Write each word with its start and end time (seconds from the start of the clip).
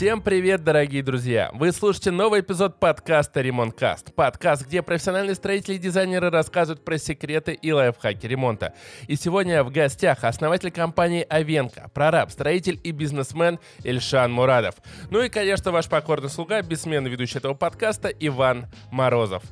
Всем 0.00 0.22
привет, 0.22 0.64
дорогие 0.64 1.02
друзья! 1.02 1.50
Вы 1.52 1.72
слушаете 1.72 2.10
новый 2.10 2.40
эпизод 2.40 2.80
подкаста 2.80 3.42
«Ремонткаст». 3.42 4.14
Подкаст, 4.14 4.66
где 4.66 4.80
профессиональные 4.80 5.34
строители 5.34 5.74
и 5.74 5.78
дизайнеры 5.78 6.30
рассказывают 6.30 6.82
про 6.82 6.96
секреты 6.96 7.52
и 7.52 7.70
лайфхаки 7.70 8.26
ремонта. 8.26 8.72
И 9.08 9.16
сегодня 9.16 9.62
в 9.62 9.70
гостях 9.70 10.24
основатель 10.24 10.70
компании 10.70 11.26
«Авенко», 11.28 11.90
прораб, 11.92 12.30
строитель 12.30 12.80
и 12.82 12.92
бизнесмен 12.92 13.58
Ильшан 13.84 14.32
Мурадов. 14.32 14.76
Ну 15.10 15.20
и, 15.20 15.28
конечно, 15.28 15.70
ваш 15.70 15.86
покорный 15.86 16.30
слуга, 16.30 16.62
бессменный 16.62 17.10
ведущий 17.10 17.36
этого 17.36 17.52
подкаста 17.52 18.08
Иван 18.08 18.68
Морозов. 18.90 19.42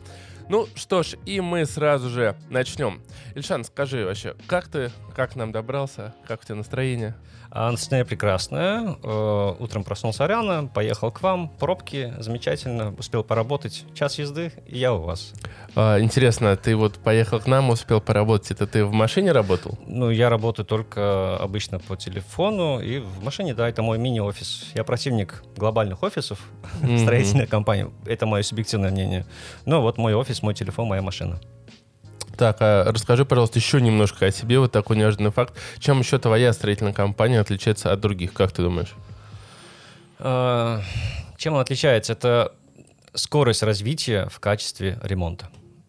Ну 0.48 0.66
что 0.76 1.02
ж, 1.02 1.16
и 1.26 1.42
мы 1.42 1.66
сразу 1.66 2.08
же 2.08 2.34
начнем. 2.48 3.02
Ильшан, 3.34 3.64
скажи 3.64 4.02
вообще, 4.02 4.34
как 4.46 4.68
ты, 4.68 4.92
как 5.14 5.36
нам 5.36 5.52
добрался, 5.52 6.14
как 6.26 6.40
у 6.40 6.44
тебя 6.46 6.54
настроение? 6.54 7.14
А 7.50 7.70
настроение 7.70 8.04
прекрасное. 8.04 8.96
Э, 9.02 9.54
утром 9.58 9.84
проснулся 9.84 10.26
рано, 10.26 10.68
поехал 10.72 11.10
к 11.10 11.22
вам, 11.22 11.48
пробки, 11.48 12.12
замечательно, 12.18 12.94
успел 12.98 13.24
поработать. 13.24 13.84
Час 13.94 14.18
езды, 14.18 14.52
и 14.66 14.78
я 14.78 14.92
у 14.92 15.02
вас. 15.02 15.32
А, 15.74 15.98
интересно, 15.98 16.56
ты 16.56 16.76
вот 16.76 16.98
поехал 16.98 17.40
к 17.40 17.46
нам, 17.46 17.70
успел 17.70 18.00
поработать, 18.00 18.50
это 18.50 18.66
ты 18.66 18.84
в 18.84 18.92
машине 18.92 19.32
работал? 19.32 19.78
Ну, 19.86 20.10
я 20.10 20.28
работаю 20.28 20.66
только 20.66 21.36
обычно 21.38 21.78
по 21.78 21.96
телефону, 21.96 22.80
и 22.80 22.98
в 22.98 23.22
машине, 23.22 23.54
да, 23.54 23.68
это 23.68 23.82
мой 23.82 23.98
мини-офис. 23.98 24.66
Я 24.74 24.84
противник 24.84 25.42
глобальных 25.56 26.02
офисов, 26.02 26.38
mm-hmm. 26.82 26.98
строительной 26.98 27.46
компании. 27.46 27.90
Это 28.06 28.26
мое 28.26 28.42
субъективное 28.42 28.90
мнение. 28.90 29.24
Но 29.64 29.80
вот 29.80 29.96
мой 29.96 30.14
офис, 30.14 30.42
мой 30.42 30.54
телефон, 30.54 30.88
моя 30.88 31.00
машина. 31.02 31.40
Так, 32.38 32.58
а 32.60 32.84
расскажи, 32.92 33.24
пожалуйста, 33.24 33.58
еще 33.58 33.80
немножко 33.80 34.26
о 34.26 34.30
себе, 34.30 34.60
вот 34.60 34.70
такой 34.70 34.96
неожиданный 34.96 35.32
факт. 35.32 35.54
Чем 35.80 35.98
еще 35.98 36.18
твоя 36.18 36.52
строительная 36.52 36.92
компания 36.92 37.40
отличается 37.40 37.92
от 37.92 37.98
других, 37.98 38.32
как 38.32 38.52
ты 38.52 38.62
думаешь? 38.62 38.94
А, 40.20 40.80
чем 41.36 41.54
она 41.54 41.62
отличается? 41.62 42.12
Это 42.12 42.54
скорость 43.12 43.64
развития 43.64 44.28
в 44.30 44.38
качестве 44.38 45.00
ремонта. 45.02 45.48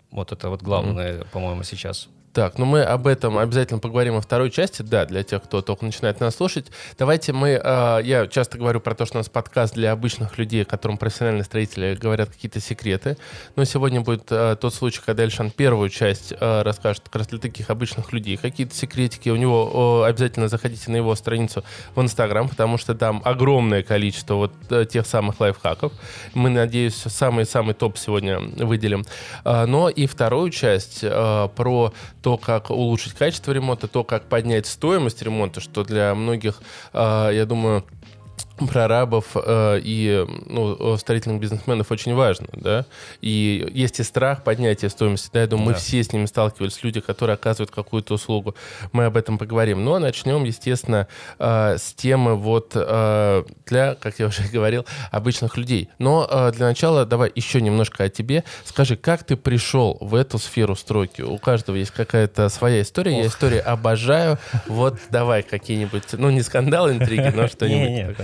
Вот 0.10 0.32
это 0.32 0.50
вот 0.50 0.64
главное, 0.64 1.20
mm-hmm. 1.20 1.28
по-моему, 1.32 1.62
сейчас. 1.62 2.10
Так, 2.40 2.58
ну 2.58 2.64
мы 2.64 2.84
об 2.84 3.06
этом 3.06 3.38
обязательно 3.38 3.82
поговорим 3.82 4.14
во 4.14 4.22
второй 4.22 4.50
части, 4.50 4.82
да, 4.82 5.04
для 5.04 5.24
тех, 5.24 5.44
кто 5.44 5.62
только 5.62 5.84
начинает 5.84 6.22
нас 6.22 6.38
слушать. 6.38 6.68
Давайте 6.98 7.34
мы, 7.34 7.60
э, 7.62 8.00
я 8.06 8.28
часто 8.28 8.58
говорю 8.58 8.80
про 8.80 8.96
то, 8.96 9.06
что 9.06 9.18
у 9.18 9.20
нас 9.20 9.28
подкаст 9.28 9.74
для 9.74 9.92
обычных 9.92 10.38
людей, 10.38 10.64
которым 10.64 10.98
профессиональные 10.98 11.44
строители 11.44 11.98
говорят 12.00 12.30
какие-то 12.30 12.62
секреты, 12.62 13.18
но 13.58 13.66
сегодня 13.66 14.00
будет 14.00 14.32
э, 14.32 14.56
тот 14.56 14.74
случай, 14.74 15.02
когда 15.06 15.24
Эльшан 15.24 15.52
первую 15.52 15.90
часть 15.90 16.32
э, 16.32 16.62
расскажет 16.62 17.04
как 17.04 17.16
раз 17.18 17.28
для 17.28 17.40
таких 17.40 17.70
обычных 17.70 18.14
людей, 18.14 18.38
какие-то 18.38 18.74
секретики, 18.74 19.28
у 19.28 19.36
него 19.36 20.04
э, 20.06 20.10
обязательно 20.10 20.48
заходите 20.48 20.92
на 20.92 20.96
его 20.96 21.16
страницу 21.16 21.66
в 21.94 22.02
Инстаграм, 22.02 22.48
потому 22.48 22.78
что 22.78 22.96
там 22.96 23.22
огромное 23.26 23.84
количество 23.84 24.36
вот 24.36 24.54
э, 24.70 24.86
тех 24.86 25.06
самых 25.06 25.42
лайфхаков. 25.42 25.92
Мы, 26.34 26.50
надеюсь, 26.50 26.96
самый-самый 26.96 27.74
топ 27.74 27.98
сегодня 27.98 28.40
выделим. 28.40 29.04
Э, 29.44 29.66
но 29.66 29.90
и 29.90 30.06
вторую 30.08 30.52
часть 30.52 31.00
э, 31.02 31.50
про 31.54 31.94
то, 32.22 32.29
как 32.38 32.70
улучшить 32.70 33.14
качество 33.14 33.52
ремонта, 33.52 33.88
то, 33.88 34.04
как 34.04 34.24
поднять 34.24 34.66
стоимость 34.68 35.22
ремонта, 35.22 35.62
что 35.62 35.84
для 35.84 36.14
многих, 36.16 36.62
а, 36.94 37.30
я 37.32 37.46
думаю, 37.46 37.86
прорабов 38.68 39.26
э, 39.36 39.80
и 39.84 40.26
ну, 40.46 40.98
строительных 40.98 41.40
бизнесменов 41.40 41.92
очень 41.92 42.14
важно, 42.14 42.48
да, 42.54 42.86
и 43.22 43.68
есть 43.74 44.00
и 44.00 44.04
страх 44.04 44.44
поднятия 44.44 44.90
стоимости, 44.90 45.30
да, 45.34 45.42
я 45.42 45.48
думаю, 45.48 45.68
да. 45.68 45.72
мы 45.74 45.78
все 45.78 46.04
с 46.04 46.12
ними 46.14 46.26
сталкивались, 46.26 46.84
люди, 46.84 47.00
которые 47.00 47.36
оказывают 47.36 47.72
какую-то 47.72 48.14
услугу, 48.14 48.56
мы 48.92 49.06
об 49.06 49.18
этом 49.18 49.38
поговорим, 49.38 49.84
но 49.84 50.00
начнем, 50.00 50.44
естественно, 50.44 51.08
э, 51.38 51.78
с 51.78 51.94
темы 51.94 52.36
вот 52.36 52.72
э, 52.76 53.44
для, 53.66 53.96
как 53.96 54.20
я 54.20 54.28
уже 54.28 54.44
говорил, 54.52 54.86
обычных 55.12 55.58
людей, 55.58 55.90
но 56.00 56.28
э, 56.30 56.52
для 56.52 56.68
начала 56.68 57.06
давай 57.06 57.32
еще 57.34 57.62
немножко 57.62 58.04
о 58.04 58.10
тебе, 58.10 58.44
скажи, 58.66 58.96
как 58.96 59.24
ты 59.24 59.36
пришел 59.36 59.98
в 60.00 60.16
эту 60.16 60.40
сферу 60.40 60.76
стройки, 60.76 61.22
у 61.22 61.38
каждого 61.38 61.76
есть 61.76 61.92
какая-то 61.92 62.50
своя 62.50 62.82
история, 62.82 63.14
Ох. 63.14 63.22
я 63.22 63.28
истории 63.28 63.60
обожаю, 63.60 64.38
вот 64.68 64.98
давай 65.10 65.44
какие-нибудь, 65.44 66.14
ну 66.14 66.30
не 66.30 66.42
скандалы, 66.42 66.94
интриги, 66.94 67.32
но 67.36 67.48
что-нибудь. 67.60 68.18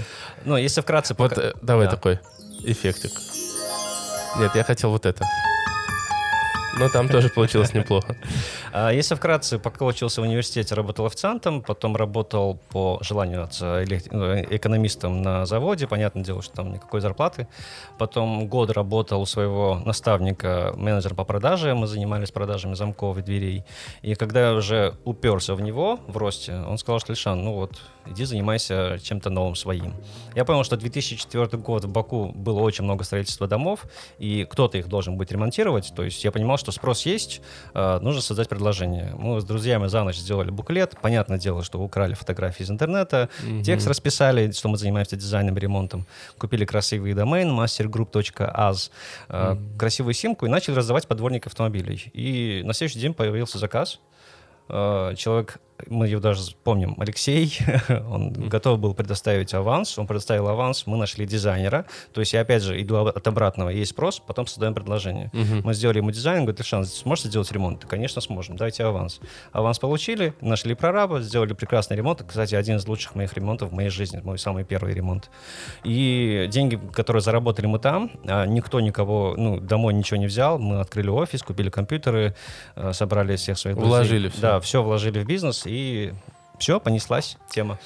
Ну, 0.44 0.58
если 0.58 0.82
вкратце... 0.82 1.16
Вот 1.18 1.32
пока... 1.32 1.48
Э, 1.48 1.54
давай 1.62 1.86
да. 1.86 1.92
такой 1.92 2.20
эффектик. 2.64 3.12
Нет, 4.38 4.56
я 4.56 4.64
хотел 4.64 4.92
вот 4.92 5.06
это. 5.06 5.26
Но 6.78 6.90
там 6.90 7.08
тоже 7.08 7.30
получилось 7.30 7.74
неплохо. 7.74 8.16
А 8.78 8.92
если 8.92 9.16
вкратце, 9.16 9.58
пока 9.58 9.86
учился 9.86 10.20
в 10.20 10.26
университете, 10.26 10.76
работал 10.76 11.06
официантом, 11.06 11.62
потом 11.62 11.96
работал 11.96 12.60
по 12.72 13.00
желанию 13.02 13.42
отца 13.44 13.82
ну, 14.12 14.36
экономистом 14.42 15.22
на 15.22 15.46
заводе, 15.46 15.88
понятное 15.88 16.26
дело, 16.26 16.42
что 16.42 16.56
там 16.56 16.74
никакой 16.74 17.00
зарплаты. 17.00 17.48
Потом 17.98 18.50
год 18.50 18.72
работал 18.72 19.22
у 19.22 19.26
своего 19.26 19.82
наставника, 19.86 20.74
менеджера 20.76 21.16
по 21.16 21.24
продаже, 21.24 21.74
мы 21.74 21.88
занимались 21.88 22.32
продажами 22.32 22.74
замков 22.74 23.18
и 23.18 23.22
дверей. 23.22 23.64
И 24.02 24.16
когда 24.16 24.50
я 24.50 24.54
уже 24.54 24.96
уперся 25.06 25.56
в 25.56 25.62
него 25.62 26.02
в 26.08 26.18
росте, 26.18 26.56
он 26.68 26.78
сказал, 26.78 27.00
что 27.00 27.14
Лишан, 27.14 27.46
ну 27.46 27.54
вот, 27.54 27.80
иди 28.06 28.26
занимайся 28.26 29.00
чем-то 29.02 29.30
новым 29.30 29.56
своим. 29.56 29.94
Я 30.36 30.46
понял, 30.46 30.64
что 30.64 30.78
2004 30.78 31.58
год 31.58 31.86
в 31.86 31.90
Баку 31.90 32.32
было 32.36 32.60
очень 32.60 32.84
много 32.84 33.04
строительства 33.04 33.48
домов, 33.48 33.86
и 34.20 34.46
кто-то 34.50 34.78
их 34.78 34.88
должен 34.88 35.18
будет 35.18 35.32
ремонтировать. 35.32 35.94
То 35.96 36.04
есть 36.04 36.24
я 36.24 36.32
понимал, 36.32 36.58
что 36.58 36.72
спрос 36.72 37.06
есть, 37.06 37.42
э, 37.74 38.00
нужно 38.02 38.22
создать 38.22 38.50
предложение. 38.50 39.14
Мы 39.18 39.42
с 39.42 39.44
друзьями 39.44 39.88
за 39.88 40.04
ночь 40.04 40.18
сделали 40.18 40.50
буклет. 40.50 40.96
Понятное 41.02 41.38
дело, 41.38 41.64
что 41.64 41.80
украли 41.80 42.14
фотографии 42.14 42.64
из 42.64 42.72
интернета, 42.72 43.30
mm-hmm. 43.44 43.64
текст 43.64 43.88
расписали, 43.88 44.52
что 44.52 44.70
мы 44.70 44.78
занимаемся 44.78 45.16
дизайном 45.16 45.58
и 45.58 45.60
ремонтом. 45.60 46.06
Купили 46.38 46.66
красивый 46.66 47.14
домен 47.14 47.50
mastergroup.az, 47.60 48.92
mm-hmm. 49.30 49.78
красивую 49.78 50.14
симку 50.14 50.46
и 50.46 50.50
начали 50.50 50.76
раздавать 50.76 51.08
по 51.08 51.16
автомобилей. 51.16 52.12
И 52.14 52.62
на 52.66 52.74
следующий 52.74 53.00
день 53.00 53.14
появился 53.14 53.58
заказ. 53.58 54.00
Э, 54.70 55.14
человек 55.16 55.60
мы 55.88 56.08
его 56.08 56.22
даже 56.22 56.42
помним, 56.64 56.96
Алексей, 57.00 57.58
он 57.90 58.30
mm. 58.32 58.48
готов 58.48 58.80
был 58.80 58.94
предоставить 58.94 59.54
аванс, 59.54 59.98
он 60.00 60.08
предоставил 60.08 60.48
аванс, 60.48 60.88
мы 60.88 60.98
нашли 60.98 61.26
дизайнера, 61.26 61.86
то 62.14 62.22
есть 62.22 62.34
я 62.34 62.42
опять 62.42 62.64
же 62.64 62.82
иду 62.82 62.96
от 62.98 63.28
обратного, 63.28 63.70
есть 63.70 63.92
спрос, 63.92 64.20
потом 64.20 64.48
создаем 64.48 64.74
предложение. 64.74 65.30
Mm-hmm. 65.34 65.62
Мы 65.64 65.74
сделали 65.74 65.98
ему 65.98 66.12
дизайн, 66.12 66.40
он 66.40 66.46
говорит, 66.46 66.60
Лешан, 66.60 66.86
сможете 66.86 67.30
сделать 67.30 67.52
ремонт? 67.52 67.86
Конечно, 67.86 68.22
сможем, 68.22 68.56
дайте 68.56 68.84
аванс. 68.84 69.20
Аванс 69.52 69.80
получили, 69.80 70.34
нашли 70.42 70.76
прораба, 70.76 71.22
сделали 71.22 71.54
прекрасный 71.54 71.98
ремонт, 71.98 72.24
кстати, 72.26 72.56
один 72.56 72.78
из 72.78 72.88
лучших 72.88 73.16
моих 73.16 73.34
ремонтов 73.34 73.72
в 73.72 73.74
моей 73.74 73.90
жизни, 73.90 74.22
мой 74.24 74.40
самый 74.40 74.64
первый 74.64 74.94
ремонт. 74.94 75.30
И 75.84 76.48
деньги, 76.50 76.80
которые 76.94 77.22
заработали 77.22 77.66
мы 77.66 77.80
там, 77.80 78.12
а 78.26 78.46
никто 78.46 78.80
никого, 78.80 79.36
ну, 79.38 79.60
домой 79.60 79.94
ничего 79.94 80.18
не 80.18 80.28
взял, 80.28 80.58
мы 80.58 80.80
открыли 80.80 81.10
офис, 81.10 81.44
купили 81.44 81.70
компьютеры, 81.70 82.36
э, 82.76 82.94
собрали 82.94 83.36
всех 83.36 83.58
своих 83.58 83.76
друзей. 83.76 83.90
Вложили 83.90 84.30
все. 84.30 84.42
Да, 84.42 84.55
все 84.60 84.84
вложили 84.84 85.20
в 85.20 85.26
бизнес, 85.26 85.64
и 85.66 86.14
все, 86.60 86.80
понеслась 86.80 87.38
тема. 87.50 87.80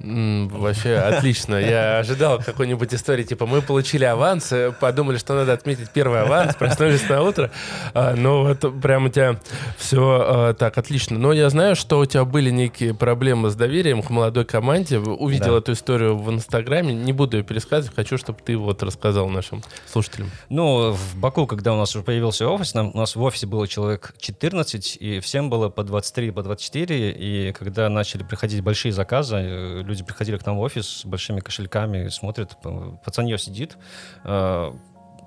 Вообще 0.00 0.96
отлично. 0.96 1.56
Я 1.56 1.98
ожидал 1.98 2.38
какой-нибудь 2.38 2.92
истории, 2.92 3.22
типа 3.22 3.46
мы 3.46 3.62
получили 3.62 4.04
аванс, 4.04 4.52
э, 4.52 4.72
подумали, 4.72 5.16
что 5.18 5.34
надо 5.34 5.52
отметить 5.52 5.90
первый 5.90 6.22
аванс, 6.22 6.54
проснулись 6.56 7.08
на 7.08 7.22
утро. 7.22 7.50
А, 7.94 8.14
но 8.14 8.44
вот 8.44 8.80
прям 8.82 9.06
у 9.06 9.08
тебя 9.08 9.40
все 9.78 10.00
а, 10.00 10.54
так 10.54 10.76
отлично. 10.76 11.18
Но 11.18 11.32
я 11.32 11.48
знаю, 11.48 11.76
что 11.76 12.00
у 12.00 12.06
тебя 12.06 12.24
были 12.24 12.50
некие 12.50 12.92
проблемы 12.92 13.50
с 13.50 13.54
доверием 13.54 14.02
к 14.02 14.10
молодой 14.10 14.44
команде. 14.44 14.98
Увидел 14.98 15.52
да. 15.52 15.58
эту 15.58 15.72
историю 15.72 16.16
в 16.18 16.30
Инстаграме. 16.30 16.92
Не 16.92 17.12
буду 17.12 17.38
ее 17.38 17.42
пересказывать, 17.42 17.94
хочу, 17.94 18.18
чтобы 18.18 18.40
ты 18.44 18.56
вот 18.56 18.82
рассказал 18.82 19.28
нашим 19.28 19.62
слушателям. 19.86 20.30
Ну, 20.48 20.92
в 20.92 21.16
Баку, 21.16 21.46
когда 21.46 21.72
у 21.72 21.76
нас 21.76 21.94
уже 21.94 22.04
появился 22.04 22.48
офис, 22.48 22.74
нам, 22.74 22.90
у 22.92 22.98
нас 22.98 23.16
в 23.16 23.22
офисе 23.22 23.46
было 23.46 23.66
человек 23.68 24.12
14, 24.18 24.98
и 25.00 25.20
всем 25.20 25.48
было 25.50 25.68
по 25.68 25.82
23, 25.82 26.30
по 26.30 26.42
24. 26.42 27.12
И 27.12 27.52
когда 27.52 27.88
начали 27.88 28.22
приходить 28.22 28.62
большие 28.62 28.92
заказы, 28.92 29.36
э, 29.36 29.83
люди 29.84 30.02
приходили 30.02 30.36
к 30.36 30.46
нам 30.46 30.56
в 30.56 30.60
офис 30.60 30.86
с 30.86 31.04
большими 31.04 31.40
кошельками, 31.40 32.08
смотрят, 32.08 32.56
пацанье 33.04 33.38
сидит, 33.38 33.76
э, 34.24 34.72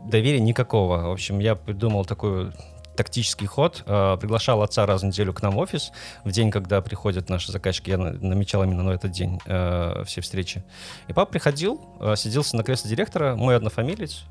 доверия 0.05 0.39
никакого. 0.39 1.07
В 1.07 1.11
общем, 1.11 1.39
я 1.39 1.55
придумал 1.55 2.05
такую 2.05 2.53
тактический 2.97 3.47
ход. 3.47 3.83
Э, 3.85 4.17
приглашал 4.19 4.61
отца 4.61 4.85
раз 4.85 5.03
в 5.03 5.05
неделю 5.05 5.33
к 5.33 5.41
нам 5.41 5.55
в 5.55 5.59
офис. 5.59 5.91
В 6.25 6.31
день, 6.31 6.51
когда 6.51 6.81
приходят 6.81 7.29
наши 7.29 7.51
заказчики, 7.51 7.91
я 7.91 7.97
намечал 7.97 8.63
именно 8.63 8.83
на 8.83 8.91
этот 8.91 9.11
день 9.11 9.39
э, 9.45 10.03
все 10.05 10.21
встречи. 10.21 10.63
И 11.07 11.13
папа 11.13 11.31
приходил, 11.31 11.79
э, 12.01 12.15
сиделся 12.17 12.57
на 12.57 12.63
кресле 12.63 12.89
директора, 12.89 13.35
мой 13.35 13.55
однофамилец, 13.55 14.23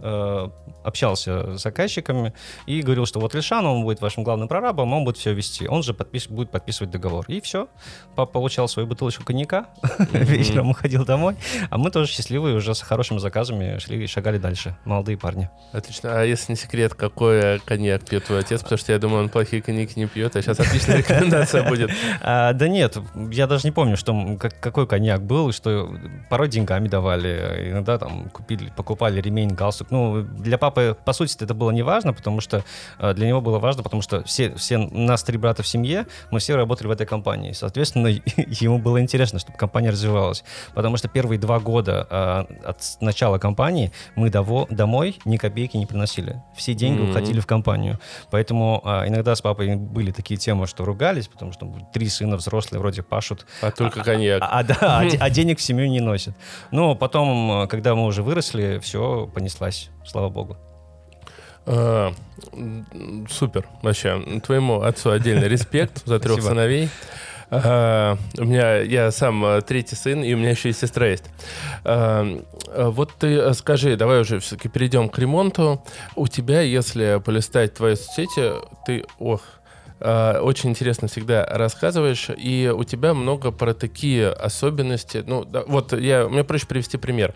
общался 0.85 1.57
с 1.57 1.63
заказчиками 1.63 2.35
и 2.67 2.83
говорил, 2.83 3.07
что 3.07 3.21
вот 3.21 3.35
Лишан, 3.35 3.65
он 3.65 3.83
будет 3.83 4.01
вашим 4.01 4.25
главным 4.25 4.49
прорабом, 4.49 4.93
он 4.93 5.05
будет 5.05 5.17
все 5.17 5.33
вести. 5.33 5.69
Он 5.69 5.83
же 5.83 5.95
подпис 5.95 6.27
будет 6.29 6.51
подписывать 6.51 6.91
договор. 6.91 7.25
И 7.29 7.41
все. 7.41 7.69
Папа 8.17 8.33
получал 8.33 8.69
свою 8.69 8.89
бутылочку 8.89 9.25
коньяка, 9.25 9.67
вечером 10.13 10.71
уходил 10.71 11.05
домой, 11.05 11.37
а 11.71 11.79
мы 11.79 11.91
тоже 11.91 12.11
счастливые 12.11 12.57
уже 12.57 12.75
с 12.75 12.83
хорошими 12.83 13.19
заказами 13.19 13.79
шли 13.79 14.03
и 14.03 14.07
шагали 14.07 14.39
дальше. 14.39 14.77
Молодые 14.85 15.17
парни. 15.17 15.49
Отлично. 15.73 16.21
А 16.21 16.25
если 16.25 16.53
не 16.53 16.57
секрет, 16.57 16.95
какой 16.95 17.61
коньяк 17.61 18.05
пьет 18.05 18.25
твой 18.25 18.41
отец? 18.41 18.56
Молодец, 18.57 18.63
потому 18.63 18.79
что 18.79 18.93
я 18.93 18.99
думаю, 18.99 19.25
он 19.25 19.29
плохие 19.29 19.63
коньяки 19.63 19.99
не 19.99 20.07
пьет, 20.07 20.37
а 20.37 20.43
сейчас 20.43 20.61
отличная 20.61 20.97
рекомендация 20.99 21.69
будет. 21.69 21.91
А, 22.23 22.53
да 22.53 22.69
нет, 22.69 22.97
я 23.31 23.47
даже 23.47 23.67
не 23.67 23.73
помню, 23.73 23.97
что, 23.97 24.39
какой 24.61 24.87
коньяк 24.87 25.23
был, 25.23 25.53
что 25.53 25.95
порой 26.31 26.49
деньгами 26.49 26.89
давали, 26.89 27.71
иногда 27.71 27.99
там 27.99 28.29
купили, 28.31 28.73
покупали 28.77 29.21
ремень, 29.21 29.51
галстук. 29.51 29.91
Ну, 29.91 30.23
для 30.23 30.59
папы, 30.59 30.97
по 31.05 31.13
сути, 31.13 31.37
это 31.43 31.55
было 31.55 31.71
не 31.71 31.83
важно, 31.83 32.13
потому 32.13 32.41
что 32.41 32.65
а, 32.99 33.15
для 33.15 33.27
него 33.27 33.41
было 33.41 33.59
важно, 33.59 33.83
потому 33.83 34.03
что 34.03 34.23
все, 34.25 34.55
все 34.55 34.79
нас 34.79 35.23
три 35.23 35.39
брата 35.39 35.63
в 35.63 35.69
семье, 35.69 36.07
мы 36.31 36.39
все 36.39 36.57
работали 36.57 36.89
в 36.89 36.91
этой 36.91 37.07
компании. 37.07 37.53
Соответственно, 37.53 38.09
ему 38.37 38.79
было 38.79 39.01
интересно, 39.01 39.39
чтобы 39.39 39.59
компания 39.59 39.91
развивалась. 39.91 40.45
Потому 40.75 40.97
что 40.97 41.09
первые 41.09 41.39
два 41.39 41.59
года 41.61 42.07
а, 42.11 42.47
от 42.65 42.79
начала 43.01 43.39
компании 43.39 43.93
мы 44.15 44.31
дово, 44.31 44.67
домой 44.71 45.19
ни 45.25 45.37
копейки 45.37 45.77
не 45.77 45.87
приносили. 45.87 46.43
Все 46.57 46.75
деньги 46.75 47.03
mm-hmm. 47.03 47.11
уходили 47.11 47.41
в 47.41 47.47
компанию. 47.47 47.99
Поэтому 48.31 48.46
а, 48.53 49.07
иногда 49.07 49.35
с 49.35 49.41
папой 49.41 49.77
были 49.77 50.11
такие 50.11 50.37
темы, 50.39 50.67
что 50.67 50.85
ругались, 50.85 51.29
потому 51.29 51.53
что 51.53 51.73
три 51.93 52.09
сына 52.09 52.37
взрослые 52.37 52.81
вроде 52.81 53.03
пашут. 53.03 53.47
А 53.61 53.71
только 53.71 54.03
коньяк. 54.03 54.43
А, 54.43 54.61
а, 54.61 54.63
да, 54.63 54.77
а, 54.81 55.05
а 55.21 55.31
денег 55.31 55.59
в 55.59 55.63
семью 55.63 55.89
не 55.89 56.01
носят. 56.01 56.35
Но 56.71 56.95
потом, 56.95 57.67
когда 57.69 57.95
мы 57.95 58.05
уже 58.05 58.23
выросли, 58.23 58.79
все 58.83 59.31
понеслась, 59.33 59.91
слава 60.05 60.29
богу. 60.29 60.57
А, 61.67 62.13
супер, 63.29 63.67
вообще. 63.83 64.41
Твоему 64.45 64.83
отцу 64.83 65.11
отдельный 65.11 65.49
респект 65.49 66.07
за 66.07 66.21
трех 66.21 66.43
сыновей. 66.43 66.89
У 67.51 68.45
меня 68.45 68.79
я 68.79 69.11
сам 69.11 69.45
uh, 69.45 69.63
третий 69.63 69.95
сын, 69.95 70.23
и 70.25 70.35
у 70.35 70.37
меня 70.37 70.51
еще 70.51 70.71
и 70.71 70.73
сестра 70.73 71.07
есть. 71.07 71.25
Uh, 71.85 72.45
вот 72.91 73.13
ты 73.19 73.55
скажи, 73.55 73.97
давай 73.97 74.21
уже 74.21 74.41
все-таки 74.41 74.69
перейдем 74.69 75.09
к 75.09 75.19
ремонту. 75.19 75.83
У 76.17 76.27
тебя, 76.27 76.61
если 76.61 77.21
полистать 77.25 77.75
твои 77.75 77.95
соцсети, 77.95 78.53
ты, 78.85 79.05
ох, 79.19 79.43
очень 80.01 80.71
интересно 80.71 81.09
всегда 81.09 81.47
рассказываешь, 81.47 82.29
и 82.37 82.71
у 82.75 82.85
тебя 82.85 83.15
много 83.15 83.51
про 83.51 83.73
такие 83.73 84.29
особенности. 84.29 85.23
Ну, 85.27 85.45
да, 85.45 85.63
вот 85.67 85.93
я, 85.93 86.29
мне 86.29 86.45
проще 86.45 86.67
привести 86.67 86.99
пример 86.99 87.35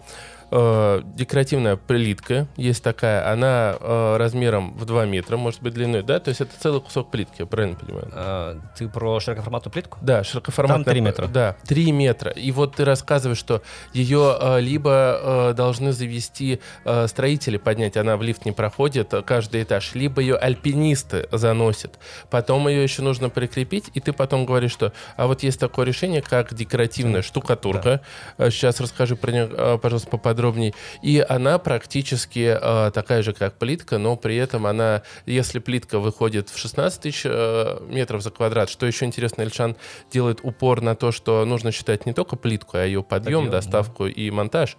э, 0.50 1.02
декоративная 1.04 1.76
плитка 1.76 2.46
есть 2.56 2.82
такая, 2.82 3.30
она 3.32 3.76
э, 3.80 4.16
размером 4.16 4.74
в 4.74 4.84
2 4.84 5.06
метра, 5.06 5.36
может 5.36 5.62
быть, 5.62 5.74
длиной, 5.74 6.02
да? 6.02 6.20
То 6.20 6.30
есть 6.30 6.40
это 6.40 6.52
целый 6.58 6.80
кусок 6.80 7.10
плитки, 7.10 7.36
я 7.40 7.46
правильно 7.46 7.76
понимаю? 7.76 8.08
А, 8.12 8.58
ты 8.76 8.88
про 8.88 9.20
широкоформатную 9.20 9.72
плитку? 9.72 9.98
Да, 10.02 10.24
широкоформатная. 10.24 10.84
Там 10.84 10.92
3 10.92 11.00
метра. 11.00 11.26
Да, 11.28 11.56
3 11.66 11.92
метра. 11.92 12.30
И 12.32 12.50
вот 12.50 12.76
ты 12.76 12.84
рассказываешь, 12.84 13.38
что 13.38 13.62
ее 13.92 14.36
э, 14.40 14.60
либо 14.60 15.50
э, 15.50 15.54
должны 15.54 15.92
завести 15.92 16.60
э, 16.84 17.06
строители 17.06 17.56
поднять, 17.56 17.96
она 17.96 18.16
в 18.16 18.22
лифт 18.22 18.44
не 18.44 18.52
проходит, 18.52 19.14
каждый 19.24 19.62
этаж, 19.62 19.94
либо 19.94 20.20
ее 20.20 20.36
альпинисты 20.36 21.28
заносят. 21.32 21.98
Потом 22.30 22.68
ее 22.68 22.82
еще 22.82 23.02
нужно 23.02 23.30
прикрепить, 23.30 23.90
и 23.94 24.00
ты 24.00 24.12
потом 24.12 24.46
говоришь, 24.46 24.72
что 24.72 24.92
а 25.16 25.26
вот 25.26 25.42
есть 25.42 25.58
такое 25.58 25.86
решение, 25.86 26.22
как 26.22 26.54
декоративная 26.54 27.22
штукатурка. 27.22 28.00
Да. 28.38 28.50
Сейчас 28.50 28.80
расскажи 28.80 29.16
про 29.16 29.30
нее, 29.30 29.48
э, 29.50 29.78
пожалуйста, 29.80 30.10
поподробнее 30.10 30.39
подробнее. 30.40 30.72
И 31.02 31.24
она 31.28 31.58
практически 31.58 32.56
э, 32.60 32.90
такая 32.92 33.22
же, 33.22 33.34
как 33.34 33.58
плитка, 33.58 33.98
но 33.98 34.16
при 34.16 34.36
этом 34.36 34.66
она, 34.66 35.02
если 35.26 35.58
плитка 35.58 35.98
выходит 35.98 36.48
в 36.48 36.58
16 36.58 37.00
тысяч 37.00 37.22
э, 37.24 37.78
метров 37.88 38.22
за 38.22 38.30
квадрат, 38.30 38.70
что 38.70 38.86
еще 38.86 39.04
интересно, 39.04 39.42
Ильшан 39.42 39.76
делает 40.10 40.40
упор 40.42 40.80
на 40.80 40.94
то, 40.94 41.12
что 41.12 41.44
нужно 41.44 41.72
считать 41.72 42.06
не 42.06 42.14
только 42.14 42.36
плитку, 42.36 42.78
а 42.78 42.84
ее 42.84 43.02
подъем, 43.02 43.44
подъем 43.44 43.50
доставку 43.50 44.04
да. 44.04 44.10
и 44.10 44.30
монтаж. 44.30 44.76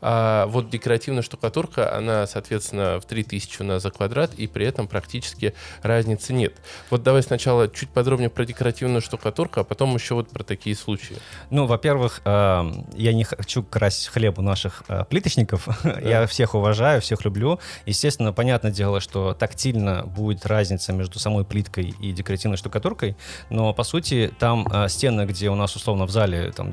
А 0.00 0.46
вот 0.48 0.68
декоративная 0.68 1.22
штукатурка, 1.22 1.96
она, 1.96 2.26
соответственно, 2.26 3.00
в 3.00 3.06
3000 3.06 3.62
у 3.62 3.64
нас 3.64 3.82
за 3.82 3.90
квадрат, 3.90 4.34
и 4.34 4.46
при 4.46 4.66
этом 4.66 4.88
практически 4.88 5.54
разницы 5.82 6.32
нет. 6.32 6.54
Вот 6.90 7.02
давай 7.02 7.22
сначала 7.22 7.68
чуть 7.68 7.88
подробнее 7.88 8.30
про 8.30 8.44
декоративную 8.44 9.00
штукатурку, 9.00 9.60
а 9.60 9.64
потом 9.64 9.94
еще 9.94 10.14
вот 10.14 10.28
про 10.28 10.42
такие 10.42 10.76
случаи. 10.76 11.16
Ну, 11.50 11.66
во-первых, 11.66 12.20
э, 12.24 12.64
я 12.94 13.12
не 13.12 13.24
хочу 13.24 13.62
красть 13.62 14.08
хлеб 14.08 14.38
у 14.38 14.42
наших 14.42 14.82
э, 14.88 15.03
плиточников. 15.04 15.68
Да. 15.84 16.00
я 16.00 16.26
всех 16.26 16.54
уважаю, 16.54 17.00
всех 17.00 17.24
люблю. 17.24 17.60
Естественно, 17.84 18.32
понятное 18.32 18.70
дело, 18.70 19.00
что 19.00 19.34
тактильно 19.34 20.04
будет 20.04 20.46
разница 20.46 20.92
между 20.92 21.18
самой 21.18 21.44
плиткой 21.44 21.94
и 22.00 22.12
декоративной 22.12 22.56
штукатуркой, 22.56 23.16
но, 23.50 23.72
по 23.74 23.84
сути, 23.84 24.32
там 24.38 24.66
э, 24.66 24.88
стены, 24.88 25.26
где 25.26 25.50
у 25.50 25.54
нас, 25.54 25.76
условно, 25.76 26.06
в 26.06 26.10
зале 26.10 26.52
там, 26.52 26.72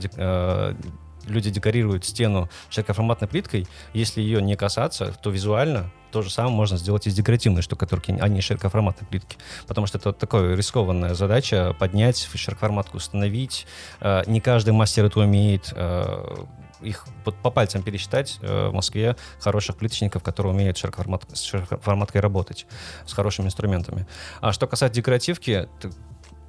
люди 1.27 1.49
декорируют 1.49 2.05
стену 2.05 2.49
широкоформатной 2.69 3.27
плиткой, 3.27 3.67
если 3.93 4.21
ее 4.21 4.41
не 4.41 4.55
касаться, 4.55 5.13
то 5.21 5.29
визуально 5.29 5.91
то 6.11 6.21
же 6.21 6.29
самое 6.29 6.53
можно 6.53 6.77
сделать 6.77 7.07
из 7.07 7.15
декоративной 7.15 7.61
штукатурки, 7.61 8.15
а 8.19 8.27
не 8.27 8.41
широкоформатной 8.41 9.07
плитки. 9.07 9.37
Потому 9.65 9.87
что 9.87 9.97
это 9.97 10.11
такая 10.11 10.55
рискованная 10.55 11.13
задача 11.13 11.73
поднять, 11.79 12.29
широкоформатку 12.35 12.97
установить. 12.97 13.65
Э, 14.01 14.23
не 14.27 14.41
каждый 14.41 14.71
мастер 14.71 15.05
это 15.05 15.21
умеет 15.21 15.71
э, 15.73 16.45
их 16.81 17.05
вот 17.25 17.35
по 17.35 17.51
пальцам 17.51 17.83
пересчитать 17.83 18.39
э, 18.41 18.67
в 18.69 18.73
Москве 18.73 19.15
хороших 19.39 19.77
плиточников, 19.77 20.23
которые 20.23 20.53
умеют 20.53 20.77
широкоформат, 20.77 21.25
с 21.33 21.41
широкоформаткой 21.41 22.21
работать, 22.21 22.65
с 23.05 23.13
хорошими 23.13 23.47
инструментами. 23.47 24.07
А 24.41 24.51
что 24.51 24.67
касается 24.67 24.95
декоративки, 24.95 25.67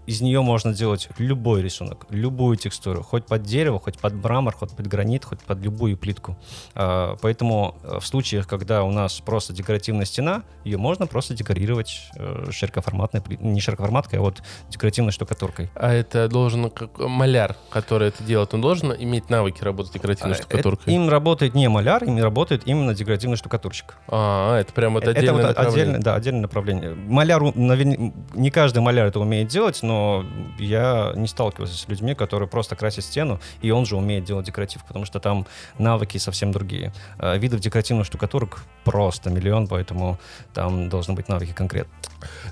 из 0.06 0.20
нее 0.20 0.42
можно 0.42 0.74
делать 0.74 1.08
любой 1.18 1.62
рисунок, 1.62 2.06
любую 2.10 2.56
текстуру, 2.56 3.02
хоть 3.02 3.26
под 3.26 3.42
дерево, 3.42 3.78
хоть 3.78 3.98
под 3.98 4.14
мрамор, 4.14 4.54
хоть 4.54 4.70
под 4.70 4.86
гранит, 4.86 5.24
хоть 5.24 5.40
под 5.40 5.60
любую 5.60 5.96
плитку. 5.96 6.36
А, 6.74 7.16
поэтому 7.20 7.76
э, 7.82 7.98
в 8.00 8.06
случаях, 8.06 8.46
когда 8.46 8.82
у 8.82 8.90
нас 8.90 9.20
просто 9.20 9.52
декоративная 9.52 10.04
стена, 10.04 10.42
ее 10.64 10.78
можно 10.78 11.06
просто 11.06 11.34
декорировать 11.34 12.00
э, 12.16 12.46
широкоформатной, 12.50 13.22
не 13.40 13.60
широкоформаткой, 13.60 14.18
а 14.18 14.22
вот 14.22 14.42
декоративной 14.68 15.12
штукатуркой. 15.12 15.70
А 15.74 15.92
это 15.92 16.28
должен 16.28 16.70
как 16.70 16.98
маляр, 16.98 17.56
который 17.70 18.08
это 18.08 18.24
делает, 18.24 18.54
он 18.54 18.60
должен 18.60 18.92
иметь 18.92 19.30
навыки 19.30 19.62
работать 19.62 19.92
декоративной 19.92 20.34
а, 20.34 20.38
штукатуркой? 20.38 20.94
им 20.94 21.08
работает 21.08 21.54
не 21.54 21.68
маляр, 21.68 22.02
им 22.04 22.20
работает 22.20 22.62
именно 22.66 22.94
декоративный 22.94 23.36
штукатурщик. 23.36 23.94
А, 24.08 24.58
это 24.58 24.72
прям 24.72 24.94
вот 24.94 25.06
отдельное 25.06 25.50
это 25.50 25.62
вот. 25.62 25.68
Отдельное, 25.72 26.00
да, 26.00 26.14
отдельное 26.16 26.42
направление. 26.42 26.94
Маляру, 26.94 27.52
не 27.54 28.50
каждый 28.50 28.80
маляр 28.80 29.06
это 29.06 29.20
умеет 29.20 29.48
делать, 29.48 29.80
но 29.82 29.91
но 29.92 30.24
я 30.58 31.12
не 31.16 31.28
сталкивался 31.28 31.76
с 31.76 31.86
людьми, 31.88 32.14
которые 32.14 32.48
просто 32.48 32.76
красят 32.76 33.04
стену, 33.04 33.40
и 33.60 33.70
он 33.70 33.84
же 33.84 33.96
умеет 33.96 34.24
делать 34.24 34.46
декоратив, 34.46 34.84
потому 34.86 35.04
что 35.04 35.20
там 35.20 35.46
навыки 35.78 36.16
совсем 36.16 36.50
другие. 36.50 36.92
А, 37.18 37.36
видов 37.36 37.60
декоративных 37.60 38.06
штукатурок 38.06 38.64
просто 38.84 39.28
миллион, 39.28 39.68
поэтому 39.68 40.18
там 40.54 40.88
должны 40.88 41.14
быть 41.14 41.28
навыки 41.28 41.52
конкретно. 41.52 41.92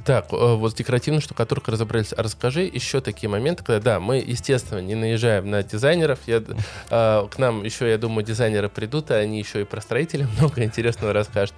Так, 0.05 0.33
э, 0.33 0.55
вот 0.55 0.73
с 0.73 0.75
декоративной 0.75 1.21
штукатуркой 1.21 1.73
разобрались. 1.73 2.13
А 2.17 2.23
расскажи 2.23 2.63
еще 2.63 3.01
такие 3.01 3.29
моменты, 3.29 3.65
когда, 3.65 3.81
да, 3.81 4.01
мы, 4.01 4.17
естественно, 4.17 4.81
не 4.81 4.95
наезжаем 4.95 5.51
на 5.51 5.63
дизайнеров. 5.63 6.19
Я, 6.27 6.43
э, 6.91 7.29
к 7.31 7.39
нам 7.39 7.65
еще, 7.65 7.89
я 7.89 7.99
думаю, 7.99 8.25
дизайнеры 8.25 8.69
придут, 8.69 9.11
и 9.11 9.15
они 9.15 9.39
еще 9.39 9.63
и 9.63 9.65
про 9.65 9.81
строителей 9.81 10.27
много 10.39 10.63
интересного 10.63 11.13
расскажут. 11.13 11.55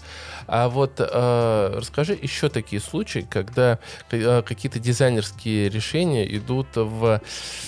А 0.46 0.68
вот 0.68 0.94
э, 0.98 1.74
расскажи 1.76 2.18
еще 2.20 2.48
такие 2.48 2.80
случаи, 2.80 3.26
когда 3.28 3.78
э, 4.10 4.42
какие-то 4.42 4.78
дизайнерские 4.78 5.68
решения 5.68 6.24
идут 6.36 6.68
в, 6.74 7.20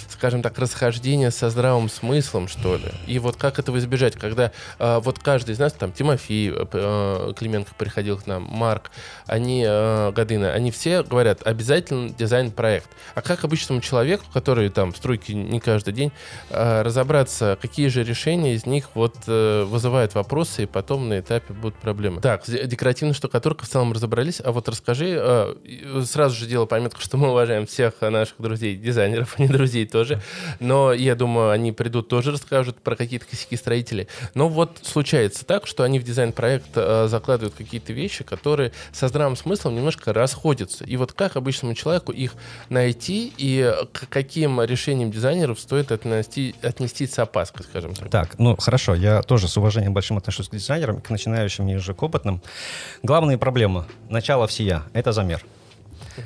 скажем 0.08 0.42
так, 0.42 0.58
расхождение 0.58 1.30
со 1.30 1.50
здравым 1.50 1.88
смыслом, 1.88 2.48
что 2.48 2.76
ли. 2.76 2.90
И 3.06 3.18
вот 3.18 3.36
как 3.36 3.58
этого 3.58 3.78
избежать, 3.78 4.16
когда 4.16 4.52
э, 4.78 5.00
вот 5.02 5.18
каждый 5.18 5.52
из 5.52 5.58
нас, 5.58 5.72
там, 5.72 5.92
Тимофей 5.92 6.52
э, 6.54 7.32
Клименко 7.36 7.72
приходил 7.76 8.18
к 8.18 8.26
нам, 8.26 8.44
Марк, 8.44 8.90
они, 9.26 9.64
э, 9.66 10.12
Годына, 10.12 10.52
они 10.52 10.70
все 10.70 11.02
говорят, 11.02 11.46
обязательно 11.46 12.10
дизайн-проект. 12.10 12.88
А 13.14 13.22
как 13.22 13.44
обычному 13.44 13.80
человеку, 13.80 14.24
который 14.32 14.68
там 14.68 14.92
в 14.92 14.96
стройке 14.96 15.34
не 15.34 15.60
каждый 15.60 15.94
день, 15.94 16.12
э, 16.50 16.82
разобраться, 16.82 17.58
какие 17.60 17.88
же 17.88 18.04
решения 18.04 18.54
из 18.54 18.66
них 18.66 18.88
вот 18.94 19.14
э, 19.26 19.64
вызывают 19.64 20.14
вопросы, 20.14 20.64
и 20.64 20.66
потом 20.66 21.08
на 21.08 21.20
этапе 21.20 21.52
будут 21.52 21.76
проблемы. 21.76 22.20
Так, 22.20 22.44
декоративная 22.66 23.14
штукатурка 23.14 23.64
в 23.64 23.68
целом 23.68 23.92
разобрались, 23.92 24.40
а 24.44 24.52
вот 24.52 24.68
расскажи, 24.68 25.16
э, 25.18 26.04
сразу 26.04 26.36
же 26.36 26.46
дело 26.46 26.66
пометку, 26.66 27.00
что 27.00 27.16
мы 27.16 27.30
уважаем 27.30 27.66
всех 27.66 28.00
наших 28.00 28.36
друзей, 28.38 28.76
дизайнеров, 28.76 29.34
а 29.38 29.42
не 29.42 29.48
друзей 29.48 29.86
тоже, 29.86 30.20
но 30.60 30.92
я 30.92 31.14
думаю, 31.14 31.50
они 31.50 31.72
придут 31.72 32.08
тоже 32.08 32.32
расскажут 32.32 32.76
про 32.80 32.96
какие-то 32.96 33.26
косяки 33.26 33.56
строителей. 33.56 34.08
Но 34.34 34.48
вот 34.48 34.78
случается 34.82 35.44
так, 35.44 35.66
что 35.66 35.82
они 35.82 35.98
в 35.98 36.04
дизайн-проект 36.04 36.70
э, 36.74 37.06
закладывают 37.08 37.54
какие-то 37.54 37.92
вещи, 37.92 38.24
которые 38.24 38.72
со 38.92 39.08
здравым 39.08 39.36
смыслом 39.36 39.74
немножко 39.74 40.12
расходятся. 40.12 40.84
И 40.84 40.96
вот 40.96 41.12
как 41.12 41.36
обычному 41.36 41.74
человеку 41.74 42.12
их 42.12 42.34
найти 42.68 43.32
и 43.36 43.72
к 43.92 44.08
каким 44.08 44.62
решениям 44.62 45.10
дизайнеров 45.10 45.60
стоит 45.60 45.92
отнести, 45.92 46.54
отнести 46.62 47.06
с 47.06 47.18
опаской, 47.18 47.64
скажем 47.64 47.94
так? 47.94 48.10
Так, 48.10 48.38
ну 48.38 48.56
хорошо, 48.56 48.94
я 48.94 49.22
тоже 49.22 49.48
с 49.48 49.56
уважением 49.56 49.94
большим 49.94 50.18
отношусь 50.18 50.48
к 50.48 50.52
дизайнерам, 50.52 51.00
к 51.00 51.10
начинающим 51.10 51.68
и 51.68 51.74
уже 51.76 51.94
к 51.94 52.02
опытным. 52.02 52.42
Главная 53.02 53.38
проблема, 53.38 53.86
начало 54.08 54.46
всея, 54.46 54.82
это 54.92 55.12
замер. 55.12 55.44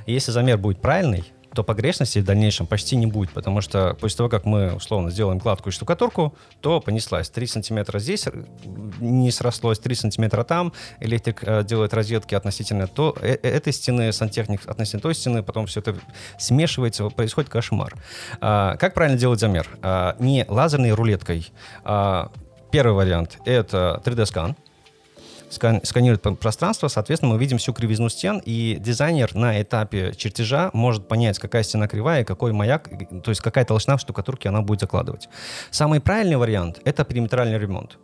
Если 0.06 0.30
замер 0.30 0.58
будет 0.58 0.80
правильный, 0.80 1.24
то 1.54 1.64
погрешности 1.64 2.18
в 2.18 2.24
дальнейшем 2.24 2.66
почти 2.66 2.96
не 2.96 3.06
будет, 3.06 3.30
потому 3.30 3.60
что 3.60 3.96
после 4.00 4.18
того, 4.18 4.28
как 4.28 4.44
мы, 4.44 4.74
условно, 4.74 5.10
сделаем 5.10 5.38
гладкую 5.38 5.72
штукатурку, 5.72 6.34
то 6.60 6.80
понеслась. 6.80 7.30
3 7.30 7.46
сантиметра 7.46 7.98
здесь 7.98 8.26
не 9.00 9.30
срослось, 9.30 9.78
3 9.78 9.94
сантиметра 9.94 10.44
там, 10.44 10.72
электрик 11.00 11.42
э, 11.42 11.64
делает 11.64 11.94
розетки 11.94 12.34
относительно 12.34 12.86
то, 12.86 13.16
э, 13.20 13.38
э, 13.42 13.48
этой 13.48 13.72
стены, 13.72 14.12
сантехник 14.12 14.68
относительно 14.68 15.02
той 15.02 15.14
стены, 15.14 15.42
потом 15.42 15.66
все 15.66 15.80
это 15.80 15.96
смешивается, 16.38 17.08
происходит 17.08 17.50
кошмар. 17.50 17.94
А, 18.40 18.76
как 18.76 18.94
правильно 18.94 19.18
делать 19.18 19.40
замер? 19.40 19.68
А, 19.82 20.16
не 20.18 20.44
лазерной 20.48 20.92
рулеткой. 20.92 21.50
А, 21.82 22.30
первый 22.70 22.92
вариант— 22.94 23.38
это 23.44 24.00
3D-скан, 24.04 24.54
скан, 25.50 25.80
сканирует 25.84 26.22
пространство, 26.38 26.88
соответственно, 26.88 27.34
мы 27.34 27.38
видим 27.38 27.58
всю 27.58 27.72
кривизну 27.72 28.08
стен, 28.08 28.40
и 28.44 28.76
дизайнер 28.80 29.34
на 29.34 29.60
этапе 29.60 30.12
чертежа 30.16 30.70
может 30.72 31.08
понять, 31.08 31.38
какая 31.38 31.62
стена 31.62 31.88
кривая, 31.88 32.24
какой 32.24 32.52
маяк, 32.52 32.88
то 33.22 33.30
есть 33.30 33.40
какая 33.40 33.64
толщина 33.64 33.96
в 33.96 34.00
штукатурке 34.00 34.48
она 34.48 34.62
будет 34.62 34.80
закладывать. 34.80 35.28
Самый 35.70 36.00
правильный 36.00 36.36
вариант— 36.36 36.80
это 36.84 37.04
периметральный 37.04 37.58
ремонт. 37.58 37.98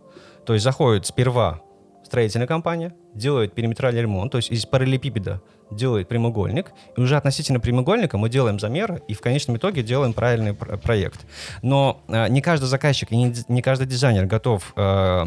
То 0.45 0.53
есть 0.53 0.65
заходит 0.65 1.07
сперва 1.07 1.61
строительная 2.05 2.47
компания, 2.47 2.95
делает 3.15 3.55
периметральный 3.55 4.03
ремонт, 4.03 4.33
то 4.33 4.39
есть 4.39 4.51
из 4.51 4.67
параллелепипеда 4.67 5.41
делает 5.71 6.09
прямоугольник, 6.09 6.73
и 6.97 7.01
уже 7.01 7.17
относительно 7.17 7.61
прямоугольника 7.61 8.19
мы 8.19 8.29
делаем 8.29 8.61
замеры 8.61 9.03
и 9.09 9.15
в 9.15 9.21
конечном 9.21 9.57
итоге 9.57 9.83
делаем 9.83 10.13
правильный 10.13 10.55
про- 10.55 10.77
проект. 10.77 11.27
Но 11.63 12.03
э, 12.09 12.29
не 12.29 12.41
каждый 12.41 12.67
заказчик 12.67 13.11
и 13.13 13.17
не, 13.17 13.35
не 13.49 13.63
каждый 13.63 13.87
дизайнер 13.87 14.27
готов 14.27 14.73
э, 14.77 15.27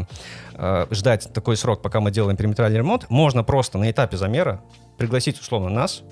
э, 0.54 0.86
ждать 0.90 1.32
такой 1.32 1.56
срок, 1.56 1.82
пока 1.82 2.00
мы 2.00 2.10
делаем 2.10 2.36
периметральный 2.36 2.78
ремонт. 2.78 3.08
Можно 3.10 3.44
просто 3.44 3.78
на 3.78 3.90
этапе 3.90 4.16
замера 4.16 4.60
пригласить 4.96 5.40
условно 5.40 5.68
нас, 5.70 6.02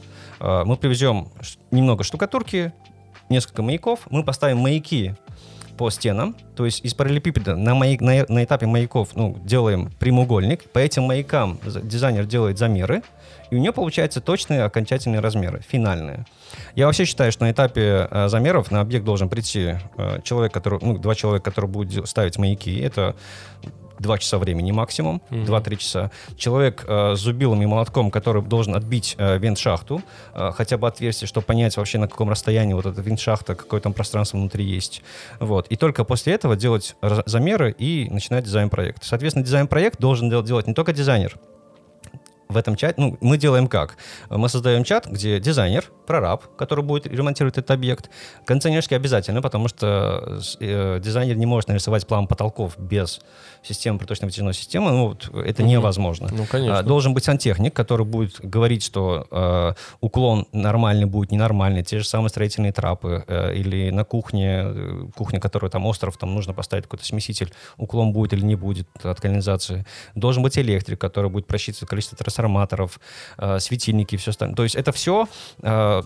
э, 0.41 0.63
мы 0.65 0.77
привезем 0.77 1.29
немного 1.71 2.05
штукатурки, 2.05 2.73
несколько 3.29 3.63
маяков, 3.63 4.01
мы 4.11 4.23
поставим 4.23 4.59
маяки 4.59 5.15
по 5.77 5.91
стенам, 5.91 6.35
то 6.55 6.65
есть 6.65 6.85
из 6.85 6.95
параллелепипеда 6.95 7.57
на, 7.57 7.75
маяк, 7.75 8.01
на, 8.01 8.25
на 8.29 8.45
этапе 8.45 8.67
маяков 8.67 9.15
ну, 9.15 9.37
делаем 9.45 9.91
прямоугольник, 9.99 10.71
по 10.71 10.79
этим 10.79 11.05
маякам 11.05 11.59
дизайнер 11.83 12.25
делает 12.25 12.59
замеры, 12.59 13.03
и 13.51 13.57
у 13.57 13.59
нее 13.59 13.73
получается 13.73 14.21
точные 14.21 14.65
окончательные 14.65 15.21
размеры, 15.21 15.63
финальные. 15.67 16.25
Я 16.75 16.87
вообще 16.87 17.05
считаю, 17.05 17.33
что 17.33 17.45
на 17.45 17.51
этапе 17.51 18.09
э, 18.11 18.29
замеров 18.29 18.71
на 18.71 18.81
объект 18.81 19.05
должен 19.05 19.29
прийти 19.29 19.75
э, 19.97 20.21
человек, 20.23 20.53
который, 20.53 20.79
ну, 20.83 20.99
два 20.99 21.15
человека, 21.15 21.51
которые 21.51 21.71
будут 21.71 22.09
ставить 22.09 22.39
маяки. 22.39 22.79
Это 22.79 23.15
два 23.99 24.19
часа 24.19 24.39
времени 24.39 24.73
максимум, 24.73 25.23
mm-hmm. 25.31 25.47
2-3 25.47 25.77
часа. 25.77 26.11
Человек 26.37 26.85
э, 26.87 27.15
с 27.17 27.21
зубилом 27.21 27.63
и 27.63 27.67
молотком, 27.67 28.11
который 28.11 28.43
должен 28.43 28.75
отбить 28.75 29.15
э, 29.19 29.39
вент-шахту, 29.39 30.03
э, 30.35 30.53
хотя 30.55 30.79
бы 30.79 30.87
отверстие, 30.87 31.29
чтобы 31.29 31.47
понять 31.47 31.77
вообще 31.77 31.99
на 31.99 32.09
каком 32.09 32.31
расстоянии 32.31 32.75
вот 32.75 32.87
эта 32.87 33.01
вент-шахта, 33.01 33.55
какое 33.55 33.81
там 33.81 33.93
пространство 33.93 34.37
внутри 34.37 34.65
есть. 34.65 35.03
Вот. 35.41 35.67
И 35.69 35.77
только 35.77 36.05
после 36.05 36.35
этого 36.35 36.57
делать 36.57 36.97
замеры 37.27 37.75
и 37.79 38.09
начинать 38.11 38.45
дизайн-проект. 38.45 39.05
Соответственно, 39.05 39.45
дизайн-проект 39.45 40.01
должен 40.01 40.31
делать 40.31 40.67
не 40.67 40.75
только 40.75 40.93
дизайнер, 40.93 41.37
в 42.49 42.57
этом 42.57 42.77
чате, 42.77 42.95
ну, 42.97 43.19
мы 43.21 43.39
делаем 43.39 43.67
как? 43.67 43.97
Мы 44.31 44.49
создаем 44.49 44.85
чат, 44.85 45.07
где 45.07 45.41
дизайнер, 45.41 45.91
прораб, 46.07 46.45
который 46.57 46.85
будет 46.85 47.07
ремонтировать 47.07 47.59
этот 47.59 47.71
объект, 47.71 48.11
кондиционерский 48.45 48.97
обязательно, 48.97 49.43
потому 49.43 49.69
что 49.69 50.41
э, 50.61 51.01
дизайнер 51.03 51.37
не 51.37 51.47
может 51.47 51.69
нарисовать 51.69 52.07
план 52.07 52.27
потолков 52.27 52.79
без 52.79 53.21
системы 53.63 53.99
проточной 53.99 54.29
вытяжной 54.29 54.55
системы, 54.55 54.91
ну, 54.93 55.09
вот, 55.09 55.29
это 55.45 55.63
угу. 55.63 55.71
невозможно. 55.71 56.29
Ну, 56.31 56.47
конечно. 56.47 56.79
А, 56.79 56.83
должен 56.83 57.15
быть 57.15 57.25
сантехник, 57.25 57.75
который 57.75 58.07
будет 58.07 58.41
говорить, 58.41 58.83
что 58.83 59.27
э, 59.31 59.73
уклон 60.01 60.47
нормальный 60.53 61.07
будет, 61.07 61.33
ненормальный, 61.33 61.83
те 61.83 61.99
же 61.99 62.07
самые 62.07 62.31
строительные 62.31 62.73
трапы, 62.73 63.25
э, 63.27 63.55
или 63.55 63.91
на 63.91 64.05
кухне, 64.05 64.63
э, 64.65 65.07
кухня, 65.17 65.41
которая 65.41 65.71
там 65.71 65.87
остров, 65.87 66.17
там 66.17 66.35
нужно 66.35 66.55
поставить 66.55 66.85
какой-то 66.85 67.05
смеситель, 67.05 67.53
уклон 67.77 68.13
будет 68.13 68.33
или 68.33 68.45
не 68.45 68.55
будет 68.55 68.89
от 69.03 69.21
канализации. 69.21 69.85
Должен 70.15 70.43
быть 70.43 70.57
электрик, 70.59 71.01
который 71.01 71.31
будет 71.31 71.47
просчитывать 71.47 71.89
количество 71.89 72.17
трансформаторов, 72.37 73.01
э, 73.39 73.59
светильники 73.59 74.15
и 74.15 74.19
все 74.19 74.31
остальное. 74.31 74.57
То 74.57 74.63
есть 74.63 74.75
это 74.77 74.93
все 74.93 75.29
э, 75.63 76.03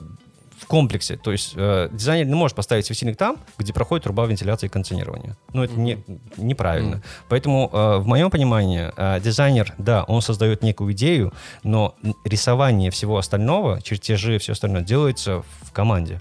в 0.58 0.66
комплексе. 0.66 1.16
То 1.16 1.32
есть 1.32 1.52
э, 1.56 1.88
дизайнер 1.92 2.26
не 2.26 2.34
может 2.34 2.56
поставить 2.56 2.86
светильник 2.86 3.16
там, 3.16 3.36
где 3.58 3.72
проходит 3.72 4.04
труба 4.04 4.26
вентиляции 4.26 4.66
и 4.66 4.68
кондиционирования. 4.68 5.36
Ну, 5.52 5.64
это 5.64 5.74
mm-hmm. 5.74 6.04
не, 6.36 6.44
неправильно. 6.44 6.96
Mm-hmm. 6.96 7.24
Поэтому, 7.28 7.70
э, 7.72 7.96
в 7.98 8.06
моем 8.06 8.30
понимании, 8.30 8.90
э, 8.96 9.20
дизайнер, 9.20 9.74
да, 9.78 10.04
он 10.04 10.22
создает 10.22 10.62
некую 10.62 10.92
идею, 10.92 11.32
но 11.62 11.94
рисование 12.24 12.90
всего 12.90 13.16
остального, 13.16 13.80
чертежи 13.82 14.36
и 14.36 14.38
все 14.38 14.52
остальное 14.52 14.82
делается 14.82 15.42
в 15.62 15.72
команде. 15.72 16.20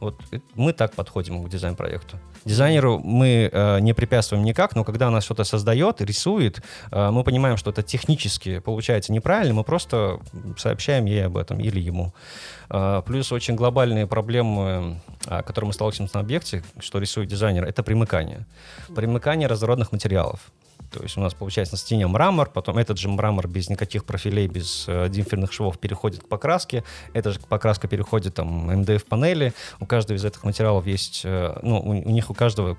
Вот 0.00 0.20
мы 0.54 0.72
так 0.72 0.94
подходим 0.94 1.42
к 1.42 1.48
дизайн-проекту. 1.48 2.18
Дизайнеру 2.46 3.00
мы 3.02 3.50
э, 3.52 3.80
не 3.80 3.92
препятствуем 3.92 4.44
никак, 4.44 4.76
но 4.76 4.84
когда 4.84 5.08
она 5.08 5.20
что-то 5.20 5.42
создает, 5.42 6.00
рисует, 6.00 6.62
э, 6.92 7.10
мы 7.10 7.24
понимаем, 7.24 7.56
что 7.56 7.70
это 7.70 7.82
технически 7.82 8.60
получается 8.60 9.12
неправильно, 9.12 9.54
мы 9.54 9.64
просто 9.64 10.20
сообщаем 10.56 11.06
ей 11.06 11.26
об 11.26 11.36
этом 11.36 11.58
или 11.58 11.80
ему. 11.80 12.14
Э, 12.70 13.02
плюс 13.04 13.32
очень 13.32 13.56
глобальные 13.56 14.06
проблемы, 14.06 15.00
э, 15.26 15.42
которые 15.42 15.66
мы 15.66 15.72
сталкиваемся 15.72 16.18
на 16.18 16.20
объекте, 16.20 16.62
что 16.78 17.00
рисует 17.00 17.28
дизайнер, 17.28 17.64
это 17.64 17.82
примыкание. 17.82 18.46
Примыкание 18.94 19.48
разнородных 19.48 19.90
материалов. 19.90 20.38
То 20.90 21.02
есть 21.02 21.16
у 21.16 21.20
нас 21.20 21.34
получается 21.34 21.74
на 21.74 21.78
стене 21.78 22.06
мрамор, 22.06 22.50
потом 22.50 22.78
этот 22.78 22.98
же 22.98 23.08
мрамор 23.08 23.48
без 23.48 23.68
никаких 23.68 24.04
профилей, 24.04 24.46
без 24.46 24.84
э, 24.88 25.08
димферных 25.08 25.52
швов 25.52 25.78
переходит 25.78 26.22
к 26.22 26.28
покраске, 26.28 26.84
эта 27.12 27.32
же 27.32 27.40
покраска 27.40 27.88
переходит 27.88 28.34
там 28.34 28.70
МДФ-панели. 28.82 29.52
У 29.80 29.86
каждого 29.86 30.16
из 30.16 30.24
этих 30.24 30.44
материалов 30.44 30.86
есть, 30.86 31.22
э, 31.24 31.58
ну, 31.62 31.78
у, 31.78 31.90
у 31.90 32.10
них 32.10 32.30
у 32.30 32.34
каждого 32.34 32.76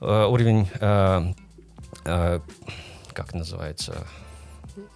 э, 0.00 0.24
уровень, 0.26 0.68
э, 0.80 1.32
э, 2.04 2.40
как 3.12 3.34
называется, 3.34 4.06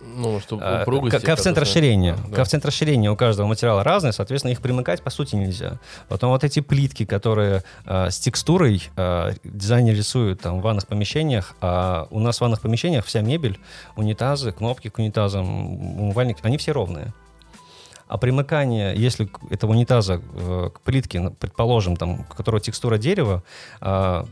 ну, 0.00 0.40
чтобы 0.40 0.62
а, 0.64 0.82
упругости... 0.82 1.24
Коэффициент 1.24 1.58
расширения. 1.58 2.16
Да. 2.28 2.36
Коэффициент 2.36 2.64
расширения 2.64 3.10
у 3.10 3.16
каждого 3.16 3.46
материала 3.46 3.84
разный, 3.84 4.12
соответственно, 4.12 4.52
их 4.52 4.60
примыкать, 4.60 5.02
по 5.02 5.10
сути, 5.10 5.36
нельзя. 5.36 5.78
Потом 6.08 6.30
вот 6.30 6.44
эти 6.44 6.60
плитки, 6.60 7.04
которые 7.04 7.62
э, 7.84 8.10
с 8.10 8.18
текстурой 8.18 8.82
э, 8.96 9.32
дизайнер 9.44 9.94
рисует 9.94 10.40
там, 10.40 10.60
в 10.60 10.62
ванных 10.62 10.86
помещениях, 10.86 11.54
а 11.60 12.06
у 12.10 12.20
нас 12.20 12.38
в 12.38 12.40
ванных 12.40 12.60
помещениях 12.60 13.04
вся 13.04 13.20
мебель, 13.20 13.58
унитазы, 13.96 14.52
кнопки 14.52 14.88
к 14.88 14.98
унитазам, 14.98 16.00
умывальник, 16.00 16.38
они 16.42 16.58
все 16.58 16.72
ровные. 16.72 17.12
А 18.08 18.18
примыкание, 18.18 18.94
если 18.96 19.28
этого 19.50 19.72
унитаза 19.72 20.20
э, 20.22 20.70
к 20.72 20.80
плитке, 20.80 21.32
предположим, 21.40 21.96
там, 21.96 22.20
у 22.20 22.24
которого 22.24 22.60
текстура 22.60 22.98
дерева, 22.98 23.42
э, 23.80 24.24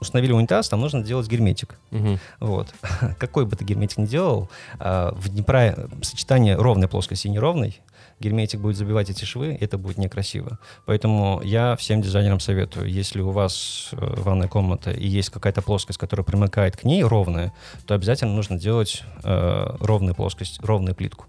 установили 0.00 0.32
унитаз, 0.32 0.68
там 0.68 0.80
нужно 0.80 1.02
делать 1.02 1.28
герметик. 1.28 1.78
Угу. 1.90 2.18
Вот. 2.40 2.74
Какой 3.18 3.46
бы 3.46 3.56
ты 3.56 3.64
герметик 3.64 3.98
ни 3.98 4.06
делал, 4.06 4.48
а, 4.78 5.14
в 5.14 5.34
неправ... 5.34 5.74
сочетание 6.02 6.56
ровной 6.56 6.88
плоскости 6.88 7.26
и 7.26 7.30
неровной, 7.30 7.80
герметик 8.20 8.60
будет 8.60 8.76
забивать 8.76 9.10
эти 9.10 9.24
швы, 9.24 9.56
это 9.60 9.78
будет 9.78 9.98
некрасиво. 9.98 10.58
Поэтому 10.86 11.40
я 11.42 11.76
всем 11.76 12.02
дизайнерам 12.02 12.40
советую, 12.40 12.88
если 12.88 13.20
у 13.20 13.30
вас 13.30 13.90
э, 13.92 13.96
ванная 13.98 14.48
комната 14.48 14.90
и 14.90 15.06
есть 15.06 15.30
какая-то 15.30 15.62
плоскость, 15.62 15.98
которая 15.98 16.24
примыкает 16.24 16.76
к 16.76 16.84
ней 16.84 17.02
ровная, 17.02 17.52
то 17.86 17.94
обязательно 17.94 18.32
нужно 18.32 18.58
делать 18.58 19.02
э, 19.22 19.76
ровную 19.80 20.14
плоскость, 20.14 20.60
ровную 20.62 20.94
плитку. 20.94 21.26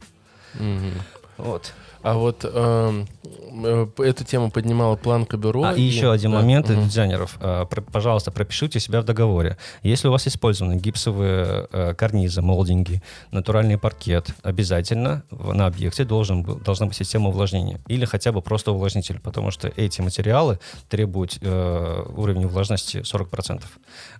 Угу. 0.55 1.45
Вот. 1.45 1.74
А 2.01 2.13
вот 2.13 2.44
эм, 2.44 3.08
э, 3.63 3.88
эту 3.98 4.24
тему 4.24 4.51
поднимала 4.51 4.96
планка 4.96 5.38
бюро. 5.38 5.63
А, 5.63 5.74
и, 5.74 5.82
и 5.82 5.84
еще 5.84 6.12
один 6.12 6.32
да. 6.32 6.38
момент 6.38 6.70
угу. 6.70 6.82
дизайнеров. 6.84 7.38
Э, 7.42 7.66
про, 7.70 7.82
пожалуйста, 7.82 8.32
пропишите 8.32 8.80
себя 8.80 9.01
в 9.01 9.06
договоре. 9.06 9.58
Если 9.84 10.08
у 10.08 10.12
вас 10.12 10.27
использованы 10.27 10.75
гипсовые 10.75 11.68
э, 11.72 11.94
карнизы, 11.96 12.42
молдинги, 12.42 13.01
натуральный 13.32 13.77
паркет, 13.77 14.30
обязательно 14.44 15.24
на 15.32 15.66
объекте 15.66 16.06
должен, 16.06 16.44
должна 16.44 16.86
быть 16.86 16.96
система 16.96 17.30
увлажнения. 17.30 17.80
Или 17.88 18.06
хотя 18.06 18.32
бы 18.32 18.42
просто 18.42 18.72
увлажнитель, 18.72 19.20
потому 19.20 19.51
что 19.51 19.72
эти 19.75 20.01
материалы 20.01 20.60
требуют 20.89 21.38
э, 21.42 22.06
уровня 22.16 22.48
влажности 22.48 22.98
40%. 22.98 23.63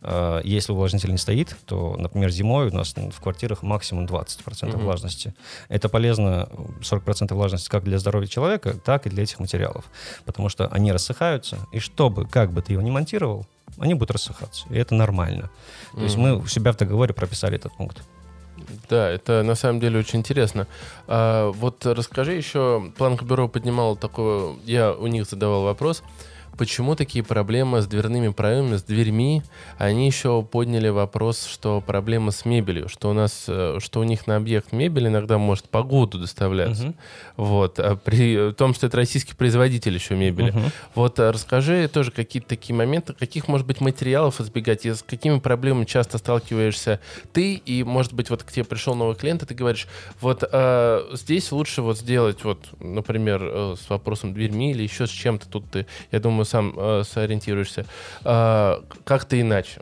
Э, 0.02 0.42
если 0.44 0.72
увлажнитель 0.72 1.12
не 1.12 1.18
стоит, 1.18 1.56
то, 1.66 1.96
например, 1.98 2.30
зимой 2.32 2.70
у 2.70 2.74
нас 2.74 2.94
в 2.94 3.22
квартирах 3.22 3.64
максимум 3.64 4.06
20% 4.06 4.70
угу. 4.70 4.80
влажности. 4.80 5.34
Это 5.70 5.90
полезно, 5.90 6.50
40% 6.82 7.34
влажности 7.34 7.70
как 7.78 7.84
для 7.84 8.00
здоровья 8.00 8.28
человека, 8.28 8.74
так 8.74 9.06
и 9.06 9.10
для 9.10 9.24
этих 9.24 9.40
материалов. 9.40 9.86
Потому 10.26 10.50
что 10.50 10.68
они 10.68 10.92
рассыхаются, 10.92 11.58
и 11.72 11.80
чтобы, 11.80 12.26
как 12.26 12.52
бы 12.52 12.62
ты 12.62 12.74
его 12.74 12.82
ни 12.82 12.90
монтировал, 12.90 13.46
они 13.78 13.94
будут 13.94 14.12
рассыхаться. 14.12 14.66
И 14.70 14.78
это 14.78 14.96
нормально. 14.96 15.50
То 15.92 16.00
mm-hmm. 16.00 16.04
есть 16.04 16.18
мы 16.18 16.38
у 16.38 16.48
себя 16.48 16.72
в 16.72 16.78
договоре 16.78 17.14
прописали 17.14 17.56
этот 17.56 17.74
пункт. 17.78 18.02
Да, 18.90 19.10
это 19.10 19.44
на 19.44 19.56
самом 19.56 19.80
деле 19.80 20.00
очень 20.00 20.20
интересно. 20.20 20.68
А, 21.08 21.52
вот 21.52 21.86
расскажи 21.86 22.34
еще, 22.34 22.92
Планка 22.98 23.24
Бюро 23.24 23.48
поднимал 23.48 23.96
такое, 23.96 24.56
я 24.66 24.92
у 24.94 25.08
них 25.08 25.30
задавал 25.30 25.64
вопрос, 25.64 26.04
почему 26.58 26.96
такие 26.96 27.24
проблемы 27.24 27.82
с 27.82 27.88
дверными 27.88 28.30
проемами, 28.30 28.78
с 28.78 28.84
дверьми? 28.84 29.44
Они 29.78 30.08
еще 30.08 30.42
подняли 30.44 30.90
вопрос, 30.90 31.46
что 31.46 31.82
проблема 31.82 32.32
с 32.32 32.46
мебелью, 32.46 32.90
что 32.90 33.10
у 33.10 33.14
нас, 33.14 33.46
э, 33.48 33.78
что 33.80 34.00
у 34.00 34.04
них 34.04 34.28
на 34.28 34.36
объект 34.36 34.72
мебель 34.72 35.08
иногда 35.08 35.38
может 35.38 35.70
погоду 35.70 36.20
доставляться. 36.20 36.88
Угу. 36.88 36.96
Вот, 37.38 37.80
а 37.80 37.96
при 37.96 38.52
том, 38.54 38.74
что 38.74 38.88
это 38.88 38.98
российский 38.98 39.36
производитель 39.36 39.94
еще 39.94 40.16
мебели. 40.16 40.50
Угу. 40.50 40.60
Вот 40.96 41.20
а 41.20 41.32
расскажи 41.32 41.88
тоже 41.88 42.12
какие-то 42.12 42.50
такие 42.50 42.76
моменты, 42.76 43.14
каких, 43.14 43.48
может 43.48 43.68
быть, 43.68 43.80
материалов 43.82 44.42
избегать, 44.42 44.86
и 44.86 44.94
с 44.94 45.04
какими 45.04 45.40
проблемами 45.40 45.86
часто 45.86 46.18
сталкиваешься 46.18 47.00
ты, 47.34 47.54
и, 47.54 47.84
может 47.84 48.14
быть, 48.14 48.30
вот 48.30 48.44
к 48.44 48.52
тебе 48.52 48.66
пришел 48.66 48.96
новый 48.96 49.16
клиент, 49.16 49.44
и 49.44 49.46
ты 49.46 49.54
говоришь, 49.54 49.88
вот 50.22 50.44
а, 50.52 51.08
здесь 51.14 51.52
лучше 51.52 51.82
вот 51.82 51.98
сделать, 51.98 52.44
вот, 52.44 52.66
например, 52.80 53.42
э, 53.44 53.76
с 53.80 53.90
вопросом 53.90 54.34
дверьми 54.34 54.72
или 54.72 54.84
еще 54.84 55.06
с 55.06 55.12
чем-то 55.12 55.48
тут 55.48 55.70
ты, 55.70 55.86
я 56.12 56.20
думаю, 56.20 56.46
сам 56.48 56.74
э, 56.76 57.04
сориентируешься, 57.04 57.86
э, 58.24 58.82
как-то 59.04 59.40
иначе. 59.40 59.82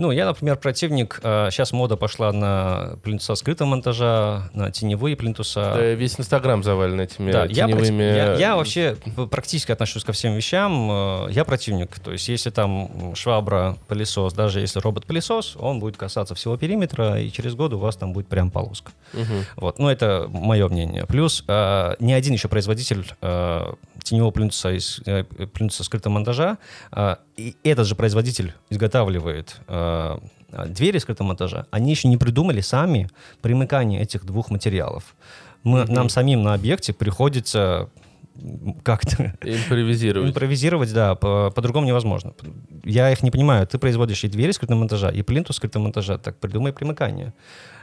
Ну, 0.00 0.12
я, 0.12 0.24
например, 0.24 0.56
противник. 0.56 1.18
Сейчас 1.20 1.74
э, 1.74 1.76
мода 1.76 1.94
пошла 1.94 2.32
на 2.32 2.96
плинтуса 3.02 3.34
скрытого 3.34 3.68
монтажа, 3.68 4.48
на 4.54 4.70
теневые 4.70 5.14
плинтуса. 5.14 5.74
Да, 5.76 5.82
весь 5.92 6.18
Инстаграм 6.18 6.62
завален 6.62 6.98
этими 7.02 7.30
да, 7.30 7.46
теневыми... 7.46 8.02
Я, 8.02 8.32
я, 8.32 8.34
я 8.36 8.56
вообще 8.56 8.96
практически 9.30 9.72
отношусь 9.72 10.02
ко 10.02 10.12
всем 10.12 10.32
вещам. 10.32 10.90
Э, 10.90 11.26
я 11.30 11.44
противник. 11.44 11.98
То 11.98 12.12
есть, 12.12 12.30
если 12.30 12.48
там 12.48 13.14
швабра, 13.14 13.76
пылесос, 13.88 14.32
даже 14.32 14.60
если 14.60 14.80
робот-пылесос, 14.80 15.56
он 15.60 15.80
будет 15.80 15.98
касаться 15.98 16.34
всего 16.34 16.56
периметра, 16.56 17.20
и 17.20 17.30
через 17.30 17.54
год 17.54 17.74
у 17.74 17.78
вас 17.78 17.94
там 17.96 18.14
будет 18.14 18.26
прям 18.26 18.50
полоска. 18.50 18.92
Угу. 19.12 19.22
Вот. 19.56 19.78
Ну, 19.78 19.90
это 19.90 20.28
мое 20.30 20.66
мнение. 20.70 21.04
Плюс 21.04 21.44
э, 21.46 21.96
ни 22.00 22.14
один 22.14 22.32
еще 22.32 22.48
производитель 22.48 23.04
теневого 24.02 24.30
плинтуса 24.30 24.70
из 24.70 25.00
плинтуса 25.52 25.84
скрытого 25.84 26.14
монтажа, 26.14 26.56
и 27.48 27.56
этот 27.68 27.86
же 27.86 27.94
производитель 27.94 28.52
изготавливает 28.70 29.60
э, 29.68 30.18
двери 30.68 30.98
скрытого 30.98 31.28
монтажа, 31.28 31.66
они 31.70 31.90
еще 31.90 32.08
не 32.08 32.16
придумали 32.16 32.60
сами 32.60 33.08
примыкание 33.40 34.02
этих 34.02 34.24
двух 34.24 34.50
материалов. 34.50 35.16
Мы, 35.62 35.80
mm-hmm. 35.80 35.92
Нам 35.92 36.08
самим 36.08 36.42
на 36.42 36.54
объекте 36.54 36.92
приходится 36.92 37.88
как-то... 38.82 39.34
Импровизировать. 39.42 40.30
Импровизировать, 40.30 40.92
да, 40.92 41.14
по- 41.14 41.50
по-другому 41.50 41.86
невозможно. 41.86 42.32
Я 42.84 43.10
их 43.10 43.22
не 43.22 43.30
понимаю. 43.30 43.66
Ты 43.66 43.78
производишь 43.78 44.24
и 44.24 44.28
двери 44.28 44.52
скрытого 44.52 44.78
монтажа, 44.78 45.10
и 45.10 45.22
плинтус 45.22 45.56
скрытого 45.56 45.82
монтажа, 45.82 46.18
так 46.18 46.38
придумай 46.38 46.72
примыкание. 46.72 47.34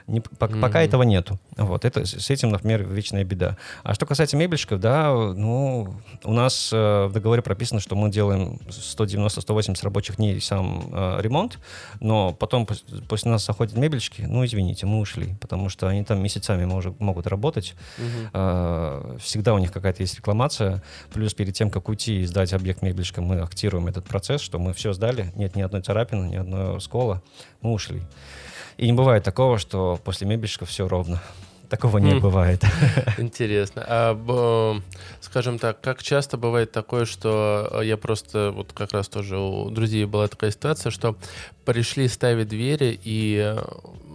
Не, 0.07 0.21
пока, 0.21 0.55
mm-hmm. 0.55 0.85
этого 0.85 1.03
нету. 1.03 1.37
Вот, 1.57 1.83
это, 1.83 2.05
с 2.05 2.29
этим, 2.29 2.49
например, 2.49 2.83
вечная 2.83 3.25
беда. 3.25 3.57
А 3.83 3.93
что 3.93 4.05
касается 4.05 4.37
мебельщиков, 4.37 4.79
да, 4.79 5.11
ну, 5.13 5.95
у 6.23 6.31
нас 6.31 6.69
э, 6.71 7.07
в 7.07 7.11
договоре 7.11 7.41
прописано, 7.41 7.81
что 7.81 7.97
мы 7.97 8.09
делаем 8.09 8.57
190-180 8.69 9.83
рабочих 9.83 10.15
дней 10.15 10.39
сам 10.39 10.89
э, 10.93 11.17
ремонт, 11.19 11.59
но 11.99 12.31
потом 12.31 12.65
после 13.09 13.31
нас 13.31 13.45
заходят 13.45 13.75
мебельщики, 13.75 14.21
ну, 14.21 14.45
извините, 14.45 14.85
мы 14.85 14.99
ушли, 14.99 15.35
потому 15.41 15.67
что 15.67 15.89
они 15.89 16.05
там 16.05 16.23
месяцами 16.23 16.63
может, 16.63 16.97
могут 17.01 17.27
работать, 17.27 17.75
mm-hmm. 17.97 18.29
э, 18.33 19.17
всегда 19.19 19.53
у 19.55 19.57
них 19.57 19.73
какая-то 19.73 20.03
есть 20.03 20.15
рекламация, 20.15 20.81
плюс 21.11 21.33
перед 21.33 21.53
тем, 21.53 21.69
как 21.69 21.89
уйти 21.89 22.21
и 22.21 22.25
сдать 22.25 22.53
объект 22.53 22.81
мебельщика, 22.81 23.21
мы 23.21 23.41
актируем 23.41 23.87
этот 23.87 24.05
процесс, 24.05 24.39
что 24.39 24.57
мы 24.57 24.73
все 24.73 24.93
сдали, 24.93 25.33
нет 25.35 25.57
ни 25.57 25.61
одной 25.61 25.81
царапины, 25.81 26.29
ни 26.29 26.35
одной 26.37 26.79
скола, 26.79 27.21
мы 27.61 27.73
ушли. 27.73 28.01
И 28.77 28.85
не 28.85 28.93
бывает 28.93 29.23
такого, 29.23 29.57
что 29.57 29.99
после 30.03 30.27
мебельщика 30.27 30.65
все 30.65 30.87
ровно. 30.87 31.21
Такого 31.69 31.97
не 31.97 32.15
бывает. 32.15 32.63
Интересно. 33.17 33.83
А, 33.87 34.79
скажем 35.19 35.59
так, 35.59 35.81
как 35.81 36.01
часто 36.01 36.37
бывает 36.37 36.71
такое, 36.71 37.05
что 37.05 37.81
я 37.83 37.97
просто, 37.97 38.51
вот 38.55 38.71
как 38.71 38.93
раз 38.93 39.09
тоже 39.09 39.37
у 39.37 39.69
друзей 39.69 40.05
была 40.05 40.27
такая 40.27 40.51
ситуация, 40.51 40.91
что 40.91 41.17
пришли 41.65 42.07
ставить 42.07 42.47
двери 42.47 42.97
и, 43.03 43.55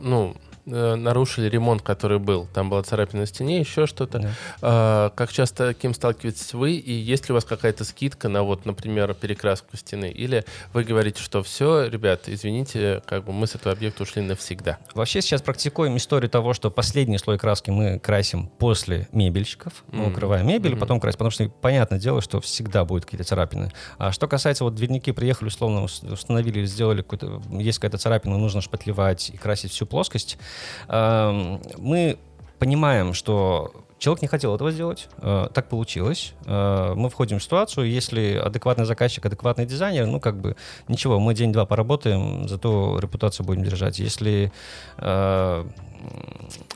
ну, 0.00 0.34
э, 0.66 0.94
нарушили 0.94 1.48
ремонт, 1.48 1.82
который 1.82 2.18
был. 2.18 2.46
Там 2.52 2.70
была 2.70 2.82
царапина 2.82 3.20
на 3.20 3.26
стене, 3.26 3.60
еще 3.60 3.86
что-то. 3.86 4.18
Да. 4.18 4.30
А, 4.60 5.10
как 5.10 5.32
часто 5.32 5.68
таким 5.68 5.94
сталкиваетесь 5.94 6.54
вы? 6.54 6.72
И 6.72 6.92
есть 6.92 7.28
ли 7.28 7.32
у 7.32 7.34
вас 7.34 7.44
какая-то 7.44 7.84
скидка 7.84 8.28
на, 8.28 8.42
вот, 8.42 8.66
например, 8.66 9.14
перекраску 9.14 9.76
стены? 9.76 10.10
Или 10.10 10.44
вы 10.72 10.84
говорите, 10.84 11.22
что 11.22 11.42
все, 11.42 11.86
ребят, 11.86 12.22
извините, 12.26 13.02
как 13.06 13.24
бы 13.24 13.32
мы 13.32 13.46
с 13.46 13.54
этого 13.54 13.72
объекта 13.72 14.02
ушли 14.02 14.22
навсегда? 14.22 14.78
Вообще 14.94 15.20
сейчас 15.22 15.42
практикуем 15.42 15.96
историю 15.96 16.30
того, 16.30 16.54
что 16.54 16.70
последний 16.70 17.18
слой 17.18 17.38
краски 17.38 17.70
мы 17.70 17.98
красим 17.98 18.48
после 18.58 19.08
мебельщиков. 19.12 19.84
Мы 19.90 20.04
mm-hmm. 20.04 20.10
укрываем 20.10 20.46
мебель, 20.46 20.72
mm-hmm. 20.72 20.78
потом 20.78 21.00
красим. 21.00 21.18
Потому 21.18 21.30
что 21.30 21.48
понятное 21.48 21.98
дело, 21.98 22.20
что 22.20 22.40
всегда 22.40 22.84
будут 22.84 23.04
какие-то 23.04 23.24
царапины. 23.24 23.70
А 23.98 24.12
что 24.12 24.28
касается 24.28 24.64
вот 24.64 24.74
дверники, 24.74 25.12
приехали, 25.12 25.48
условно, 25.48 25.82
установили, 25.82 26.64
сделали 26.64 27.02
какой-то, 27.02 27.42
есть 27.50 27.78
какая-то 27.78 27.98
царапина, 27.98 28.38
нужно 28.38 28.60
шпатлевать 28.60 29.30
и 29.30 29.36
красить 29.36 29.72
всю 29.72 29.86
плоскость, 29.86 30.38
мы 30.88 32.18
понимаем, 32.58 33.14
что 33.14 33.72
Человек 34.02 34.22
не 34.22 34.26
хотел 34.26 34.52
этого 34.56 34.72
сделать, 34.72 35.08
э, 35.18 35.46
так 35.54 35.68
получилось. 35.68 36.34
Э, 36.46 36.92
мы 36.96 37.08
входим 37.08 37.38
в 37.38 37.42
ситуацию, 37.44 37.88
если 37.88 38.34
адекватный 38.34 38.84
заказчик, 38.84 39.24
адекватный 39.24 39.64
дизайнер, 39.64 40.06
ну 40.06 40.18
как 40.18 40.40
бы 40.40 40.56
ничего, 40.88 41.20
мы 41.20 41.34
день-два 41.34 41.66
поработаем, 41.66 42.48
зато 42.48 42.98
репутацию 42.98 43.46
будем 43.46 43.62
держать. 43.62 44.00
Если 44.00 44.50
э, 44.98 45.64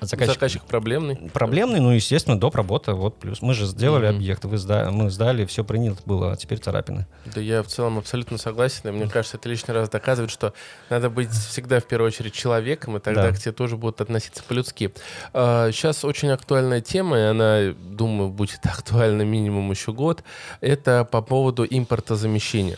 заказчик, 0.01 0.35
заказчик 0.35 0.63
проблемный. 0.63 1.17
Проблемный, 1.33 1.81
ну, 1.81 1.91
естественно, 1.91 2.39
доп. 2.39 2.55
работа. 2.57 2.95
Вот 2.95 3.19
плюс. 3.19 3.43
Мы 3.43 3.55
же 3.55 3.67
сделали 3.67 4.09
mm-hmm. 4.09 4.17
объект, 4.17 4.45
вы 4.45 4.57
сда- 4.57 4.91
мы 4.91 5.11
сдали, 5.11 5.45
все 5.45 5.65
принято 5.65 6.01
было, 6.05 6.33
а 6.33 6.37
теперь 6.37 6.59
царапины. 6.59 7.07
Да 7.27 7.41
я 7.41 7.63
в 7.63 7.67
целом 7.67 7.99
абсолютно 7.99 8.39
согласен. 8.39 8.89
И 8.89 8.93
мне 8.93 9.09
кажется, 9.09 9.37
это 9.37 9.49
лишний 9.49 9.75
раз 9.75 9.89
доказывает, 9.89 10.31
что 10.31 10.53
надо 10.91 11.11
быть 11.11 11.31
всегда 11.31 11.81
в 11.81 11.85
первую 11.85 12.09
очередь 12.09 12.33
человеком, 12.33 12.97
и 12.97 13.01
тогда 13.01 13.31
да. 13.31 13.33
к 13.33 13.39
тебе 13.39 13.53
тоже 13.53 13.77
будут 13.77 14.01
относиться 14.01 14.43
по-людски. 14.43 14.93
Сейчас 15.33 16.05
а, 16.05 16.07
очень 16.07 16.31
актуальная 16.31 16.81
тема, 16.81 17.19
и 17.19 17.23
она, 17.23 17.73
думаю, 17.73 18.31
будет 18.31 18.61
актуальна 18.65 19.23
минимум 19.23 19.71
еще 19.71 19.93
год. 19.93 20.23
Это 20.61 21.05
по 21.05 21.23
поводу 21.23 21.65
импортозамещения. 21.69 22.77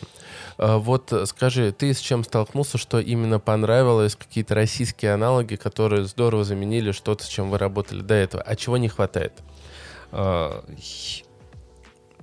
А, 0.57 0.77
вот 0.77 1.13
скажи, 1.25 1.71
ты 1.71 1.93
с 1.93 1.99
чем 1.99 2.23
столкнулся, 2.23 2.77
что 2.77 2.99
именно 2.99 3.39
понравилось, 3.39 4.15
какие-то 4.15 4.55
российские 4.55 5.13
аналоги, 5.13 5.55
которые 5.55 6.05
здорово 6.05 6.43
заменили 6.43 6.91
что-то, 6.91 7.23
с 7.23 7.27
чем 7.27 7.49
вы 7.49 7.57
работали 7.57 8.01
до 8.01 8.13
этого, 8.13 8.43
а 8.43 8.55
чего 8.55 8.77
не 8.77 8.89
хватает? 8.89 9.33
А, 10.11 10.63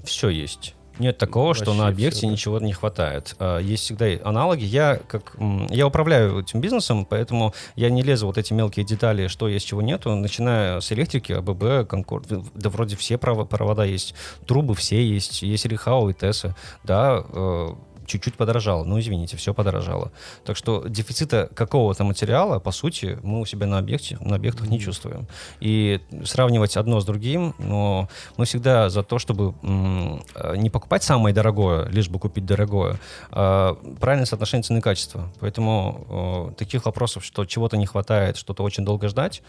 все 0.04 0.28
есть. 0.28 0.74
Нет 0.98 1.18
такого, 1.18 1.48
Вообще 1.48 1.64
что 1.64 1.74
на 1.74 1.88
объекте 1.88 2.20
все, 2.20 2.26
да. 2.26 2.32
ничего 2.32 2.58
не 2.58 2.72
хватает. 2.72 3.36
Есть 3.60 3.84
всегда 3.84 4.06
аналоги. 4.24 4.64
Я 4.64 4.98
как 5.08 5.36
я 5.68 5.86
управляю 5.86 6.40
этим 6.40 6.60
бизнесом, 6.60 7.04
поэтому 7.04 7.52
я 7.74 7.90
не 7.90 8.02
лезу 8.02 8.26
вот 8.26 8.38
эти 8.38 8.52
мелкие 8.54 8.86
детали, 8.86 9.26
что 9.28 9.46
есть, 9.48 9.66
чего 9.66 9.82
нету, 9.82 10.14
начиная 10.14 10.80
с 10.80 10.90
электрики, 10.92 11.32
АББ, 11.32 11.86
Конкорд, 11.88 12.28
да 12.54 12.70
вроде 12.70 12.96
все 12.96 13.18
провода 13.18 13.84
есть, 13.84 14.14
трубы 14.46 14.74
все 14.74 15.06
есть, 15.06 15.42
есть 15.42 15.66
Рихау 15.66 16.08
и 16.08 16.14
Теса, 16.14 16.56
да, 16.82 17.22
э, 17.28 17.68
чуть-чуть 18.06 18.34
подорожало. 18.34 18.84
Ну, 18.84 18.98
извините, 18.98 19.36
все 19.36 19.52
подорожало. 19.54 20.12
Так 20.44 20.56
что 20.56 20.86
дефицита 20.86 21.48
какого-то 21.54 22.04
материала, 22.04 22.58
по 22.58 22.70
сути, 22.70 23.18
мы 23.22 23.40
у 23.40 23.46
себя 23.46 23.66
на 23.66 23.78
объекте, 23.78 24.16
на 24.20 24.36
объектах 24.36 24.68
не 24.68 24.80
чувствуем. 24.80 25.26
И 25.60 26.00
сравнивать 26.24 26.76
одно 26.76 27.00
с 27.00 27.04
другим, 27.04 27.54
но 27.58 28.08
мы 28.36 28.44
всегда 28.44 28.88
за 28.88 29.02
то, 29.02 29.18
чтобы 29.18 29.54
не 29.62 30.70
покупать 30.70 31.02
самое 31.02 31.34
дорогое, 31.34 31.88
лишь 31.88 32.08
бы 32.08 32.18
купить 32.18 32.46
дорогое, 32.46 32.98
а 33.30 33.74
правильное 34.00 34.26
соотношение 34.26 34.62
цены 34.62 34.78
и 34.78 34.80
качества. 34.80 35.30
Поэтому 35.40 36.54
таких 36.56 36.84
вопросов, 36.84 37.24
что 37.24 37.44
чего-то 37.44 37.76
не 37.76 37.86
хватает, 37.86 38.36
что-то 38.36 38.62
очень 38.62 38.84
долго 38.84 39.08
ждать, 39.08 39.42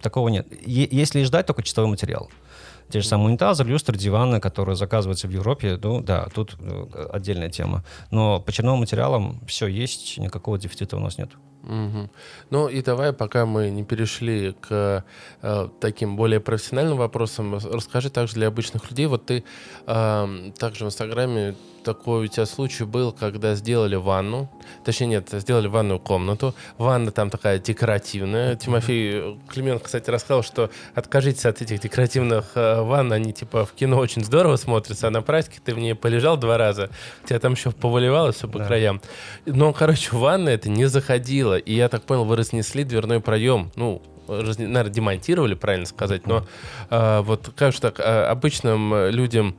такого 0.00 0.28
нет. 0.28 0.46
Если 0.66 1.22
ждать, 1.22 1.46
только 1.46 1.62
чистовой 1.62 1.90
материал. 1.90 2.30
Те 2.90 3.00
же 3.00 3.06
самые 3.06 3.28
унитазы, 3.28 3.64
люстры, 3.64 3.96
диваны, 3.96 4.40
которые 4.40 4.76
заказываются 4.76 5.28
в 5.28 5.30
Европе, 5.30 5.78
ну 5.82 6.00
да, 6.00 6.28
тут 6.34 6.56
э, 6.58 7.08
отдельная 7.12 7.50
тема. 7.50 7.84
Но 8.10 8.40
по 8.40 8.52
черновым 8.52 8.80
материалам 8.80 9.40
все 9.46 9.66
есть, 9.66 10.18
никакого 10.18 10.58
дефицита 10.58 10.96
у 10.96 11.00
нас 11.00 11.18
нет. 11.18 11.30
Угу. 11.64 12.10
Ну 12.50 12.68
и 12.68 12.82
давай, 12.82 13.12
пока 13.12 13.44
мы 13.44 13.70
не 13.70 13.84
перешли 13.84 14.54
к 14.60 15.04
э, 15.42 15.68
таким 15.80 16.16
более 16.16 16.40
профессиональным 16.40 16.96
вопросам, 16.96 17.54
расскажи 17.54 18.10
также 18.10 18.34
для 18.34 18.48
обычных 18.48 18.88
людей. 18.90 19.06
Вот 19.06 19.26
ты 19.26 19.44
э, 19.86 20.50
также 20.58 20.84
в 20.84 20.88
Инстаграме 20.88 21.56
такой 21.82 22.24
у 22.24 22.26
тебя 22.26 22.46
случай 22.46 22.84
был, 22.84 23.12
когда 23.12 23.54
сделали 23.54 23.96
ванну, 23.96 24.50
точнее 24.84 25.06
нет, 25.06 25.28
сделали 25.30 25.66
ванную 25.66 25.98
комнату. 25.98 26.54
Ванна 26.76 27.10
там 27.10 27.30
такая 27.30 27.58
декоративная. 27.58 28.56
Тимофей 28.56 29.38
Клименко, 29.48 29.84
кстати, 29.84 30.10
рассказал, 30.10 30.42
что 30.42 30.70
откажитесь 30.94 31.46
от 31.46 31.62
этих 31.62 31.80
декоративных 31.80 32.52
э, 32.54 32.82
ванн, 32.82 33.12
они 33.12 33.32
типа 33.32 33.64
в 33.64 33.72
кино 33.72 33.98
очень 33.98 34.24
здорово 34.24 34.56
смотрятся, 34.56 35.08
а 35.08 35.10
на 35.10 35.22
практике 35.22 35.60
ты 35.64 35.74
в 35.74 35.78
ней 35.78 35.94
полежал 35.94 36.36
два 36.36 36.58
раза, 36.58 36.90
тебя 37.26 37.38
там 37.38 37.52
еще 37.52 37.70
повыливало 37.70 38.32
все 38.32 38.48
по 38.48 38.58
да. 38.58 38.66
краям. 38.66 39.00
Но, 39.46 39.72
короче, 39.72 40.14
ванна 40.16 40.50
это 40.50 40.68
не 40.68 40.86
заходила, 40.86 41.56
и 41.56 41.74
я 41.74 41.88
так 41.88 42.02
понял, 42.04 42.24
вы 42.24 42.36
разнесли 42.36 42.84
дверной 42.84 43.20
проем, 43.20 43.70
ну, 43.76 44.02
наверное, 44.28 44.90
демонтировали, 44.90 45.54
правильно 45.54 45.86
сказать, 45.86 46.26
но 46.26 46.46
э, 46.90 47.20
вот, 47.20 47.50
кажется, 47.56 47.90
так, 47.90 48.00
э, 48.00 48.24
обычным 48.24 49.08
людям 49.08 49.56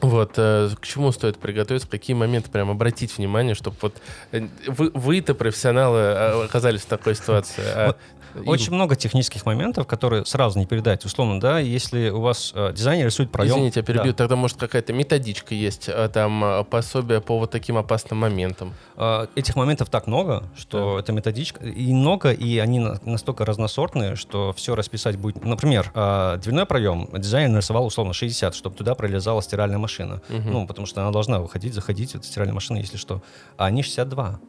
Вот, 0.00 0.32
э, 0.36 0.70
к 0.80 0.86
чему 0.86 1.12
стоит 1.12 1.38
приготовиться, 1.38 1.88
какие 1.88 2.14
моменты 2.14 2.50
прям 2.50 2.70
обратить 2.70 3.16
внимание, 3.16 3.54
чтобы 3.54 3.76
вот 3.80 3.96
э, 4.32 4.48
вы, 4.66 4.90
вы-то 4.92 5.34
профессионалы 5.34 5.98
э, 5.98 6.44
оказались 6.44 6.82
в 6.82 6.86
такой 6.86 7.14
ситуации. 7.14 7.62
А 7.64 7.96
им... 8.36 8.48
Очень 8.48 8.74
много 8.74 8.96
технических 8.96 9.46
моментов, 9.46 9.86
которые 9.86 10.24
сразу 10.24 10.58
не 10.58 10.66
передать. 10.66 11.04
Условно, 11.04 11.40
да, 11.40 11.58
если 11.58 12.10
у 12.10 12.20
вас 12.20 12.52
э, 12.54 12.72
дизайнер 12.74 13.06
рисует 13.06 13.30
проем... 13.30 13.52
Извините, 13.52 13.80
я 13.80 13.84
перебью. 13.84 14.12
Да. 14.12 14.16
Тогда, 14.16 14.36
может, 14.36 14.58
какая-то 14.58 14.92
методичка 14.92 15.54
есть, 15.54 15.88
а, 15.88 16.08
там 16.08 16.44
а, 16.44 16.64
пособие 16.64 17.20
по 17.20 17.38
вот 17.38 17.50
таким 17.50 17.76
опасным 17.76 18.18
моментам? 18.18 18.74
Э, 18.96 19.26
этих 19.34 19.56
моментов 19.56 19.88
так 19.88 20.06
много, 20.06 20.44
что 20.56 20.94
да. 20.94 21.00
это 21.00 21.12
методичка. 21.12 21.64
И 21.64 21.92
много, 21.92 22.32
и 22.32 22.58
они 22.58 22.80
настолько 23.04 23.44
разносортные, 23.44 24.16
что 24.16 24.52
все 24.52 24.74
расписать 24.74 25.16
будет... 25.16 25.44
Например, 25.44 25.90
э, 25.94 26.38
дверной 26.42 26.66
проем 26.66 27.08
дизайнер 27.12 27.50
нарисовал 27.50 27.86
условно 27.86 28.12
60, 28.12 28.54
чтобы 28.54 28.76
туда 28.76 28.94
пролезала 28.94 29.42
стиральная 29.42 29.75
машина. 29.78 30.22
Угу. 30.28 30.50
Ну, 30.50 30.66
потому 30.66 30.86
что 30.86 31.02
она 31.02 31.10
должна 31.10 31.40
выходить, 31.40 31.74
заходить, 31.74 32.14
эта 32.14 32.24
стиральная 32.24 32.54
машина, 32.54 32.78
если 32.78 32.96
что. 32.96 33.22
А 33.56 33.66
они 33.66 33.82
62. 33.82 34.40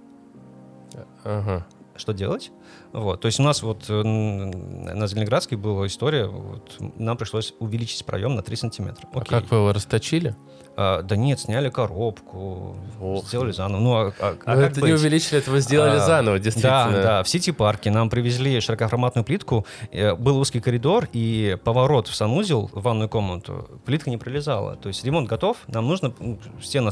Ага. 1.24 1.68
Что 1.96 2.14
делать? 2.14 2.52
Вот. 2.94 3.22
То 3.22 3.26
есть 3.26 3.40
у 3.40 3.44
нас 3.44 3.64
вот 3.64 3.86
э, 3.90 4.04
на 4.04 5.08
Зеленоградской 5.08 5.58
была 5.58 5.88
история, 5.88 6.28
вот, 6.28 6.76
нам 6.80 7.18
пришлось 7.18 7.54
увеличить 7.60 8.06
проем 8.06 8.36
на 8.36 8.44
3 8.44 8.56
сантиметра. 8.56 9.08
А 9.14 9.22
как 9.22 9.50
вы 9.50 9.58
его 9.58 9.74
расточили? 9.74 10.36
А, 10.80 11.02
да 11.02 11.16
нет, 11.16 11.40
сняли 11.40 11.70
коробку, 11.70 12.76
Ох. 13.02 13.26
сделали 13.26 13.52
заново. 13.52 13.82
Ну, 13.82 13.96
а, 13.96 14.14
а, 14.20 14.36
а 14.46 14.56
это 14.58 14.80
быть? 14.80 14.90
не 14.90 14.94
увеличили, 14.94 15.40
это 15.40 15.50
вы 15.50 15.60
сделали 15.60 15.98
а, 15.98 16.06
заново, 16.06 16.38
действительно. 16.38 16.92
Да, 16.92 17.02
да. 17.02 17.24
В 17.24 17.30
Сити-парке 17.30 17.90
нам 17.90 18.12
привезли 18.12 18.60
широкоформатную 18.60 19.26
плитку, 19.26 19.66
э, 19.92 20.14
был 20.14 20.38
узкий 20.38 20.60
коридор 20.60 21.10
и 21.14 21.58
поворот 21.64 22.08
в 22.08 22.16
санузел, 22.16 22.70
в 22.72 22.84
ванную 22.84 23.10
комнату, 23.10 23.68
плитка 23.86 24.12
не 24.12 24.18
пролезала. 24.18 24.76
То 24.76 24.90
есть 24.90 25.04
ремонт 25.04 25.28
готов, 25.28 25.58
нам 25.66 25.88
нужно, 25.88 26.14
стены 26.62 26.92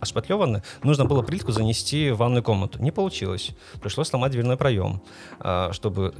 ошпатлеваны, 0.00 0.62
нужно 0.82 1.06
было 1.06 1.22
плитку 1.22 1.52
занести 1.52 2.10
в 2.10 2.18
ванную 2.18 2.42
комнату. 2.42 2.82
Не 2.82 2.90
получилось. 2.90 3.52
Пришлось 3.80 4.08
сломать 4.08 4.32
дверной 4.32 4.58
проем, 4.58 5.00
а, 5.40 5.72
чтобы 5.72 6.14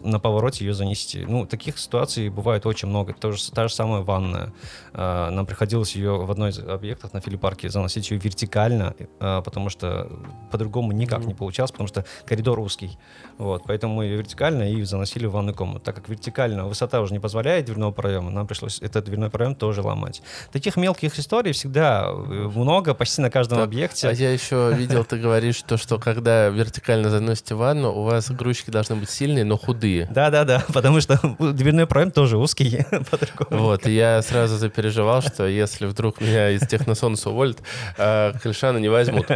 на 0.00 0.18
повороте 0.20 0.64
ее 0.64 0.74
занести. 0.74 1.24
Ну, 1.24 1.46
таких 1.46 1.78
ситуаций 1.78 2.28
бывает 2.28 2.66
очень 2.66 2.88
много. 2.88 3.12
То 3.12 3.32
же, 3.32 3.50
та 3.50 3.68
же 3.68 3.74
самая 3.74 4.02
ванная. 4.02 4.52
А, 4.92 5.30
нам 5.30 5.46
приходилось 5.46 5.94
ее 5.94 6.16
в 6.16 6.30
одной 6.30 6.50
из 6.50 6.58
объектов 6.58 7.12
на 7.12 7.20
Филиппарке 7.20 7.68
заносить 7.68 8.10
ее 8.10 8.18
вертикально, 8.18 8.94
а, 9.20 9.42
потому 9.42 9.70
что 9.70 10.10
по-другому 10.50 10.92
никак 10.92 11.24
не 11.24 11.34
получалось, 11.34 11.70
потому 11.70 11.88
что 11.88 12.04
коридор 12.26 12.58
узкий. 12.58 12.98
Вот, 13.38 13.62
поэтому 13.66 13.94
мы 13.94 14.04
ее 14.04 14.16
вертикально 14.16 14.72
и 14.72 14.82
заносили 14.82 15.26
в 15.26 15.32
ванную 15.32 15.54
комнату. 15.54 15.80
Так 15.84 15.94
как 15.96 16.08
вертикально 16.08 16.66
высота 16.66 17.00
уже 17.00 17.12
не 17.12 17.20
позволяет 17.20 17.66
дверного 17.66 17.92
проема, 17.92 18.30
нам 18.30 18.46
пришлось 18.46 18.80
этот 18.80 19.04
дверной 19.04 19.30
проем 19.30 19.54
тоже 19.54 19.82
ломать. 19.82 20.22
Таких 20.52 20.76
мелких 20.76 21.18
историй 21.18 21.52
всегда 21.52 22.08
э, 22.08 22.50
много, 22.54 22.94
почти 22.94 23.22
на 23.22 23.30
каждом 23.30 23.58
так, 23.58 23.66
объекте. 23.66 24.08
А 24.08 24.12
я 24.12 24.32
еще 24.32 24.72
видел, 24.76 25.04
ты 25.04 25.18
говоришь, 25.18 25.62
то, 25.62 25.76
что 25.76 25.98
когда 25.98 26.48
вертикально 26.48 27.10
заносите 27.10 27.54
ванну, 27.54 27.92
у 27.92 28.02
вас 28.02 28.30
грузчики 28.30 28.70
должны 28.70 28.96
быть 28.96 29.10
сильные, 29.10 29.44
но 29.44 29.56
худые. 29.56 29.77
Да-да-да, 30.10 30.64
потому 30.72 31.00
что 31.00 31.18
дверной 31.38 31.86
проем 31.86 32.10
тоже 32.10 32.36
узкий. 32.38 32.84
Вот, 33.50 33.86
и 33.86 33.92
я 33.92 34.22
сразу 34.22 34.56
запереживал, 34.56 35.22
что 35.22 35.46
если 35.46 35.86
вдруг 35.86 36.20
меня 36.20 36.50
из 36.50 36.66
Техносонуса 36.66 37.30
уволят, 37.30 37.58
а, 37.96 38.32
Крышана 38.42 38.78
не 38.78 38.88
возьмут 38.88 39.26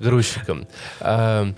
грузчиком. 0.00 0.68
А, 1.00 1.52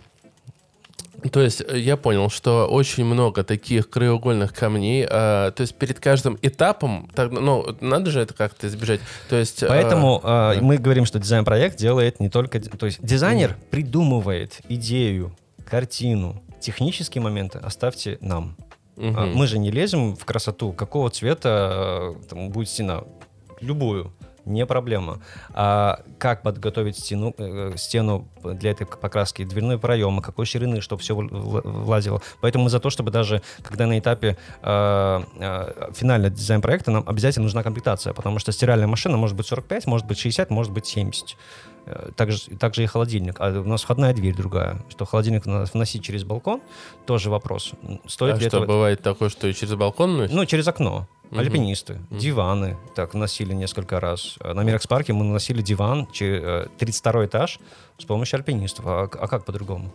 то 1.33 1.41
есть 1.41 1.63
э, 1.67 1.79
я 1.79 1.97
понял, 1.97 2.31
что 2.31 2.67
очень 2.67 3.05
много 3.05 3.43
таких 3.43 3.91
краеугольных 3.91 4.55
камней. 4.55 5.05
Э, 5.05 5.51
то 5.55 5.61
есть 5.61 5.75
перед 5.75 5.99
каждым 5.99 6.39
этапом, 6.43 7.11
так, 7.15 7.31
ну, 7.33 7.77
надо 7.81 8.11
же 8.11 8.21
это 8.21 8.35
как-то 8.35 8.69
избежать. 8.69 9.01
То 9.29 9.37
есть, 9.37 9.65
Поэтому 9.67 10.21
э, 10.23 10.55
э, 10.57 10.61
мы 10.61 10.79
говорим, 10.79 11.05
что 11.07 11.19
дизайн-проект 11.19 11.77
делает 11.77 12.21
не 12.21 12.29
только... 12.29 12.61
То 12.61 12.87
есть 12.87 12.99
дизайнер 13.03 13.57
придумывает 13.71 14.61
идею, 14.69 15.37
картину, 15.69 16.43
технические 16.61 17.23
моменты 17.23 17.59
оставьте 17.59 18.19
нам. 18.21 18.57
Угу. 18.97 19.21
Мы 19.35 19.47
же 19.47 19.59
не 19.59 19.71
лезем 19.71 20.17
в 20.17 20.25
красоту, 20.25 20.73
какого 20.73 21.11
цвета 21.11 22.15
э, 22.21 22.29
там, 22.29 22.51
будет 22.51 22.69
стена. 22.69 23.05
Любую 23.61 24.13
не 24.49 24.67
проблема. 24.67 25.21
А 25.55 26.01
как 26.19 26.43
подготовить 26.43 26.99
стену, 26.99 27.35
э, 27.39 27.75
стену 27.77 28.27
для 28.43 28.71
этой 28.71 28.87
покраски, 28.87 29.45
дверной 29.45 29.79
проем, 29.79 30.21
какой 30.21 30.47
ширины, 30.47 30.81
чтобы 30.81 31.03
все 31.03 31.15
влазило. 31.15 32.21
Поэтому 32.41 32.65
мы 32.65 32.71
за 32.71 32.81
то, 32.81 32.91
чтобы 32.91 33.11
даже, 33.11 33.43
когда 33.63 33.87
на 33.87 33.99
этапе 33.99 34.37
э, 34.63 35.23
э, 35.39 35.93
финального 35.95 36.35
дизайн-проекта, 36.35 36.91
нам 36.91 37.05
обязательно 37.07 37.45
нужна 37.45 37.63
комплектация, 37.63 38.15
потому 38.15 38.39
что 38.39 38.53
стиральная 38.53 38.89
машина 38.89 39.17
может 39.17 39.37
быть 39.37 39.47
45, 39.47 39.87
может 39.87 40.07
быть 40.07 40.19
60, 40.19 40.51
может 40.51 40.73
быть 40.73 40.87
70. 40.87 41.37
Э, 41.89 42.11
также, 42.15 42.39
также 42.59 42.83
и 42.83 42.87
холодильник. 42.87 43.37
А 43.41 43.49
у 43.61 43.65
нас 43.65 43.83
входная 43.83 44.13
дверь 44.13 44.35
другая. 44.37 44.85
Что 44.91 45.07
холодильник 45.07 45.47
вносить 45.47 46.05
через 46.05 46.25
балкон, 46.25 46.61
тоже 47.07 47.31
вопрос. 47.31 47.73
Стоит 48.07 48.35
а 48.35 48.37
ли 48.37 48.41
что, 48.41 48.59
этого... 48.59 48.67
бывает 48.67 49.03
такое, 49.03 49.29
что 49.31 49.47
и 49.49 49.55
через 49.55 49.75
балкон 49.75 50.19
носит? 50.19 50.35
Ну, 50.35 50.45
через 50.45 50.69
окно. 50.69 51.07
Угу. 51.31 51.41
Альпинисты, 51.41 52.01
угу. 52.11 52.19
диваны, 52.19 52.77
так, 52.95 53.15
носили 53.15 53.55
несколько 53.55 54.01
раз. 54.01 54.39
На 54.43 54.63
Мирекс-парке 54.63 55.13
мы 55.13 55.25
носили 55.25 55.63
диван, 55.63 56.07
32 56.07 57.23
э, 57.23 57.27
этаж, 57.27 57.59
с 57.99 58.05
помощью 58.05 58.39
альпинистов. 58.39 58.87
А, 58.87 59.03
а 59.03 59.29
как 59.29 59.45
по-другому? 59.45 59.93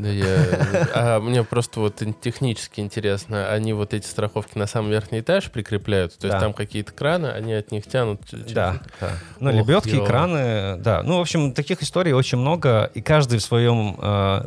Да 0.00 0.08
я... 0.08 0.88
А 0.94 1.20
мне 1.20 1.44
просто 1.44 1.80
вот 1.80 2.02
технически 2.20 2.80
интересно, 2.80 3.50
они 3.50 3.72
вот 3.72 3.94
эти 3.94 4.06
страховки 4.06 4.56
на 4.56 4.66
самый 4.66 4.90
верхний 4.90 5.20
этаж 5.20 5.50
прикрепляют, 5.50 6.16
то 6.18 6.26
есть 6.26 6.38
да. 6.38 6.40
там 6.40 6.52
какие-то 6.52 6.92
краны, 6.92 7.26
они 7.26 7.52
от 7.52 7.70
них 7.70 7.86
тянут. 7.86 8.20
Да, 8.32 8.80
да. 9.00 9.12
Ну, 9.38 9.50
лебедки, 9.50 9.96
ё. 9.96 10.04
краны, 10.04 10.76
да. 10.78 11.02
Ну, 11.02 11.18
в 11.18 11.20
общем, 11.20 11.52
таких 11.52 11.82
историй 11.82 12.12
очень 12.12 12.38
много, 12.38 12.90
и 12.94 13.02
каждый 13.02 13.38
в 13.38 13.42
своем... 13.42 13.96
Э, 14.00 14.42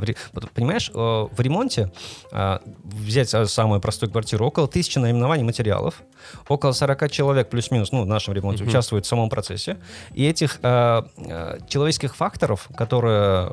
понимаешь, 0.54 0.90
э, 0.94 0.94
в 0.94 1.40
ремонте 1.40 1.92
э, 2.32 2.60
взять 2.84 3.30
самую 3.30 3.82
простую 3.82 4.12
квартиру, 4.12 4.46
около 4.46 4.68
тысячи 4.68 4.98
наименований 4.98 5.44
материалов, 5.44 6.02
около 6.48 6.72
40 6.72 7.12
человек 7.12 7.50
плюс-минус, 7.50 7.92
ну, 7.92 8.04
в 8.04 8.08
нашем 8.08 8.34
ремонте, 8.34 8.64
uh-huh. 8.64 8.70
участвуют 8.70 9.06
в 9.06 9.08
самом 9.08 9.30
процессе, 9.30 9.78
и 10.14 10.26
этих 10.26 10.60
человеческих 10.62 12.16
факторов, 12.16 12.70
которые 12.76 13.52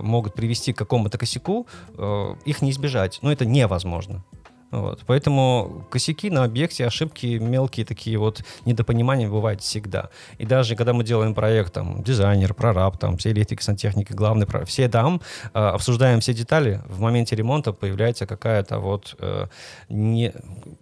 могут 0.00 0.34
привести 0.34 0.72
к 0.72 0.78
какому-то 0.78 1.18
косяку, 1.18 1.41
косяку, 1.42 1.66
э, 1.96 2.34
их 2.44 2.62
не 2.62 2.70
избежать. 2.70 3.18
Но 3.22 3.32
это 3.32 3.44
невозможно. 3.44 4.24
Вот. 4.72 5.00
Поэтому 5.06 5.86
косяки 5.90 6.30
на 6.30 6.44
объекте, 6.44 6.86
ошибки 6.86 7.38
мелкие 7.38 7.84
такие 7.84 8.16
вот 8.16 8.42
недопонимания 8.64 9.28
бывают 9.28 9.60
всегда. 9.60 10.08
И 10.38 10.46
даже 10.46 10.76
когда 10.76 10.94
мы 10.94 11.04
делаем 11.04 11.34
проект, 11.34 11.74
там, 11.74 12.02
дизайнер, 12.02 12.54
прораб, 12.54 12.98
там, 12.98 13.18
все 13.18 13.32
электрики, 13.32 13.62
сантехники, 13.62 14.14
главный 14.14 14.46
прораб, 14.46 14.66
все 14.66 14.88
там, 14.88 15.20
э, 15.52 15.58
обсуждаем 15.58 16.20
все 16.20 16.32
детали, 16.32 16.80
в 16.86 17.00
моменте 17.00 17.36
ремонта 17.36 17.74
появляется 17.74 18.26
какая-то 18.26 18.78
вот 18.78 19.14
э, 19.18 19.46
не, 19.90 20.32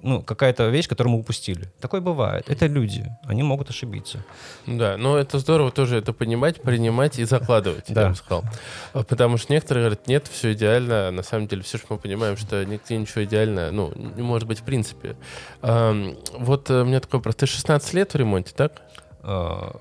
ну, 0.03 0.22
какая-то 0.22 0.68
вещь, 0.68 0.87
которую 0.87 1.14
мы 1.14 1.20
упустили. 1.20 1.68
Такое 1.81 2.00
бывает. 2.00 2.48
Это 2.48 2.66
люди. 2.66 3.05
Они 3.24 3.42
могут 3.42 3.70
ошибиться. 3.70 4.24
Да, 4.66 4.96
но 4.98 5.18
это 5.18 5.40
здорово 5.40 5.72
тоже 5.72 5.96
это 5.96 6.12
понимать, 6.12 6.62
принимать 6.62 7.18
и 7.18 7.24
закладывать, 7.24 7.87
да. 7.88 8.03
я 8.03 8.09
бы 8.11 8.14
сказал. 8.14 8.44
Потому 8.92 9.37
что 9.37 9.53
некоторые 9.53 9.87
говорят, 9.87 10.07
нет, 10.07 10.29
все 10.29 10.53
идеально. 10.53 11.11
На 11.11 11.24
самом 11.24 11.48
деле, 11.48 11.62
все, 11.62 11.79
что 11.79 11.88
мы 11.90 11.98
понимаем, 11.98 12.37
что 12.37 12.64
нигде 12.64 12.96
ничего 12.96 13.24
идеально, 13.24 13.72
ну, 13.88 14.25
может 14.25 14.47
быть 14.47 14.61
в 14.61 14.64
принципе. 14.64 15.16
Вот 15.61 16.71
э, 16.71 16.83
у 16.83 16.85
меня 16.85 17.01
такой 17.01 17.19
вопрос. 17.19 17.37
Ты 17.37 17.47
16 17.47 17.95
лет 17.95 18.12
в 18.12 18.16
ремонте, 18.16 18.53
так? 18.55 18.83
А, 19.23 19.77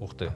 ух 0.00 0.14
ты. 0.16 0.32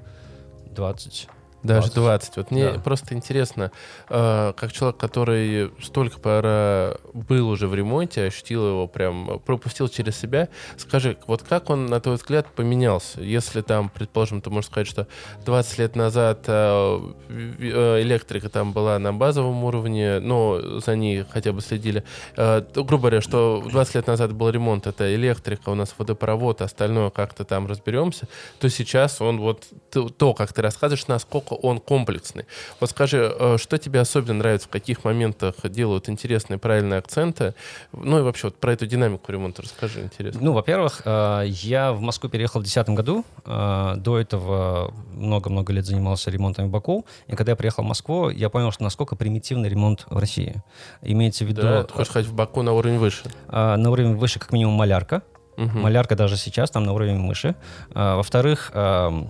20. 0.72 1.28
Даже 1.66 1.92
20. 1.92 2.36
Вот 2.36 2.50
мне 2.50 2.72
да. 2.72 2.80
просто 2.80 3.14
интересно, 3.14 3.72
э, 4.08 4.52
как 4.56 4.72
человек, 4.72 4.96
который 4.96 5.70
столько 5.82 6.18
пора 6.18 6.96
был 7.12 7.48
уже 7.48 7.68
в 7.68 7.74
ремонте, 7.74 8.24
ощутил 8.24 8.66
его 8.66 8.86
прям, 8.86 9.40
пропустил 9.40 9.88
через 9.88 10.16
себя, 10.16 10.48
скажи, 10.76 11.16
вот 11.26 11.42
как 11.42 11.70
он, 11.70 11.86
на 11.86 12.00
твой 12.00 12.16
взгляд, 12.16 12.46
поменялся? 12.54 13.20
Если 13.20 13.62
там, 13.62 13.88
предположим, 13.88 14.40
ты 14.40 14.50
можешь 14.50 14.70
сказать, 14.70 14.86
что 14.86 15.06
20 15.44 15.78
лет 15.78 15.96
назад 15.96 16.44
э, 16.46 17.00
э, 17.28 18.02
электрика 18.02 18.48
там 18.48 18.72
была 18.72 18.98
на 18.98 19.12
базовом 19.12 19.64
уровне, 19.64 20.20
но 20.20 20.80
за 20.80 20.96
ней 20.96 21.24
хотя 21.30 21.52
бы 21.52 21.60
следили. 21.60 22.04
Э, 22.36 22.62
грубо 22.74 22.98
говоря, 22.98 23.20
что 23.20 23.64
20 23.70 23.94
лет 23.96 24.06
назад 24.06 24.32
был 24.32 24.50
ремонт, 24.50 24.86
это 24.86 25.14
электрика, 25.14 25.70
у 25.70 25.74
нас 25.74 25.94
водопровод, 25.96 26.62
остальное 26.62 27.10
как-то 27.10 27.44
там 27.44 27.66
разберемся, 27.66 28.28
то 28.58 28.68
сейчас 28.68 29.20
он 29.20 29.40
вот 29.40 29.64
то, 29.90 30.08
то 30.08 30.34
как 30.34 30.52
ты 30.52 30.62
рассказываешь, 30.62 31.06
насколько 31.06 31.55
он 31.56 31.80
комплексный. 31.80 32.46
Вот 32.80 32.90
скажи, 32.90 33.34
э, 33.38 33.56
что 33.58 33.78
тебе 33.78 34.00
особенно 34.00 34.34
нравится, 34.34 34.68
в 34.68 34.70
каких 34.70 35.04
моментах 35.04 35.54
делают 35.64 36.08
интересные, 36.08 36.58
правильные 36.58 36.98
акценты? 36.98 37.54
Ну 37.92 38.18
и 38.18 38.22
вообще 38.22 38.48
вот 38.48 38.56
про 38.56 38.72
эту 38.72 38.86
динамику 38.86 39.30
ремонта 39.32 39.62
расскажи, 39.62 40.02
интересно. 40.02 40.40
Ну, 40.42 40.52
во-первых, 40.52 41.02
э, 41.04 41.44
я 41.46 41.92
в 41.92 42.00
Москву 42.00 42.28
переехал 42.28 42.60
в 42.60 42.64
2010 42.64 42.94
году. 42.94 43.24
Э, 43.44 43.94
до 43.96 44.18
этого 44.18 44.94
много-много 45.12 45.72
лет 45.72 45.86
занимался 45.86 46.30
ремонтом 46.30 46.68
в 46.68 46.70
Баку. 46.70 47.06
И 47.26 47.36
когда 47.36 47.52
я 47.52 47.56
приехал 47.56 47.82
в 47.82 47.86
Москву, 47.86 48.30
я 48.30 48.50
понял, 48.50 48.70
что 48.70 48.82
насколько 48.82 49.16
примитивный 49.16 49.68
ремонт 49.68 50.06
в 50.08 50.18
России. 50.18 50.62
Имеется 51.02 51.44
в 51.44 51.48
виду... 51.48 51.62
Да, 51.62 51.82
ты 51.84 51.92
хочешь 51.92 52.10
сказать, 52.10 52.28
в 52.28 52.34
Баку 52.34 52.62
на 52.62 52.72
уровень 52.72 52.98
выше? 52.98 53.24
На 53.48 53.90
уровень 53.90 54.16
выше, 54.16 54.38
как 54.38 54.52
минимум, 54.52 54.74
малярка. 54.74 55.22
Угу. 55.56 55.78
Малярка 55.78 56.16
даже 56.16 56.36
сейчас 56.36 56.70
там 56.70 56.84
на 56.84 56.92
уровне 56.92 57.14
мыши. 57.14 57.54
А, 57.94 58.16
во-вторых, 58.16 58.70
а, 58.74 59.26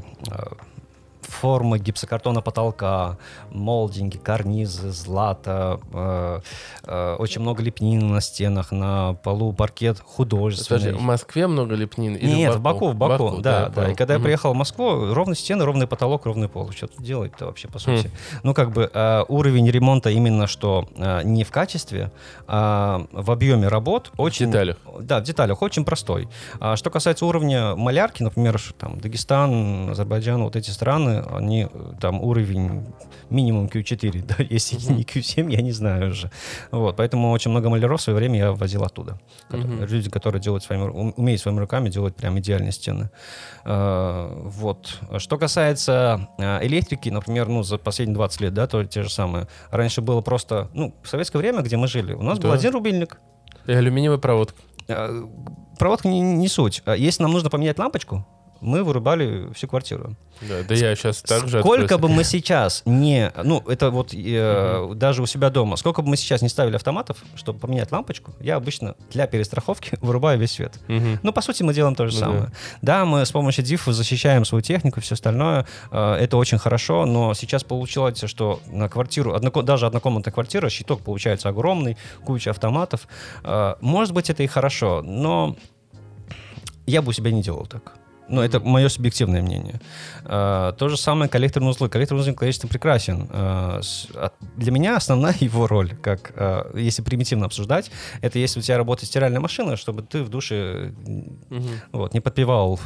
формы 1.26 1.78
гипсокартона 1.78 2.40
потолка, 2.40 3.18
молдинги, 3.50 4.16
карнизы, 4.16 4.90
злато, 4.90 5.80
э, 5.92 6.40
э, 6.84 7.16
очень 7.18 7.40
много 7.40 7.62
лепнины 7.62 8.04
на 8.04 8.20
стенах, 8.20 8.72
на 8.72 9.14
полу 9.14 9.52
паркет 9.52 10.00
художественный. 10.00 10.80
Подожди, 10.80 10.98
в 10.98 11.02
Москве 11.02 11.46
много 11.46 11.74
лепнины? 11.74 12.18
Нет, 12.18 12.54
в 12.54 12.60
Баку, 12.60 12.88
в 12.88 12.94
Баку, 12.94 13.24
Баку 13.24 13.40
да, 13.40 13.68
да. 13.68 13.82
да. 13.82 13.92
И 13.92 13.94
когда 13.94 14.14
угу. 14.14 14.20
я 14.20 14.24
приехал 14.24 14.52
в 14.52 14.56
Москву, 14.56 15.12
ровные 15.12 15.36
стены, 15.36 15.64
ровный 15.64 15.86
потолок, 15.86 16.26
ровный 16.26 16.48
пол. 16.48 16.70
Что 16.70 16.88
тут 16.88 17.02
делать-то 17.02 17.46
вообще, 17.46 17.68
по 17.68 17.78
сути? 17.78 18.06
Хм. 18.06 18.40
Ну, 18.42 18.54
как 18.54 18.72
бы 18.72 18.90
э, 18.92 19.24
уровень 19.28 19.70
ремонта 19.70 20.10
именно 20.10 20.46
что 20.46 20.88
э, 20.96 21.22
не 21.24 21.44
в 21.44 21.50
качестве, 21.50 22.10
а 22.46 23.06
в 23.12 23.30
объеме 23.30 23.68
работ. 23.68 24.12
Очень, 24.16 24.46
в 24.46 24.50
деталях. 24.50 24.76
Да, 25.00 25.20
в 25.20 25.22
деталях, 25.22 25.62
очень 25.62 25.84
простой. 25.84 26.28
А 26.60 26.76
что 26.76 26.90
касается 26.90 27.26
уровня 27.26 27.74
малярки, 27.76 28.22
например, 28.22 28.60
там, 28.78 28.98
Дагестан, 29.00 29.90
Азербайджан, 29.90 30.42
вот 30.42 30.56
эти 30.56 30.70
страны, 30.70 31.15
они 31.30 31.68
там 32.00 32.20
уровень 32.20 32.86
минимум 33.30 33.66
Q4, 33.66 34.24
да, 34.38 34.44
если 34.48 34.76
не 34.92 35.02
Q7, 35.02 35.50
я 35.52 35.62
не 35.62 35.72
знаю 35.72 36.10
уже. 36.10 36.30
Вот, 36.70 36.96
поэтому 36.96 37.30
очень 37.30 37.50
много 37.50 37.68
маляров 37.68 38.00
в 38.00 38.02
свое 38.02 38.18
время 38.18 38.38
я 38.38 38.52
возил 38.52 38.82
оттуда. 38.82 39.18
Mm-hmm. 39.50 39.86
Люди, 39.86 40.10
которые 40.10 40.40
делают 40.40 40.64
своими, 40.64 40.84
умеют 40.84 41.40
своими 41.40 41.58
руками 41.58 41.88
делать 41.88 42.16
прям 42.16 42.38
идеальные 42.38 42.72
стены. 42.72 43.10
А, 43.64 44.32
вот. 44.44 44.98
Что 45.18 45.38
касается 45.38 46.28
а, 46.38 46.60
электрики, 46.62 47.08
например, 47.08 47.48
ну, 47.48 47.62
за 47.62 47.78
последние 47.78 48.14
20 48.14 48.40
лет, 48.42 48.54
да, 48.54 48.66
то 48.66 48.84
те 48.84 49.02
же 49.02 49.10
самые. 49.10 49.48
Раньше 49.70 50.00
было 50.00 50.20
просто, 50.20 50.70
ну, 50.74 50.94
в 51.02 51.08
советское 51.08 51.38
время, 51.38 51.62
где 51.62 51.76
мы 51.76 51.88
жили, 51.88 52.14
у 52.14 52.22
нас 52.22 52.38
да. 52.38 52.48
был 52.48 52.54
один 52.54 52.72
рубильник. 52.72 53.18
И 53.66 53.72
алюминиевая 53.72 54.18
проводка. 54.18 54.60
А, 54.88 55.28
проводка 55.78 56.08
не, 56.08 56.20
не 56.20 56.48
суть. 56.48 56.82
Если 56.96 57.22
нам 57.22 57.32
нужно 57.32 57.50
поменять 57.50 57.78
лампочку, 57.78 58.26
мы 58.66 58.82
вырубали 58.82 59.52
всю 59.54 59.68
квартиру. 59.68 60.16
Да, 60.42 60.62
да 60.68 60.74
я 60.74 60.94
сейчас 60.94 61.22
так 61.22 61.48
же 61.48 61.60
Сколько 61.60 61.94
открылся. 61.94 61.98
бы 61.98 62.08
мы 62.08 62.24
сейчас 62.24 62.82
не... 62.84 63.32
Ну, 63.42 63.62
это 63.66 63.90
вот 63.90 64.12
э, 64.12 64.78
угу. 64.78 64.94
даже 64.94 65.22
у 65.22 65.26
себя 65.26 65.48
дома. 65.50 65.76
Сколько 65.76 66.02
бы 66.02 66.08
мы 66.08 66.16
сейчас 66.16 66.42
не 66.42 66.48
ставили 66.48 66.76
автоматов, 66.76 67.18
чтобы 67.36 67.58
поменять 67.58 67.90
лампочку, 67.90 68.32
я 68.40 68.56
обычно 68.56 68.96
для 69.10 69.26
перестраховки 69.26 69.96
вырубаю 70.00 70.38
весь 70.38 70.52
свет. 70.52 70.78
Угу. 70.88 71.20
Ну, 71.22 71.32
по 71.32 71.40
сути, 71.40 71.62
мы 71.62 71.72
делаем 71.72 71.94
то 71.94 72.06
же 72.06 72.14
ну, 72.14 72.20
самое. 72.20 72.42
Да. 72.42 72.50
да, 72.82 73.04
мы 73.04 73.24
с 73.24 73.32
помощью 73.32 73.64
дифа 73.64 73.92
защищаем 73.92 74.44
свою 74.44 74.62
технику, 74.62 75.00
все 75.00 75.14
остальное. 75.14 75.66
Э, 75.90 76.14
это 76.14 76.36
очень 76.36 76.58
хорошо, 76.58 77.06
но 77.06 77.32
сейчас 77.32 77.64
получилось, 77.64 78.22
что 78.26 78.60
на 78.66 78.88
квартиру, 78.88 79.32
одноко, 79.32 79.62
даже 79.62 79.86
однокомнатная 79.86 80.32
квартира, 80.32 80.68
щиток 80.68 81.02
получается 81.02 81.48
огромный, 81.48 81.96
куча 82.24 82.50
автоматов. 82.50 83.08
Э, 83.42 83.76
может 83.80 84.12
быть, 84.12 84.28
это 84.28 84.42
и 84.42 84.46
хорошо, 84.46 85.02
но 85.02 85.56
я 86.86 87.02
бы 87.02 87.10
у 87.10 87.12
себя 87.12 87.30
не 87.30 87.42
делал 87.42 87.66
так. 87.66 87.94
Ну, 88.28 88.42
это 88.42 88.60
мое 88.60 88.88
субъективное 88.88 89.42
мнение. 89.42 89.80
А, 90.24 90.72
то 90.72 90.88
же 90.88 90.96
самое 90.96 91.30
коллекторные 91.30 91.70
узлы. 91.70 91.88
Коллекторный 91.88 92.22
узел, 92.22 92.34
конечно, 92.34 92.68
прекрасен. 92.68 93.28
А, 93.30 93.80
для 94.56 94.72
меня 94.72 94.96
основная 94.96 95.34
его 95.40 95.66
роль, 95.66 95.94
как 95.96 96.32
а, 96.34 96.70
если 96.74 97.02
примитивно 97.02 97.46
обсуждать, 97.46 97.90
это 98.22 98.38
если 98.38 98.58
у 98.58 98.62
тебя 98.62 98.78
работает 98.78 99.08
стиральная 99.08 99.40
машина, 99.40 99.76
чтобы 99.76 100.02
ты 100.02 100.22
в 100.22 100.28
душе 100.28 100.92
угу. 101.50 101.68
вот, 101.92 102.14
не 102.14 102.20
подпевал 102.20 102.78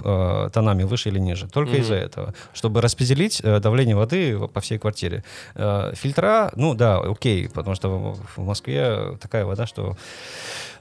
тонами 0.53 0.85
выше 0.85 1.09
или 1.09 1.18
ниже. 1.18 1.48
Только 1.48 1.72
угу. 1.72 1.79
из-за 1.79 1.94
этого. 1.94 2.35
Чтобы 2.53 2.81
распределить 2.81 3.40
э, 3.42 3.61
давление 3.61 3.96
воды 3.96 4.38
по 4.48 4.61
всей 4.61 4.79
квартире. 4.79 5.24
Фильтра, 5.55 6.53
ну 6.55 6.74
да, 6.74 6.98
окей, 6.98 7.48
потому 7.48 7.74
что 7.74 8.16
в 8.37 8.44
Москве 8.44 9.16
такая 9.20 9.44
вода, 9.44 9.66
что 9.66 9.96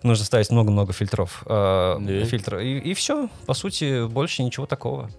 нужно 0.03 0.25
ставить 0.25 0.49
много-много 0.49 0.93
фильтров. 0.93 1.43
Э, 1.45 1.97
фильтра. 2.25 2.63
И, 2.63 2.79
и 2.79 2.93
все. 2.93 3.29
По 3.45 3.53
сути, 3.53 4.07
больше 4.07 4.43
ничего 4.43 4.65
такого. 4.65 5.09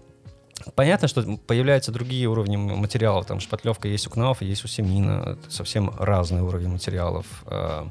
Понятно, 0.75 1.07
что 1.07 1.23
появляются 1.47 1.91
другие 1.91 2.27
уровни 2.27 2.55
материалов. 2.55 3.25
Там 3.25 3.39
шпатлевка 3.39 3.87
есть 3.87 4.07
у 4.07 4.09
КНАУФа, 4.09 4.45
есть 4.45 4.63
у 4.63 4.67
Семина. 4.67 5.37
Это 5.37 5.51
совсем 5.51 5.91
разные 5.97 6.43
уровни 6.43 6.67
материалов. 6.67 7.25
Э, 7.47 7.85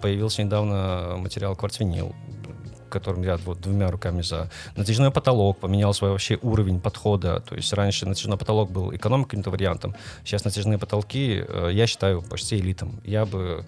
появился 0.00 0.42
недавно 0.42 1.16
материал 1.18 1.56
кварцвинил 1.56 2.14
которым 2.98 3.22
я 3.22 3.36
вот 3.36 3.60
двумя 3.60 3.90
руками 3.90 4.22
за. 4.22 4.50
Натяжной 4.76 5.10
потолок 5.10 5.58
поменял 5.58 5.94
свой 5.94 6.10
вообще 6.10 6.38
уровень 6.42 6.80
подхода. 6.80 7.40
То 7.40 7.54
есть 7.54 7.72
раньше 7.72 8.06
натяжной 8.06 8.38
потолок 8.38 8.70
был 8.70 8.94
эконом 8.94 9.24
каким-то 9.24 9.50
вариантом. 9.50 9.94
Сейчас 10.24 10.44
натяжные 10.44 10.78
потолки 10.78 11.44
э, 11.46 11.70
я 11.72 11.86
считаю 11.86 12.22
почти 12.22 12.56
элитом. 12.58 13.00
Я 13.04 13.24
бы... 13.24 13.64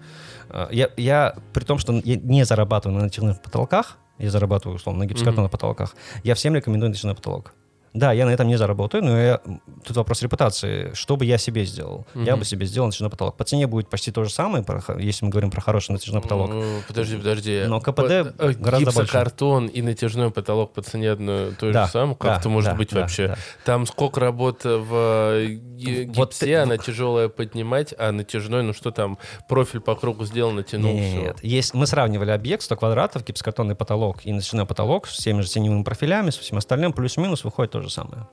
Э, 0.49 0.67
я, 0.71 0.89
я 0.97 1.35
при 1.53 1.63
том, 1.63 1.77
что 1.79 1.93
я 1.93 2.15
не 2.15 2.45
зарабатываю 2.45 2.97
на 2.97 3.05
натяжных 3.05 3.41
потолках, 3.41 3.97
я 4.17 4.29
зарабатываю, 4.29 4.75
условно, 4.75 5.05
на 5.05 5.07
гипсокартонных 5.07 5.49
mm-hmm. 5.49 5.51
потолках, 5.51 5.95
я 6.23 6.35
всем 6.35 6.55
рекомендую 6.55 6.89
натяжной 6.89 7.15
потолок. 7.15 7.53
Да, 7.93 8.11
я 8.11 8.25
на 8.25 8.29
этом 8.29 8.47
не 8.47 8.55
заработаю, 8.55 9.03
но 9.03 9.17
я... 9.17 9.41
тут 9.83 9.97
вопрос 9.97 10.21
репутации. 10.21 10.91
Что 10.93 11.15
бы 11.15 11.25
я 11.25 11.37
себе 11.37 11.65
сделал? 11.65 12.05
Угу. 12.13 12.23
Я 12.23 12.35
бы 12.35 12.45
себе 12.45 12.65
сделал 12.65 12.87
натяжной 12.87 13.09
потолок. 13.09 13.35
По 13.37 13.43
цене 13.43 13.67
будет 13.67 13.89
почти 13.89 14.11
то 14.11 14.23
же 14.23 14.29
самое, 14.29 14.65
если 14.99 15.25
мы 15.25 15.31
говорим 15.31 15.49
про 15.51 15.61
хороший 15.61 15.93
натяжной 15.93 16.21
потолок. 16.21 16.51
Ну, 16.51 16.63
подожди, 16.87 17.17
подожди. 17.17 17.63
Но 17.67 17.79
КПД 17.81 17.97
по, 17.97 18.33
э, 18.39 18.53
гораздо 18.53 18.91
больше. 18.91 19.11
картон 19.11 19.67
и 19.67 19.81
натяжной 19.81 20.31
потолок 20.31 20.73
по 20.73 20.81
цене 20.81 21.11
одно 21.11 21.51
то 21.51 21.71
да, 21.71 21.85
же 21.85 21.91
самое? 21.91 22.15
Как 22.15 22.31
да, 22.31 22.39
это 22.39 22.49
может 22.49 22.71
да, 22.71 22.75
быть 22.75 22.89
да, 22.91 23.01
вообще? 23.01 23.27
Да. 23.29 23.37
Там 23.65 23.85
сколько 23.87 24.19
работ 24.19 24.63
в 24.63 24.93
э, 24.93 25.47
гипсе, 25.47 26.11
вот, 26.13 26.43
она 26.43 26.77
тяжелая 26.77 27.29
поднимать, 27.29 27.93
а 27.97 28.11
натяжной, 28.11 28.63
ну 28.63 28.73
что 28.73 28.91
там, 28.91 29.17
профиль 29.47 29.79
по 29.79 29.95
кругу 29.95 30.25
сделал, 30.25 30.51
натянул, 30.51 30.93
Нет, 30.93 31.37
все. 31.37 31.47
Есть, 31.47 31.73
мы 31.73 31.87
сравнивали 31.87 32.31
объект 32.31 32.63
100 32.63 32.75
квадратов, 32.75 33.25
гипсокартонный 33.25 33.75
потолок 33.75 34.25
и 34.25 34.31
натяжной 34.31 34.65
потолок 34.65 35.07
с 35.07 35.17
теми 35.17 35.41
же 35.41 35.49
теневыми 35.49 35.83
профилями, 35.83 36.29
со 36.29 36.41
всем 36.41 36.57
остальным, 36.57 36.93
плюс-минус 36.93 37.43
выходит 37.43 37.75
то 37.79 37.87
же 37.87 37.93
самое. 37.93 38.27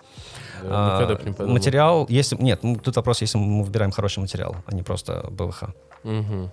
а, 0.63 1.17
материал, 1.39 2.07
если... 2.09 2.37
Нет, 2.37 2.61
ну, 2.63 2.77
тут 2.77 2.97
вопрос, 2.97 3.21
если 3.21 3.39
мы 3.39 3.65
выбираем 3.65 3.91
хороший 3.93 4.19
материал, 4.19 4.57
а 4.67 4.75
не 4.75 4.83
просто 4.83 5.27
БВХ. 5.31 5.65
Угу. 6.05 6.51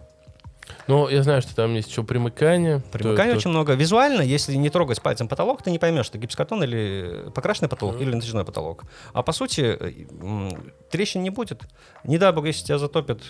Ну, 0.87 1.09
я 1.09 1.23
знаю, 1.23 1.41
что 1.41 1.55
там 1.55 1.73
есть 1.73 1.89
еще 1.89 2.03
примыкание. 2.03 2.81
Примыкание 2.91 3.33
то, 3.33 3.37
очень 3.37 3.43
то... 3.43 3.49
много. 3.49 3.73
Визуально, 3.73 4.21
если 4.21 4.55
не 4.55 4.69
трогать 4.69 5.01
пальцем 5.01 5.27
потолок, 5.27 5.61
ты 5.61 5.71
не 5.71 5.79
поймешь, 5.79 6.05
что 6.05 6.17
гипсокартон 6.17 6.63
или 6.63 7.29
покрашенный 7.33 7.69
потолок, 7.69 7.95
mm. 7.95 8.01
или 8.01 8.13
натяжной 8.15 8.45
потолок. 8.45 8.83
А 9.13 9.23
по 9.23 9.31
сути, 9.33 10.07
трещин 10.89 11.23
не 11.23 11.31
будет. 11.31 11.63
Не 12.03 12.17
дай 12.17 12.31
бог, 12.31 12.45
если 12.45 12.65
тебя 12.65 12.77
затопит, 12.77 13.21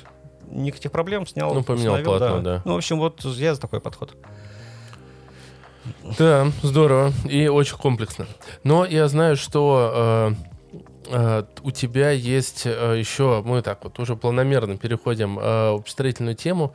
никаких 0.47 0.91
проблем, 0.91 1.25
снял, 1.25 1.53
Ну, 1.53 1.63
поменял 1.63 1.97
полотно, 2.03 2.37
да. 2.37 2.41
да. 2.41 2.61
Ну, 2.65 2.73
в 2.73 2.77
общем, 2.77 2.99
вот 2.99 3.23
я 3.23 3.55
за 3.55 3.61
такой 3.61 3.79
подход. 3.79 4.15
Да, 6.17 6.51
здорово 6.61 7.11
и 7.25 7.47
очень 7.47 7.75
комплексно. 7.77 8.25
Но 8.63 8.85
я 8.85 9.07
знаю, 9.07 9.35
что 9.35 10.35
э, 10.35 10.52
у 11.63 11.71
тебя 11.71 12.11
есть 12.11 12.65
uh, 12.65 12.97
еще, 12.97 13.41
мы 13.45 13.61
так 13.61 13.83
вот 13.83 13.99
уже 13.99 14.15
планомерно 14.15 14.77
переходим 14.77 15.39
uh, 15.39 15.83
в 15.83 15.89
строительную 15.89 16.35
тему. 16.35 16.73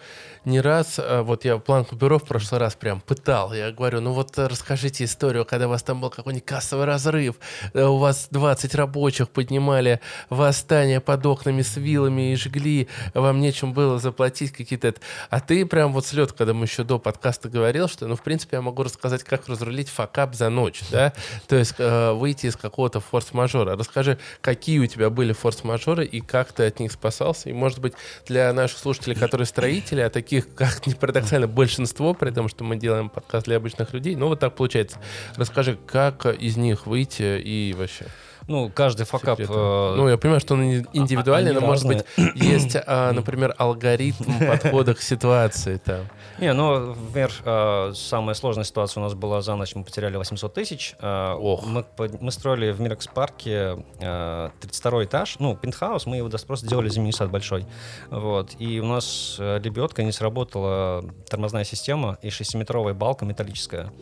Не 0.48 0.62
раз, 0.62 0.98
э, 0.98 1.20
вот 1.20 1.44
я 1.44 1.58
планку 1.58 1.94
бюро 1.94 2.18
в 2.18 2.24
прошлый 2.24 2.58
раз 2.58 2.74
прям 2.74 3.02
пытал, 3.02 3.52
я 3.52 3.70
говорю, 3.70 4.00
ну 4.00 4.12
вот 4.12 4.38
расскажите 4.38 5.04
историю, 5.04 5.44
когда 5.44 5.66
у 5.66 5.70
вас 5.70 5.82
там 5.82 6.00
был 6.00 6.08
какой-нибудь 6.08 6.46
кассовый 6.46 6.86
разрыв, 6.86 7.36
э, 7.74 7.84
у 7.84 7.98
вас 7.98 8.28
20 8.30 8.74
рабочих 8.74 9.28
поднимали 9.28 10.00
восстание 10.30 11.00
под 11.00 11.26
окнами 11.26 11.60
с 11.60 11.76
вилами 11.76 12.32
и 12.32 12.36
жгли, 12.36 12.88
вам 13.12 13.40
нечем 13.40 13.74
было 13.74 13.98
заплатить 13.98 14.52
какие-то... 14.52 14.94
А 15.28 15.40
ты 15.40 15.66
прям 15.66 15.92
вот 15.92 16.06
слет, 16.06 16.32
когда 16.32 16.54
мы 16.54 16.64
еще 16.64 16.82
до 16.82 16.98
подкаста 16.98 17.50
говорил, 17.50 17.86
что, 17.86 18.06
ну, 18.06 18.16
в 18.16 18.22
принципе, 18.22 18.56
я 18.56 18.62
могу 18.62 18.82
рассказать, 18.84 19.24
как 19.24 19.48
разрулить 19.48 19.90
факап 19.90 20.34
за 20.34 20.48
ночь, 20.48 20.80
да, 20.90 21.12
то 21.46 21.56
есть 21.56 21.74
э, 21.76 22.12
выйти 22.12 22.46
из 22.46 22.56
какого-то 22.56 23.00
форс-мажора. 23.00 23.76
Расскажи, 23.76 24.17
какие 24.40 24.78
у 24.78 24.86
тебя 24.86 25.10
были 25.10 25.32
форс-мажоры 25.32 26.04
и 26.04 26.20
как 26.20 26.52
ты 26.52 26.64
от 26.66 26.80
них 26.80 26.92
спасался, 26.92 27.48
и, 27.50 27.52
может 27.52 27.80
быть, 27.80 27.94
для 28.26 28.52
наших 28.52 28.78
слушателей, 28.78 29.16
которые 29.16 29.46
строители, 29.46 30.00
а 30.00 30.10
таких 30.10 30.54
как 30.54 30.86
ни 30.86 30.94
парадоксально, 30.94 31.46
большинство, 31.46 32.14
при 32.14 32.30
том, 32.30 32.48
что 32.48 32.64
мы 32.64 32.76
делаем 32.76 33.08
подкаст 33.08 33.46
для 33.46 33.56
обычных 33.56 33.92
людей. 33.92 34.14
Ну, 34.14 34.28
вот 34.28 34.40
так 34.40 34.54
получается. 34.54 34.98
Расскажи, 35.36 35.78
как 35.86 36.26
из 36.26 36.56
них 36.56 36.86
выйти 36.86 37.40
и 37.40 37.74
вообще... 37.76 38.06
Ну, 38.48 38.70
каждый 38.74 39.04
факап... 39.04 39.38
Э... 39.40 39.94
Ну, 39.96 40.08
я 40.08 40.16
понимаю, 40.16 40.40
что 40.40 40.54
он 40.54 40.62
индивидуальный, 40.94 41.52
но, 41.52 41.60
может 41.60 41.86
быть, 41.86 42.04
есть, 42.34 42.76
а, 42.86 43.12
например, 43.12 43.54
алгоритм 43.58 44.24
подхода 44.38 44.94
к 44.94 45.02
ситуации 45.02 45.76
там. 45.76 46.06
Не, 46.38 46.54
ну, 46.54 46.94
например, 46.94 47.30
э, 47.44 47.92
самая 47.94 48.34
сложная 48.34 48.64
ситуация 48.64 49.02
у 49.02 49.04
нас 49.04 49.14
была 49.14 49.42
за 49.42 49.54
ночь, 49.54 49.74
мы 49.74 49.84
потеряли 49.84 50.16
800 50.16 50.54
тысяч. 50.54 50.94
Э, 51.00 51.34
Ох. 51.34 51.66
Мы, 51.66 51.84
мы 52.20 52.32
строили 52.32 52.72
в 52.72 52.80
Мирекс-парке 52.80 53.84
32 53.98 55.04
этаж, 55.04 55.36
ну, 55.38 55.54
пентхаус, 55.54 56.06
мы 56.06 56.16
его 56.16 56.30
просто 56.46 56.66
делали 56.66 56.88
зимний 56.88 57.12
сад 57.12 57.30
большой. 57.30 57.66
Вот, 58.10 58.52
и 58.58 58.80
у 58.80 58.86
нас 58.86 59.36
лебедка 59.38 60.02
не 60.02 60.12
сработала 60.12 61.04
тормозная 61.28 61.64
система 61.64 62.18
и 62.22 62.28
6-метровая 62.28 62.94
балка 62.94 63.26
металлическая 63.26 63.92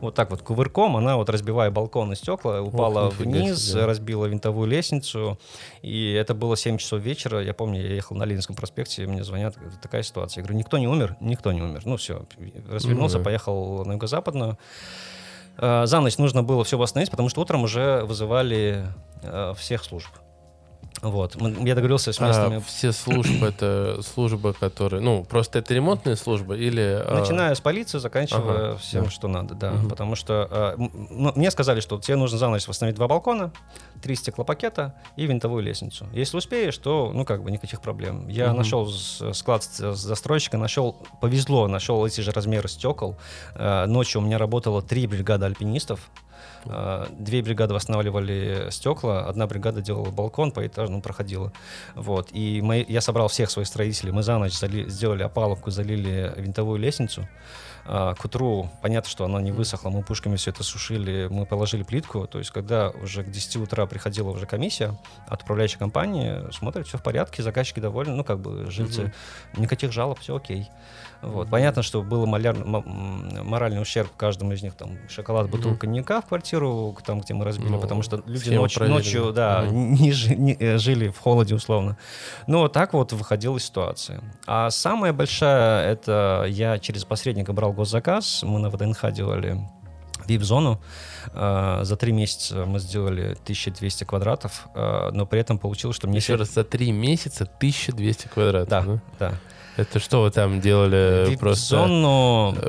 вот 0.00 0.14
так 0.14 0.30
вот 0.30 0.42
кувырком, 0.42 0.96
она 0.96 1.16
вот 1.16 1.28
разбивая 1.30 1.70
балкон 1.70 2.12
и 2.12 2.16
стекла, 2.16 2.60
упала 2.60 3.08
Ох, 3.08 3.16
вниз, 3.16 3.70
себе. 3.70 3.84
разбила 3.84 4.26
винтовую 4.26 4.68
лестницу, 4.68 5.38
и 5.82 6.12
это 6.12 6.34
было 6.34 6.56
7 6.56 6.78
часов 6.78 7.00
вечера, 7.00 7.42
я 7.42 7.54
помню, 7.54 7.82
я 7.82 7.94
ехал 7.94 8.16
на 8.16 8.24
Ленинском 8.24 8.56
проспекте, 8.56 9.06
мне 9.06 9.24
звонят, 9.24 9.56
такая 9.82 10.02
ситуация. 10.02 10.40
Я 10.40 10.44
говорю, 10.44 10.58
никто 10.58 10.78
не 10.78 10.88
умер? 10.88 11.16
Никто 11.20 11.52
не 11.52 11.62
умер. 11.62 11.82
Ну 11.84 11.96
все, 11.96 12.26
развернулся, 12.68 13.18
mm-hmm. 13.18 13.24
поехал 13.24 13.84
на 13.84 13.92
юго-западную, 13.92 14.58
Э, 15.58 15.86
за 15.86 16.00
ночь 16.00 16.18
нужно 16.18 16.42
было 16.42 16.64
все 16.64 16.76
восстановить, 16.78 17.10
потому 17.10 17.28
что 17.28 17.40
утром 17.40 17.64
уже 17.64 18.04
вызывали 18.04 18.86
э, 19.22 19.54
всех 19.56 19.84
служб. 19.84 20.08
Вот. 21.02 21.36
Я 21.40 21.74
договорился 21.74 22.12
с 22.12 22.20
местными... 22.20 22.56
А 22.56 22.60
все 22.60 22.92
службы— 22.92 23.46
это 23.48 24.00
службы, 24.02 24.54
которые... 24.54 25.02
Ну, 25.02 25.24
просто 25.24 25.58
это 25.58 25.74
ремонтные 25.74 26.16
службы 26.16 26.58
или... 26.58 27.02
А, 27.04 27.20
Начиная 27.20 27.54
с 27.54 27.60
полиции, 27.60 27.98
заканчивая 27.98 28.70
ага, 28.70 28.76
всем, 28.78 29.04
да. 29.04 29.10
что 29.10 29.28
надо, 29.28 29.54
да. 29.54 29.72
Угу. 29.72 29.88
Потому 29.88 30.14
что 30.14 30.48
э, 30.50 30.74
ну, 30.78 31.32
мне 31.34 31.50
сказали, 31.50 31.80
что 31.80 31.98
тебе 32.00 32.16
нужно 32.16 32.38
за 32.38 32.48
ночь 32.48 32.66
восстановить 32.66 32.96
два 32.96 33.08
балкона, 33.08 33.52
три 34.02 34.14
стеклопакета 34.14 34.94
и 35.16 35.26
винтовую 35.26 35.62
лестницу. 35.62 36.06
Если 36.12 36.36
успеешь, 36.36 36.78
то, 36.78 37.10
ну, 37.12 37.24
как 37.24 37.42
бы, 37.42 37.50
никаких 37.50 37.80
проблем. 37.80 38.28
Я 38.28 38.48
угу. 38.48 38.58
нашел 38.58 38.88
склад 38.88 39.64
застройщика, 39.64 40.56
нашел... 40.56 40.96
Повезло, 41.20 41.68
нашел 41.68 42.06
эти 42.06 42.20
же 42.20 42.30
размеры 42.30 42.68
стекол. 42.68 43.16
Э, 43.54 43.86
ночью 43.86 44.22
у 44.22 44.24
меня 44.24 44.38
работало 44.38 44.82
три 44.82 45.06
бригады 45.06 45.44
альпинистов. 45.44 46.10
А, 46.66 47.08
две 47.18 47.42
бригады 47.42 47.74
восстанавливали 47.74 48.68
стекла, 48.70 49.26
одна 49.26 49.46
бригада 49.46 49.80
делала 49.80 50.10
балкон 50.10 50.50
по 50.52 50.66
этажному 50.66 51.02
проходила. 51.02 51.52
Вот. 51.94 52.28
И 52.32 52.60
мы, 52.62 52.84
я 52.88 53.00
собрал 53.00 53.28
всех 53.28 53.50
своих 53.50 53.68
строителей, 53.68 54.12
мы 54.12 54.22
за 54.22 54.38
ночь 54.38 54.58
зали, 54.58 54.88
сделали 54.88 55.22
опалубку, 55.22 55.70
залили 55.70 56.32
винтовую 56.36 56.78
лестницу. 56.78 57.28
А, 57.88 58.14
к 58.14 58.24
утру 58.24 58.68
понятно, 58.82 59.08
что 59.08 59.24
она 59.24 59.40
не 59.40 59.52
высохла, 59.52 59.90
мы 59.90 60.02
пушками 60.02 60.36
все 60.36 60.50
это 60.50 60.64
сушили, 60.64 61.28
мы 61.30 61.46
положили 61.46 61.84
плитку. 61.84 62.26
То 62.26 62.38
есть, 62.38 62.50
когда 62.50 62.90
уже 62.90 63.22
к 63.22 63.30
10 63.30 63.56
утра 63.56 63.86
приходила 63.86 64.30
уже 64.30 64.46
комиссия 64.46 64.98
от 65.28 65.42
управляющей 65.42 65.78
компании, 65.78 66.50
смотрят, 66.52 66.88
все 66.88 66.98
в 66.98 67.02
порядке, 67.02 67.42
заказчики 67.42 67.78
довольны, 67.78 68.14
ну, 68.14 68.24
как 68.24 68.40
бы 68.40 68.70
жильцы, 68.70 69.12
угу. 69.52 69.62
никаких 69.62 69.92
жалоб, 69.92 70.18
все 70.18 70.36
окей. 70.36 70.68
Вот. 71.22 71.48
Понятно, 71.48 71.82
что 71.82 72.02
был 72.02 72.26
маляр, 72.26 72.56
моральный 72.64 73.80
ущерб 73.80 74.10
каждому 74.16 74.52
из 74.52 74.62
них, 74.62 74.74
там, 74.74 74.98
шоколад, 75.08 75.50
бутылка 75.50 75.76
mm-hmm. 75.76 75.78
коньяка 75.78 76.20
в 76.20 76.26
квартиру, 76.26 76.96
там, 77.04 77.20
где 77.20 77.34
мы 77.34 77.44
разбили, 77.44 77.70
ну, 77.70 77.80
потому 77.80 78.02
что 78.02 78.22
люди 78.26 78.50
ночь, 78.50 78.76
ночью, 78.76 79.32
да, 79.32 79.64
mm-hmm. 79.64 79.72
не, 79.72 80.34
не, 80.36 80.56
э, 80.58 80.78
жили 80.78 81.08
в 81.08 81.18
холоде 81.18 81.54
условно. 81.54 81.96
Вот 82.46 82.72
так 82.72 82.92
вот 82.92 83.12
выходила 83.12 83.58
ситуация. 83.58 84.20
А 84.46 84.70
самая 84.70 85.12
большая, 85.12 85.90
это 85.90 86.46
я 86.48 86.78
через 86.78 87.04
посредника 87.04 87.52
брал 87.52 87.72
госзаказ, 87.72 88.42
мы 88.42 88.58
на 88.58 88.70
ВДНХ 88.70 89.10
делали 89.12 89.58
VIP-зону. 90.26 90.80
Э, 91.32 91.80
за 91.82 91.96
три 91.96 92.12
месяца 92.12 92.64
мы 92.66 92.78
сделали 92.78 93.36
1200 93.42 94.04
квадратов, 94.04 94.68
э, 94.74 95.10
но 95.12 95.26
при 95.26 95.40
этом 95.40 95.58
получилось, 95.58 95.96
что 95.96 96.08
мне... 96.08 96.18
Еще 96.18 96.34
раз, 96.34 96.54
за 96.54 96.64
три 96.64 96.92
месяца 96.92 97.44
1200 97.44 98.28
квадратов? 98.28 98.68
Да, 98.68 98.82
да. 98.82 99.00
да. 99.18 99.34
Это 99.76 99.98
что 99.98 100.22
вы 100.22 100.30
там 100.30 100.60
делали? 100.60 101.30
Вип 101.30 101.40
просто 101.40 101.86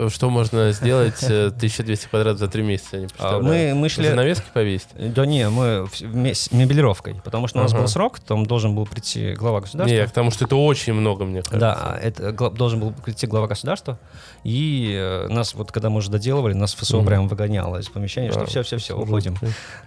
что 0.10 0.30
можно 0.30 0.72
сделать 0.72 1.24
1200 1.24 2.06
э, 2.06 2.10
квадратов 2.10 2.39
за 2.39 2.48
три 2.48 2.63
месяца? 2.63 2.98
Не 2.98 3.08
а, 3.17 3.39
мы, 3.39 3.74
мы 3.74 3.89
шли... 3.89 4.10
Занавески 4.10 4.46
повесить? 4.54 4.89
Да 4.96 5.26
не, 5.26 5.50
мы 5.50 5.88
с 5.91 6.52
мебелировкой, 6.52 7.15
потому 7.24 7.48
что 7.48 7.60
у 7.60 7.62
нас 7.62 7.72
ага. 7.72 7.82
был 7.82 7.88
срок, 7.88 8.20
там 8.20 8.46
должен 8.46 8.76
был 8.76 8.86
прийти 8.86 9.34
глава 9.34 9.62
государства. 9.62 9.96
Не, 9.96 10.06
потому 10.06 10.32
что 10.32 10.46
это 10.46 10.56
очень 10.56 10.93
много, 10.93 11.26
мне 11.26 11.41
кажется. 11.41 11.60
Да, 11.60 12.00
это 12.02 12.32
должен 12.52 12.80
был 12.80 12.91
прийти 12.91 13.28
глава 13.28 13.48
государства, 13.48 13.98
и 14.43 14.93
э, 14.98 15.28
нас 15.30 15.54
вот, 15.54 15.72
когда 15.72 15.89
мы 15.89 15.98
уже 15.98 16.12
доделывали, 16.12 16.54
нас 16.54 16.74
ФСО 16.74 16.98
mm. 16.98 17.06
прям 17.06 17.28
выгоняло 17.28 17.78
из 17.78 17.88
помещения, 17.88 18.32
что 18.32 18.46
все-все-все, 18.46 18.98
уходим. 18.98 19.38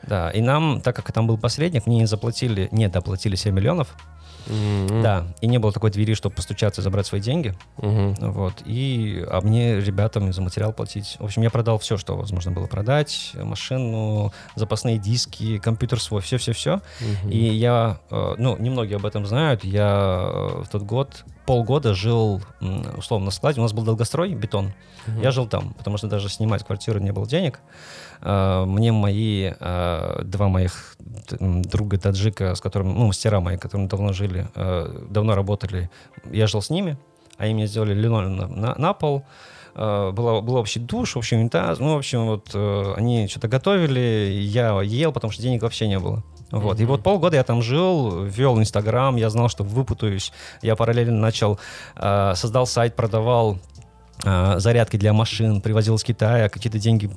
Да, 0.03 0.31
и 0.31 0.41
нам, 0.41 0.81
так 0.81 0.97
как 0.97 1.13
там 1.13 1.27
был 1.27 1.39
посредник, 1.39 1.87
мне 1.87 1.99
не 1.99 2.07
заплатили, 2.07 2.69
не 2.73 2.89
доплатили 2.89 3.37
7 3.37 3.55
миллионов, 3.55 3.89
Mm-hmm. 4.47 5.03
Да, 5.03 5.27
и 5.41 5.47
не 5.47 5.59
было 5.59 5.73
такой 5.73 5.91
двери, 5.91 6.15
чтобы 6.15 6.35
постучаться 6.35 6.81
и 6.81 6.85
забрать 6.85 7.07
свои 7.07 7.21
деньги. 7.21 7.55
Mm-hmm. 7.79 8.31
Вот. 8.31 8.55
И, 8.65 9.25
а 9.29 9.41
мне 9.41 9.81
ребятам 9.81 10.33
за 10.33 10.43
материал 10.43 10.73
платить. 10.73 11.17
В 11.19 11.25
общем, 11.25 11.43
я 11.43 11.51
продал 11.51 11.79
все, 11.79 11.97
что 11.97 12.17
возможно 12.17 12.53
было 12.53 12.67
продать. 12.67 13.33
Машину, 13.35 14.33
запасные 14.55 14.99
диски, 14.99 15.59
компьютер 15.59 16.01
свой, 16.01 16.21
все-все-все. 16.23 16.81
Mm-hmm. 17.01 17.31
И 17.31 17.39
я, 17.55 18.01
э, 18.11 18.35
ну, 18.39 18.57
немногие 18.59 18.97
об 18.97 19.07
этом 19.07 19.27
знают, 19.27 19.65
я 19.65 20.31
э, 20.33 20.63
в 20.63 20.69
тот 20.71 20.83
год 20.83 21.25
полгода 21.51 21.95
жил, 21.95 22.41
условно, 22.97 23.25
на 23.25 23.31
складе. 23.33 23.59
У 23.59 23.65
нас 23.65 23.73
был 23.73 23.83
долгострой, 23.83 24.35
бетон. 24.35 24.73
Угу. 25.09 25.21
Я 25.21 25.33
жил 25.33 25.49
там, 25.49 25.75
потому 25.75 25.97
что 25.97 26.07
даже 26.07 26.29
снимать 26.29 26.65
квартиру 26.65 27.01
не 27.01 27.11
было 27.11 27.27
денег. 27.27 27.59
А, 28.21 28.65
мне 28.67 28.93
мои 28.93 29.51
а, 29.59 30.23
два 30.23 30.47
моих 30.47 30.95
друга 31.29 31.99
таджика, 31.99 32.55
с 32.55 32.61
которыми, 32.61 32.93
ну, 32.93 33.07
мастера 33.07 33.41
мои, 33.41 33.57
которые 33.57 33.89
давно 33.89 34.13
жили, 34.13 34.47
а, 34.55 35.07
давно 35.11 35.35
работали, 35.35 35.91
я 36.31 36.47
жил 36.47 36.63
с 36.63 36.71
ними, 36.71 36.97
они 37.37 37.55
мне 37.55 37.67
сделали 37.67 37.95
линолеум 37.95 38.37
на, 38.37 38.47
на, 38.47 38.75
на 38.77 38.93
пол, 38.93 39.25
было, 39.75 40.41
был 40.41 40.55
общий 40.55 40.79
душ, 40.79 41.17
общий 41.17 41.35
унитаз. 41.35 41.81
Ну, 41.81 41.95
в 41.95 41.99
общем, 41.99 42.27
вот 42.27 42.55
они 42.97 43.27
что-то 43.27 43.49
готовили, 43.49 44.31
я 44.41 44.81
ел, 44.83 45.13
потому 45.13 45.33
что 45.33 45.43
денег 45.43 45.63
вообще 45.63 45.89
не 45.89 45.99
было. 45.99 46.23
Вот. 46.51 46.79
Mm-hmm. 46.79 46.83
И 46.83 46.87
вот 46.87 47.03
полгода 47.03 47.37
я 47.37 47.45
там 47.45 47.63
жил, 47.63 48.25
вел 48.25 48.59
Инстаграм, 48.59 49.17
я 49.17 49.31
знал, 49.31 49.49
что 49.49 49.63
выпутаюсь. 49.65 50.33
Я 50.63 50.77
параллельно 50.77 51.19
начал, 51.19 51.59
э, 51.97 52.33
создал 52.35 52.67
сайт, 52.67 52.97
продавал 52.97 53.59
э, 54.25 54.59
зарядки 54.59 54.97
для 54.97 55.13
машин, 55.13 55.61
привозил 55.61 55.95
из 55.95 56.03
Китая, 56.03 56.49
какие-то 56.49 56.79
деньги 56.79 57.09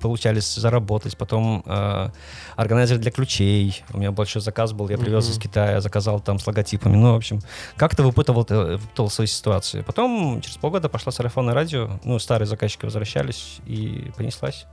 получались 0.00 0.54
заработать. 0.54 1.16
Потом 1.16 1.64
э, 1.66 2.10
органайзер 2.54 2.98
для 2.98 3.10
ключей. 3.10 3.82
У 3.92 3.98
меня 3.98 4.12
большой 4.12 4.40
заказ 4.40 4.72
был, 4.72 4.88
я 4.88 4.98
привез 4.98 5.26
mm-hmm. 5.26 5.32
из 5.32 5.38
Китая, 5.38 5.80
заказал 5.80 6.20
там 6.20 6.38
с 6.38 6.46
логотипами. 6.46 6.96
Ну, 6.96 7.12
в 7.12 7.16
общем, 7.16 7.40
как-то 7.76 8.04
выпытывал, 8.04 8.46
э, 8.48 8.76
выпытывал 8.76 9.10
свои 9.10 9.26
ситуации. 9.26 9.82
Потом 9.82 10.40
через 10.42 10.58
полгода 10.58 10.88
пошла 10.88 11.10
сарафанное 11.10 11.54
радио. 11.54 11.98
Ну, 12.04 12.20
старые 12.20 12.46
заказчики 12.46 12.84
возвращались 12.84 13.58
и 13.66 14.12
понеслась. 14.16 14.66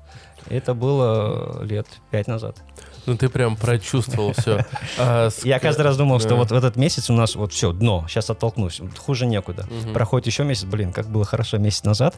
Это 0.50 0.74
было 0.74 1.64
лет 1.64 1.88
пять 2.12 2.28
назад. 2.28 2.58
Ну, 3.06 3.18
ты 3.18 3.30
прям 3.30 3.56
прочувствовал 3.56 4.34
все. 4.34 4.66
А, 4.98 5.30
Я 5.44 5.60
каждый 5.60 5.82
раз 5.82 5.98
думал, 5.98 6.20
что 6.20 6.36
вот 6.36 6.52
в 6.52 6.54
этот 6.54 6.76
месяц 6.76 7.10
у 7.10 7.14
нас 7.14 7.36
вот 7.36 7.52
все, 7.54 7.72
дно, 7.72 8.06
сейчас 8.08 8.30
оттолкнусь, 8.30 8.82
хуже 8.98 9.26
некуда. 9.26 9.68
Проходит 9.94 10.28
еще 10.28 10.44
месяц, 10.44 10.64
блин, 10.66 10.94
как 10.94 11.08
было 11.08 11.26
хорошо 11.26 11.58
месяц 11.58 11.84
назад. 11.84 12.18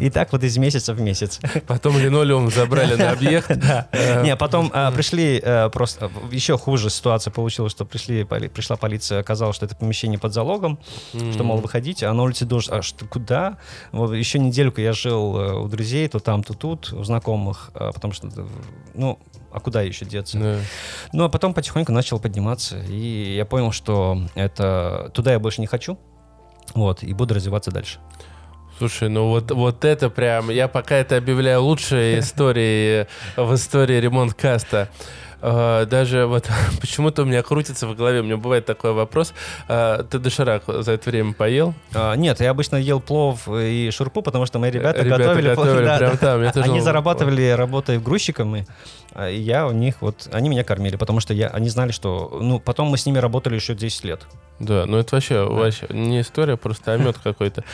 И 0.00 0.10
так 0.10 0.32
вот 0.32 0.42
из 0.42 0.56
месяца 0.56 0.94
в 0.94 1.00
месяц. 1.00 1.40
Потом 1.66 1.98
линолеум 1.98 2.50
забрали 2.50 2.94
на 2.94 3.10
объект. 3.12 3.50
Э, 3.92 4.22
Не, 4.24 4.36
потом 4.36 4.70
а, 4.72 4.90
пришли 4.90 5.40
э, 5.42 5.68
просто, 5.70 6.10
еще 6.30 6.56
хуже 6.58 6.90
ситуация 6.90 7.30
получилась, 7.30 7.72
что 7.72 7.84
пришли, 7.84 8.24
пришла 8.24 8.76
полиция, 8.76 9.20
оказалось, 9.20 9.56
что 9.56 9.66
это 9.66 9.76
помещение 9.76 10.18
под 10.18 10.32
залогом, 10.32 10.78
что, 11.32 11.44
мол, 11.44 11.58
выходите, 11.58 12.06
а 12.06 12.12
на 12.12 12.22
улице 12.22 12.44
дождь, 12.44 12.68
а 12.70 12.82
что, 12.82 13.06
куда? 13.06 13.58
Еще 13.92 14.38
недельку 14.38 14.80
я 14.80 14.92
жил 14.92 15.38
э, 15.38 15.52
у 15.58 15.68
друзей, 15.68 16.08
то 16.08 16.18
там, 16.20 16.42
то 16.42 16.54
тут, 16.54 16.92
у 16.92 17.04
знакомых, 17.04 17.70
потому 17.74 18.12
что, 18.12 18.28
ну, 18.94 19.18
а 19.56 19.60
куда 19.60 19.80
еще 19.80 20.04
деться? 20.04 20.38
Да. 20.38 20.58
Ну, 21.14 21.24
а 21.24 21.28
потом 21.30 21.54
потихоньку 21.54 21.90
начал 21.90 22.20
подниматься, 22.20 22.76
и 22.76 23.34
я 23.34 23.46
понял, 23.46 23.72
что 23.72 24.20
это 24.34 25.10
туда 25.14 25.32
я 25.32 25.38
больше 25.38 25.62
не 25.62 25.66
хочу, 25.66 25.98
вот, 26.74 27.02
и 27.02 27.14
буду 27.14 27.32
развиваться 27.34 27.70
дальше. 27.70 27.98
Слушай, 28.76 29.08
ну 29.08 29.28
вот, 29.28 29.50
вот 29.50 29.86
это 29.86 30.10
прям, 30.10 30.50
я 30.50 30.68
пока 30.68 30.96
это 30.96 31.16
объявляю 31.16 31.62
лучшей 31.62 32.18
историей 32.18 33.06
в 33.34 33.54
истории 33.54 33.98
ремонт 33.98 34.34
каста. 34.34 34.90
А, 35.40 35.84
даже 35.86 36.26
вот 36.26 36.48
почему-то 36.80 37.22
у 37.22 37.24
меня 37.24 37.42
крутится 37.42 37.86
в 37.86 37.94
голове, 37.94 38.20
у 38.20 38.24
меня 38.24 38.36
бывает 38.36 38.66
такой 38.66 38.92
вопрос. 38.92 39.32
А, 39.68 40.02
ты 40.02 40.18
доширак 40.18 40.64
за 40.66 40.92
это 40.92 41.10
время 41.10 41.34
поел? 41.34 41.74
А, 41.94 42.14
нет, 42.14 42.40
я 42.40 42.50
обычно 42.50 42.76
ел 42.76 43.00
плов 43.00 43.48
и 43.48 43.90
шурпу, 43.92 44.22
потому 44.22 44.46
что 44.46 44.58
мои 44.58 44.70
ребята, 44.70 45.02
ребята 45.02 45.22
готовили. 45.22 45.48
готовили 45.48 45.84
да, 45.84 45.98
прям 45.98 46.16
да. 46.20 46.52
там. 46.52 46.62
Они 46.64 46.80
зарабатывали, 46.80 47.50
работая 47.50 48.00
грузчиками. 48.00 48.66
А 49.18 49.30
я 49.30 49.66
у 49.66 49.72
них 49.72 50.02
вот, 50.02 50.28
они 50.30 50.50
меня 50.50 50.62
кормили, 50.62 50.96
потому 50.96 51.20
что 51.20 51.32
я, 51.32 51.48
они 51.48 51.70
знали, 51.70 51.90
что, 51.90 52.38
ну, 52.38 52.60
потом 52.60 52.88
мы 52.88 52.98
с 52.98 53.06
ними 53.06 53.16
работали 53.16 53.54
еще 53.54 53.74
10 53.74 54.04
лет. 54.04 54.26
Да, 54.58 54.84
ну 54.84 54.98
это 54.98 55.16
вообще, 55.16 55.42
вообще 55.42 55.86
не 55.88 56.20
история, 56.20 56.58
просто 56.58 56.92
омет 56.92 57.16
какой-то. 57.24 57.64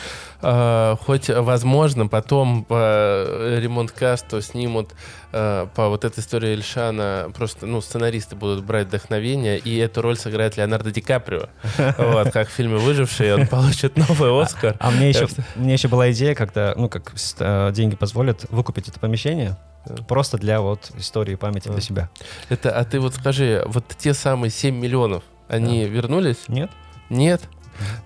А, 0.41 0.95
хоть, 0.95 1.29
возможно, 1.29 2.07
потом 2.07 2.63
по 2.63 3.57
ремонт 3.59 3.91
касту 3.91 4.41
снимут 4.41 4.91
а, 5.33 5.67
по 5.67 5.89
вот 5.89 6.05
этой 6.05 6.21
истории 6.21 6.53
Ильшана, 6.53 7.29
просто, 7.35 7.65
ну, 7.65 7.81
сценаристы 7.81 8.37
будут 8.37 8.63
брать 8.63 8.87
вдохновение, 8.87 9.59
и 9.59 9.75
эту 9.75 10.01
роль 10.01 10.17
сыграет 10.17 10.55
Леонардо 10.55 10.91
Ди 10.91 11.01
Каприо. 11.01 11.49
Вот, 11.97 12.31
как 12.31 12.47
в 12.47 12.51
фильме 12.51 12.77
«Выживший», 12.77 13.33
он 13.33 13.47
получит 13.47 13.97
новый 13.97 14.41
Оскар. 14.41 14.77
А, 14.79 14.87
а 14.87 14.91
мне 14.91 15.09
еще, 15.09 15.27
мне 15.55 15.73
еще 15.73 15.89
была 15.89 16.09
идея, 16.13 16.35
когда, 16.35 16.73
ну, 16.77 16.87
как 16.87 17.13
э, 17.39 17.71
деньги 17.73 17.97
позволят, 17.97 18.45
выкупить 18.49 18.87
это 18.87 18.99
помещение, 18.99 19.57
Просто 20.07 20.37
для 20.37 20.61
вот 20.61 20.91
истории 20.97 21.35
памяти 21.35 21.69
для 21.69 21.81
себя. 21.81 22.09
Это, 22.49 22.71
а 22.71 22.85
ты 22.85 22.99
вот 22.99 23.15
скажи, 23.15 23.63
вот 23.65 23.85
те 23.97 24.13
самые 24.13 24.51
7 24.51 24.75
миллионов, 24.75 25.23
они 25.47 25.85
вернулись? 25.85 26.47
Нет. 26.47 26.71
Нет? 27.09 27.41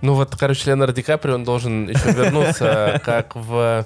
Ну 0.01 0.13
вот, 0.13 0.35
короче, 0.35 0.67
Леонардо 0.67 0.93
Ди 0.93 1.01
Каприо, 1.01 1.35
он 1.35 1.43
должен 1.43 1.89
еще 1.89 2.11
вернуться, 2.11 3.01
как 3.05 3.35
в 3.35 3.85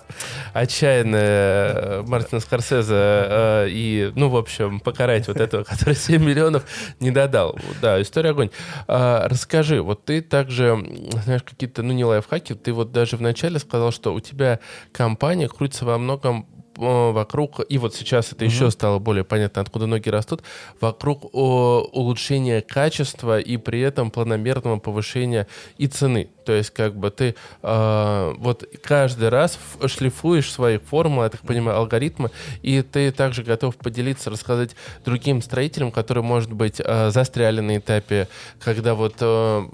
отчаянное 0.54 1.74
э, 1.74 2.04
Мартина 2.06 2.42
Скорсезе, 2.42 2.94
э, 2.94 3.68
и, 3.70 4.12
ну, 4.16 4.30
в 4.30 4.36
общем, 4.36 4.80
покарать 4.80 5.28
вот 5.28 5.38
этого, 5.38 5.64
который 5.64 5.96
7 5.96 6.24
миллионов 6.24 6.64
не 7.00 7.12
додал. 7.12 7.58
Да, 7.82 8.02
история 8.02 8.32
огонь. 8.32 8.52
А, 8.88 9.28
расскажи, 9.28 9.82
вот 9.82 10.06
ты 10.06 10.22
также, 10.22 10.84
знаешь, 11.24 11.44
какие-то, 11.44 11.84
ну, 11.84 11.94
не 11.94 12.06
лайфхаки, 12.06 12.54
ты 12.54 12.74
вот 12.74 12.92
даже 12.92 13.18
вначале 13.18 13.60
сказал, 13.60 13.92
что 13.92 14.14
у 14.14 14.20
тебя 14.20 14.60
компания 14.92 15.48
крутится 15.48 15.86
во 15.86 15.98
многом 15.98 16.48
вокруг, 16.76 17.62
и 17.68 17.78
вот 17.78 17.96
сейчас 17.96 18.32
это 18.32 18.46
еще 18.46 18.72
стало 18.72 19.00
более 19.00 19.24
понятно, 19.24 19.62
откуда 19.62 19.88
ноги 19.88 20.10
растут, 20.10 20.42
вокруг 20.80 21.30
о, 21.34 21.88
улучшения 21.92 22.62
качества 22.62 23.40
и 23.40 23.58
при 23.58 23.82
этом 23.82 24.12
планомерного 24.12 24.80
повышения 24.80 25.48
и 25.78 25.88
цены. 25.88 26.30
То 26.46 26.54
есть 26.54 26.72
как 26.72 26.96
бы 26.96 27.12
ты 27.12 27.36
э, 27.62 28.34
вот 28.38 28.68
каждый 28.84 29.30
раз 29.30 29.60
шлифуешь 29.88 30.52
свои 30.52 30.78
формулы, 30.78 31.26
я 31.26 31.30
так 31.30 31.42
понимаю, 31.42 31.78
алгоритмы, 31.78 32.32
и 32.62 32.82
ты 32.82 33.12
также 33.12 33.44
готов 33.44 33.76
поделиться, 33.76 34.30
рассказать 34.30 34.76
другим 35.06 35.42
строителям, 35.42 35.92
которые, 35.92 36.24
может 36.24 36.52
быть, 36.52 36.82
э, 36.84 37.12
застряли 37.12 37.62
на 37.62 37.78
этапе, 37.78 38.28
когда 38.60 38.96
вот 38.96 39.16
э, 39.20 39.68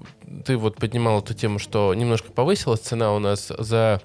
ты 0.46 0.58
вот 0.58 0.76
поднимал 0.76 1.20
эту 1.20 1.34
тему, 1.34 1.60
что 1.60 1.94
немножко 1.94 2.32
повысилась 2.32 2.82
цена 2.82 3.14
у 3.14 3.20
нас 3.20 3.52
за 3.58 4.02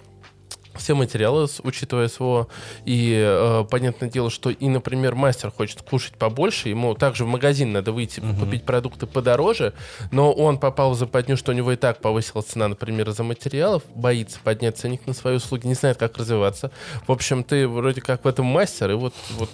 все 0.74 0.94
материалы, 0.94 1.46
учитывая 1.62 2.08
СВО. 2.08 2.48
И 2.84 3.14
э, 3.14 3.64
понятное 3.70 4.08
дело, 4.08 4.30
что 4.30 4.50
и, 4.50 4.68
например, 4.68 5.14
мастер 5.14 5.50
хочет 5.50 5.82
кушать 5.82 6.14
побольше, 6.14 6.68
ему 6.68 6.94
также 6.94 7.24
в 7.24 7.28
магазин 7.28 7.72
надо 7.72 7.92
выйти, 7.92 8.20
uh-huh. 8.20 8.38
купить 8.38 8.64
продукты 8.64 9.06
подороже, 9.06 9.74
но 10.10 10.32
он 10.32 10.58
попал 10.58 10.92
в 10.92 10.96
западню, 10.96 11.36
что 11.36 11.52
у 11.52 11.54
него 11.54 11.72
и 11.72 11.76
так 11.76 12.00
повысилась 12.00 12.46
цена, 12.46 12.68
например, 12.68 13.10
за 13.10 13.22
материалов, 13.22 13.82
боится 13.94 14.38
поднять 14.42 14.78
ценник 14.78 15.06
на 15.06 15.12
свои 15.12 15.36
услуги, 15.36 15.66
не 15.66 15.74
знает, 15.74 15.98
как 15.98 16.16
развиваться. 16.16 16.70
В 17.06 17.12
общем, 17.12 17.44
ты 17.44 17.68
вроде 17.68 18.00
как 18.00 18.24
в 18.24 18.28
этом 18.28 18.46
мастер, 18.46 18.90
и 18.90 18.94
вот, 18.94 19.14
вот 19.32 19.50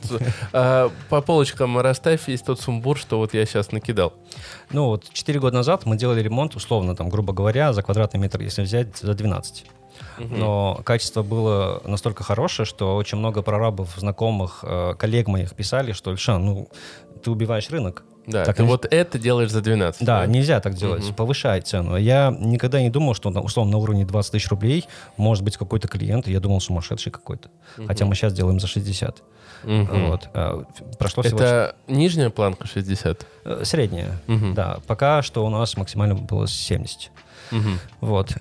э, 0.52 0.90
по 1.08 1.20
полочкам 1.20 1.78
расставь 1.78 2.28
есть 2.28 2.46
тот 2.46 2.60
сумбур, 2.60 2.98
что 2.98 3.18
вот 3.18 3.34
я 3.34 3.44
сейчас 3.46 3.72
накидал. 3.72 4.14
Ну 4.70 4.86
вот 4.86 5.06
4 5.12 5.40
года 5.40 5.56
назад 5.56 5.86
мы 5.86 5.96
делали 5.96 6.22
ремонт, 6.22 6.54
условно, 6.56 6.94
там, 6.94 7.08
грубо 7.08 7.32
говоря, 7.32 7.72
за 7.72 7.82
квадратный 7.82 8.20
метр, 8.20 8.40
если 8.40 8.62
взять, 8.62 8.96
за 8.98 9.14
12 9.14 9.64
но 10.18 10.80
качество 10.84 11.22
было 11.22 11.82
настолько 11.84 12.24
хорошее, 12.24 12.66
что 12.66 12.96
очень 12.96 13.18
много 13.18 13.42
прорабов, 13.42 13.94
знакомых, 13.96 14.60
э, 14.62 14.94
коллег 14.98 15.28
моих 15.28 15.54
писали, 15.54 15.92
что 15.92 16.10
Ильшан, 16.12 16.44
ну, 16.44 16.68
ты 17.22 17.30
убиваешь 17.30 17.68
рынок. 17.70 18.04
Да, 18.28 18.44
так 18.44 18.56
ты 18.56 18.62
нельзя... 18.62 18.72
вот 18.72 18.86
это 18.90 19.18
делаешь 19.18 19.50
за 19.50 19.62
12. 19.62 20.04
Да, 20.04 20.20
да? 20.20 20.26
нельзя 20.26 20.60
так 20.60 20.74
делать, 20.74 21.04
угу. 21.04 21.14
повышай 21.14 21.62
цену. 21.62 21.96
Я 21.96 22.34
никогда 22.38 22.80
не 22.80 22.90
думал, 22.90 23.14
что, 23.14 23.30
условно, 23.30 23.72
на 23.72 23.78
уровне 23.78 24.04
20 24.04 24.32
тысяч 24.32 24.48
рублей 24.48 24.84
может 25.16 25.42
быть 25.42 25.56
какой-то 25.56 25.88
клиент, 25.88 26.28
я 26.28 26.38
думал, 26.38 26.60
сумасшедший 26.60 27.10
какой-то. 27.10 27.48
Угу. 27.78 27.86
Хотя 27.86 28.04
мы 28.04 28.14
сейчас 28.14 28.34
делаем 28.34 28.60
за 28.60 28.66
60. 28.66 29.22
Угу. 29.64 29.86
Вот. 30.08 30.28
А, 30.34 30.62
прошло 30.98 31.22
всего... 31.22 31.38
Это 31.38 31.76
нижняя 31.86 32.28
планка 32.28 32.66
60? 32.66 33.26
Э, 33.44 33.60
средняя, 33.64 34.20
угу. 34.28 34.52
да. 34.54 34.78
Пока 34.86 35.22
что 35.22 35.46
у 35.46 35.48
нас 35.48 35.76
максимально 35.78 36.14
было 36.14 36.46
70. 36.46 37.10
Угу. 37.50 37.60
Вот. 38.02 38.34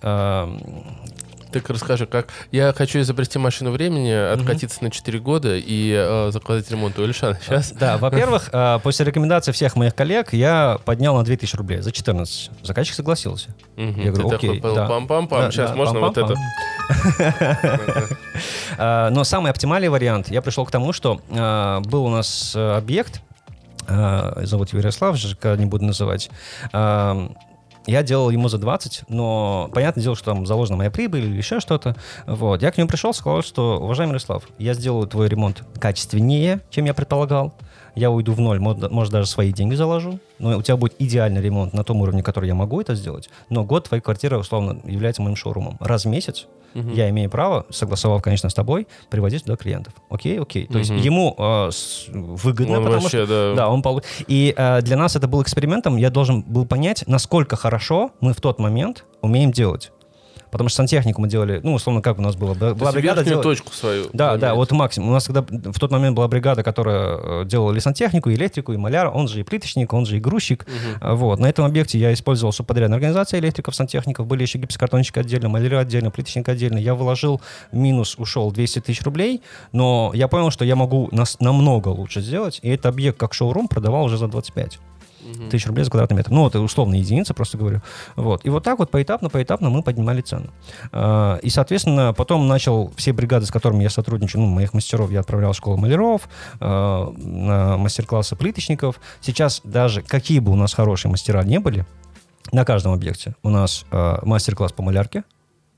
Так 1.52 1.70
расскажи, 1.70 2.06
как... 2.06 2.28
Я 2.52 2.74
хочу 2.74 3.00
изобрести 3.00 3.39
машину 3.39 3.72
времени, 3.72 4.12
откатиться 4.12 4.84
на 4.84 4.91
4 4.91 5.20
года 5.20 5.56
и 5.56 5.93
э, 5.95 6.32
закладывать 6.32 6.70
ремонт 6.70 7.00
у 7.00 7.04
Ильшана 7.04 7.39
сейчас. 7.41 7.72
Да, 7.72 7.98
во-первых, 7.98 8.50
э, 8.54 8.80
после 8.84 9.06
рекомендации 9.06 9.52
всех 9.52 9.76
моих 9.76 9.95
коллег 9.95 10.34
я 10.34 10.78
поднял 10.84 11.16
на 11.16 11.24
2000 11.24 11.56
рублей 11.56 11.82
за 11.82 11.91
14. 11.91 12.52
Заказчик 12.64 12.95
согласился. 12.95 13.56
Я 13.76 14.12
говорю, 14.12 14.36
окей. 14.36 14.60
Пам-пам-пам, 14.60 15.52
сейчас 15.52 15.76
можно 15.76 16.00
вот 16.00 16.18
это. 16.18 16.36
Э, 18.78 19.10
но 19.10 19.24
самый 19.24 19.50
оптимальный 19.52 19.89
вариант, 19.89 20.30
я 20.30 20.41
пришел 20.41 20.64
к 20.66 20.72
тому, 20.72 20.93
что 20.93 21.20
э, 21.30 21.80
был 21.86 22.06
у 22.06 22.10
нас 22.10 22.56
объект, 22.56 23.22
зовут 23.88 24.70
его 24.70 24.80
Ярослав, 24.80 25.16
ЖК 25.16 25.56
не 25.58 25.66
буду 25.66 25.86
называть, 25.86 26.30
я 27.88 28.04
делал 28.04 28.30
ему 28.30 28.50
за 28.50 28.58
20, 28.58 29.04
но 29.08 29.70
понятное 29.74 30.04
дело, 30.04 30.16
что 30.16 30.26
там 30.26 30.46
заложена 30.46 30.78
моя 30.78 30.92
прибыль 30.92 31.26
или 31.26 31.38
еще 31.38 31.60
что-то. 31.60 31.96
Вот. 32.28 32.62
Я 32.62 32.72
к 32.72 32.78
нему 32.78 32.88
пришел, 32.88 33.14
сказал, 33.14 33.42
что, 33.42 33.80
уважаемый 33.80 34.12
Ярослав, 34.12 34.44
я 34.60 34.74
сделаю 34.74 35.08
твой 35.08 35.30
ремонт 35.30 35.64
качественнее, 35.80 36.62
чем 36.70 36.86
я 36.86 36.94
предполагал 36.94 37.54
я 37.98 38.12
уйду 38.12 38.34
в 38.34 38.40
ноль, 38.40 38.60
может, 38.60 39.12
даже 39.12 39.28
свои 39.28 39.52
деньги 39.52 39.74
заложу, 39.74 40.20
но 40.38 40.60
у 40.60 40.62
тебя 40.62 40.78
будет 40.78 40.94
идеальный 41.00 41.42
ремонт 41.42 41.74
на 41.74 41.84
том 41.84 42.00
уровне, 42.02 42.22
который 42.22 42.46
я 42.46 42.54
могу 42.54 42.80
это 42.80 42.94
сделать, 42.94 43.28
но 43.50 43.64
год 43.64 43.88
твоей 43.88 44.02
квартиры, 44.02 44.38
условно, 44.38 44.80
является 44.84 45.24
моим 45.24 45.36
шоурумом. 45.36 45.78
Раз 45.80 46.06
в 46.06 46.08
месяц 46.08 46.46
угу. 46.78 46.91
я 46.91 47.09
имею 47.09 47.30
право, 47.30 47.65
согласовав, 47.69 48.21
конечно, 48.21 48.49
с 48.49 48.53
тобой, 48.53 48.88
приводить 49.09 49.43
туда 49.43 49.55
клиентов. 49.57 49.93
Окей, 50.09 50.39
окей. 50.39 50.65
То 50.67 50.73
угу. 50.73 50.80
есть 50.80 50.91
ему 50.91 51.36
э, 51.38 51.69
с, 51.71 52.07
выгодно, 52.09 52.78
он 52.78 52.84
потому 52.84 53.01
вообще, 53.01 53.25
что... 53.25 53.53
Да, 53.55 53.55
да 53.55 53.69
он 53.69 53.82
пол... 53.82 54.01
И 54.28 54.53
э, 54.55 54.82
для 54.82 54.97
нас 54.97 55.15
это 55.15 55.28
был 55.28 55.41
экспериментом, 55.41 55.97
я 55.97 56.09
должен 56.09 56.41
был 56.41 56.65
понять, 56.65 57.03
насколько 57.07 57.55
хорошо 57.55 58.11
мы 58.21 58.34
в 58.34 58.41
тот 58.41 58.59
момент 58.59 59.05
умеем 59.21 59.51
делать. 59.51 59.91
Потому 60.52 60.70
что 60.70 60.78
сантехнику 60.78 61.22
мы 61.22 61.28
делали, 61.28 61.60
ну, 61.64 61.74
условно, 61.74 62.02
как 62.02 62.20
у 62.20 62.22
нас 62.22 62.36
было. 62.36 62.54
Была 62.54 62.74
То 62.74 62.91
бригада 62.91 63.24
делала... 63.24 63.43
точку 63.43 63.74
свою. 63.74 64.06
Да, 64.14 64.30
заметить. 64.30 64.41
да, 64.41 64.56
вот 64.56 64.72
максимум. 64.72 65.10
У 65.10 65.14
нас 65.14 65.26
тогда 65.26 65.41
в 65.41 65.80
тот 65.80 65.91
момент 65.91 66.16
была 66.16 66.28
бригада, 66.28 66.64
которая 66.64 67.41
э, 67.41 67.45
делала 67.45 67.76
и 67.76 67.80
сантехнику, 67.80 68.30
и 68.30 68.36
электрику, 68.36 68.74
и 68.74 68.78
маляр, 68.78 69.08
он 69.14 69.28
же 69.28 69.39
и 69.39 69.43
плиточник, 69.43 69.93
он 69.93 70.06
же 70.06 70.18
и 70.18 70.20
грузчик. 70.20 70.66
Угу. 71.02 71.16
Вот. 71.16 71.39
На 71.39 71.48
этом 71.48 71.66
объекте 71.66 72.00
я 72.00 72.14
использовал 72.14 72.54
субподрядную 72.54 72.98
организацию 72.98 73.39
электриков, 73.39 73.76
сантехников, 73.76 74.28
были 74.28 74.43
еще 74.43 74.58
гипсокартонщики 74.58 75.20
отдельно, 75.20 75.50
маляры 75.50 75.78
отдельно, 75.78 76.12
плиточник 76.12 76.48
отдельно. 76.50 76.78
Я 76.78 76.95
вложил 76.95 77.41
минус, 77.72 78.16
ушел 78.18 78.52
200 78.52 78.82
тысяч 78.82 79.02
рублей, 79.04 79.41
но 79.72 80.12
я 80.14 80.28
понял, 80.28 80.52
что 80.52 80.66
я 80.66 80.76
могу 80.76 81.10
нас 81.12 81.38
намного 81.39 81.89
лучше 81.89 82.22
сделать, 82.22 82.60
и 82.62 82.70
этот 82.70 82.88
объект 82.88 83.18
как 83.18 83.34
шоурум 83.34 83.68
продавал 83.68 84.06
уже 84.06 84.18
за 84.18 84.28
25 84.28 84.80
угу. 85.32 85.49
тысяч 85.49 85.67
рублей 85.67 85.84
за 85.84 85.91
квадратный 85.91 86.17
метр. 86.17 86.32
Ну, 86.32 86.47
это 86.47 86.59
условная 86.59 86.99
единица, 86.99 87.34
просто 87.34 87.57
говорю. 87.57 87.82
Вот. 88.15 88.45
И 88.45 88.49
вот 88.49 88.63
так 88.63 88.80
вот 88.80 88.91
поэтапно, 88.91 89.30
поэтапно 89.30 89.69
мы 89.69 89.84
поднимали 89.84 90.21
цену. 90.21 90.51
А, 90.91 91.38
и, 91.38 91.49
соответственно, 91.49 92.13
потом 92.13 92.47
начал 92.47 92.91
все 92.95 93.13
бригады, 93.13 93.45
с 93.45 93.51
которыми 93.51 93.84
я 93.84 93.89
сотрудничаю, 93.89 94.41
ну, 94.41 94.47
моих 94.47 94.73
мастеров 94.73 95.11
я 95.11 95.19
отправлял 95.19 95.53
в 95.53 95.55
школу 95.57 95.78
маляров, 95.78 96.30
а, 96.59 97.11
на 97.17 97.78
мастер-классы 97.78 98.36
плиточников. 98.36 98.99
Сейчас 99.21 99.61
даже 99.63 100.01
какие 100.01 100.39
бы 100.39 100.51
у 100.51 100.55
нас 100.55 100.73
хорошие 100.73 101.11
мастера 101.11 101.43
не 101.43 101.59
были, 101.59 101.86
на 102.51 102.63
каждом 102.63 102.93
объекте 102.93 103.36
у 103.43 103.49
нас 103.49 103.86
а, 103.91 104.19
мастер-класс 104.23 104.71
по 104.71 104.84
малярке, 104.84 105.23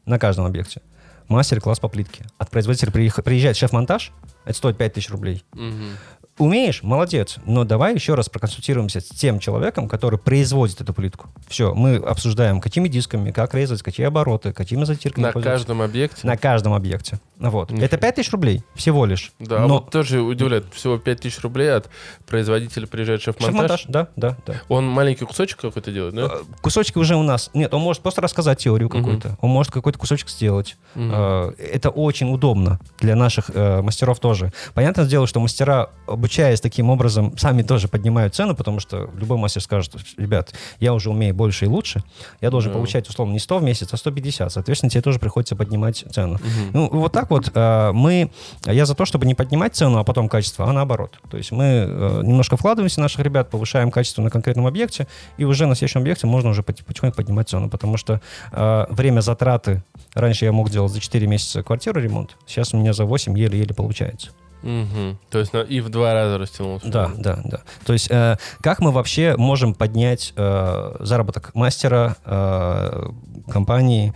на 0.05 0.19
каждом 0.19 0.45
объекте 0.45 0.81
мастер-класс 1.29 1.79
по 1.79 1.87
плитке. 1.87 2.25
От 2.37 2.49
производителя 2.49 2.91
приезжает 2.91 3.55
шеф-монтаж, 3.55 4.11
это 4.45 4.57
стоит 4.57 4.77
5000 4.77 5.09
рублей. 5.11 5.43
Угу. 5.53 6.18
Умеешь? 6.39 6.83
Молодец. 6.83 7.35
Но 7.45 7.65
давай 7.65 7.93
еще 7.93 8.15
раз 8.15 8.29
проконсультируемся 8.29 9.01
с 9.01 9.09
тем 9.09 9.39
человеком, 9.39 9.89
который 9.89 10.17
производит 10.17 10.79
эту 10.79 10.93
плитку. 10.93 11.27
Все, 11.47 11.73
мы 11.73 11.97
обсуждаем, 11.97 12.61
какими 12.61 12.87
дисками, 12.87 13.31
как 13.31 13.53
резать, 13.53 13.83
какие 13.83 14.07
обороты, 14.07 14.53
какими 14.53 14.85
затирками 14.85 15.25
На 15.25 15.33
каждом 15.33 15.81
объекте? 15.81 16.25
На 16.25 16.37
каждом 16.37 16.73
объекте. 16.73 17.19
Вот. 17.37 17.71
Нифига. 17.71 17.85
Это 17.85 17.97
5 17.97 18.15
тысяч 18.15 18.31
рублей 18.31 18.63
всего 18.75 19.05
лишь. 19.05 19.33
Да, 19.39 19.59
Но... 19.59 19.75
вот 19.75 19.91
тоже 19.91 20.21
удивляет. 20.21 20.65
Всего 20.73 20.97
5 20.97 21.21
тысяч 21.21 21.39
рублей 21.41 21.73
от 21.73 21.89
производителя 22.25 22.87
приезжает 22.87 23.21
шеф-монтаж. 23.21 23.81
Шеф-монтаж, 23.81 23.85
да, 23.87 24.07
да, 24.15 24.37
да. 24.45 24.61
Он 24.69 24.87
маленький 24.87 25.25
кусочек 25.25 25.59
какой-то 25.59 25.91
делает, 25.91 26.15
да? 26.15 26.21
Э, 26.23 26.29
кусочки 26.61 26.97
уже 26.97 27.15
у 27.15 27.23
нас... 27.23 27.49
Нет, 27.53 27.73
он 27.73 27.81
может 27.81 28.01
просто 28.01 28.21
рассказать 28.21 28.59
теорию 28.59 28.89
какую-то. 28.89 29.29
Угу. 29.29 29.37
Он 29.41 29.49
может 29.49 29.73
какой-то 29.73 29.99
кусочек 29.99 30.29
сделать. 30.29 30.77
Угу. 30.95 31.03
Это 31.03 31.89
очень 31.89 32.33
удобно 32.33 32.79
для 32.99 33.15
наших 33.15 33.51
э, 33.53 33.81
мастеров 33.81 34.19
тоже. 34.19 34.51
Понятное 34.73 35.05
дело, 35.05 35.27
что 35.27 35.39
мастера 35.39 35.89
обучаясь 36.29 36.61
таким 36.61 36.91
образом, 36.91 37.35
сами 37.37 37.63
тоже 37.63 37.87
поднимают 37.87 38.35
цену, 38.35 38.55
потому 38.55 38.79
что 38.79 39.09
любой 39.17 39.39
мастер 39.39 39.63
скажет, 39.63 39.95
ребят, 40.15 40.53
я 40.79 40.93
уже 40.93 41.09
умею 41.09 41.33
больше 41.33 41.65
и 41.65 41.67
лучше, 41.67 42.03
я 42.39 42.51
должен 42.51 42.71
да. 42.71 42.77
получать, 42.77 43.09
условно, 43.09 43.33
не 43.33 43.39
100 43.39 43.57
в 43.57 43.63
месяц, 43.63 43.93
а 43.93 43.97
150. 43.97 44.51
Соответственно, 44.51 44.91
тебе 44.91 45.01
тоже 45.01 45.17
приходится 45.17 45.55
поднимать 45.55 46.05
цену. 46.11 46.35
Угу. 46.35 46.41
Ну, 46.73 46.89
вот 46.91 47.11
так 47.13 47.31
вот 47.31 47.51
э, 47.51 47.91
мы... 47.93 48.29
Я 48.65 48.85
за 48.85 48.93
то, 48.93 49.05
чтобы 49.05 49.25
не 49.25 49.33
поднимать 49.33 49.75
цену, 49.75 49.97
а 49.97 50.03
потом 50.03 50.29
качество, 50.29 50.69
а 50.69 50.71
наоборот. 50.71 51.19
То 51.31 51.37
есть 51.37 51.51
мы 51.51 51.63
э, 51.65 52.21
немножко 52.23 52.57
вкладываемся 52.57 53.01
в 53.01 53.03
наших 53.03 53.21
ребят, 53.21 53.49
повышаем 53.49 53.89
качество 53.89 54.21
на 54.21 54.29
конкретном 54.29 54.67
объекте, 54.67 55.07
и 55.37 55.45
уже 55.45 55.65
на 55.65 55.73
следующем 55.73 56.01
объекте 56.01 56.27
можно 56.27 56.51
уже 56.51 56.61
потихоньку 56.61 57.17
поднимать 57.17 57.49
цену, 57.49 57.69
потому 57.69 57.97
что 57.97 58.21
э, 58.51 58.85
время 58.91 59.21
затраты... 59.21 59.81
Раньше 60.13 60.45
я 60.45 60.51
мог 60.51 60.69
делать 60.69 60.91
за 60.91 60.99
4 60.99 61.27
месяца 61.27 61.63
квартиру 61.63 61.99
ремонт, 61.99 62.37
сейчас 62.45 62.73
у 62.73 62.77
меня 62.77 62.93
за 62.93 63.05
8 63.05 63.37
еле-еле 63.37 63.73
получается. 63.73 64.29
Угу. 64.63 65.17
То 65.29 65.39
есть 65.39 65.51
и 65.69 65.81
в 65.81 65.89
два 65.89 66.13
раза 66.13 66.37
растянулся. 66.37 66.87
Да, 66.87 67.11
да, 67.17 67.39
да. 67.43 67.61
То 67.85 67.93
есть 67.93 68.11
э, 68.11 68.37
как 68.61 68.79
мы 68.79 68.91
вообще 68.91 69.35
можем 69.37 69.73
поднять 69.73 70.33
э, 70.35 70.95
заработок 70.99 71.55
мастера, 71.55 72.17
э, 72.25 73.09
компании? 73.49 74.13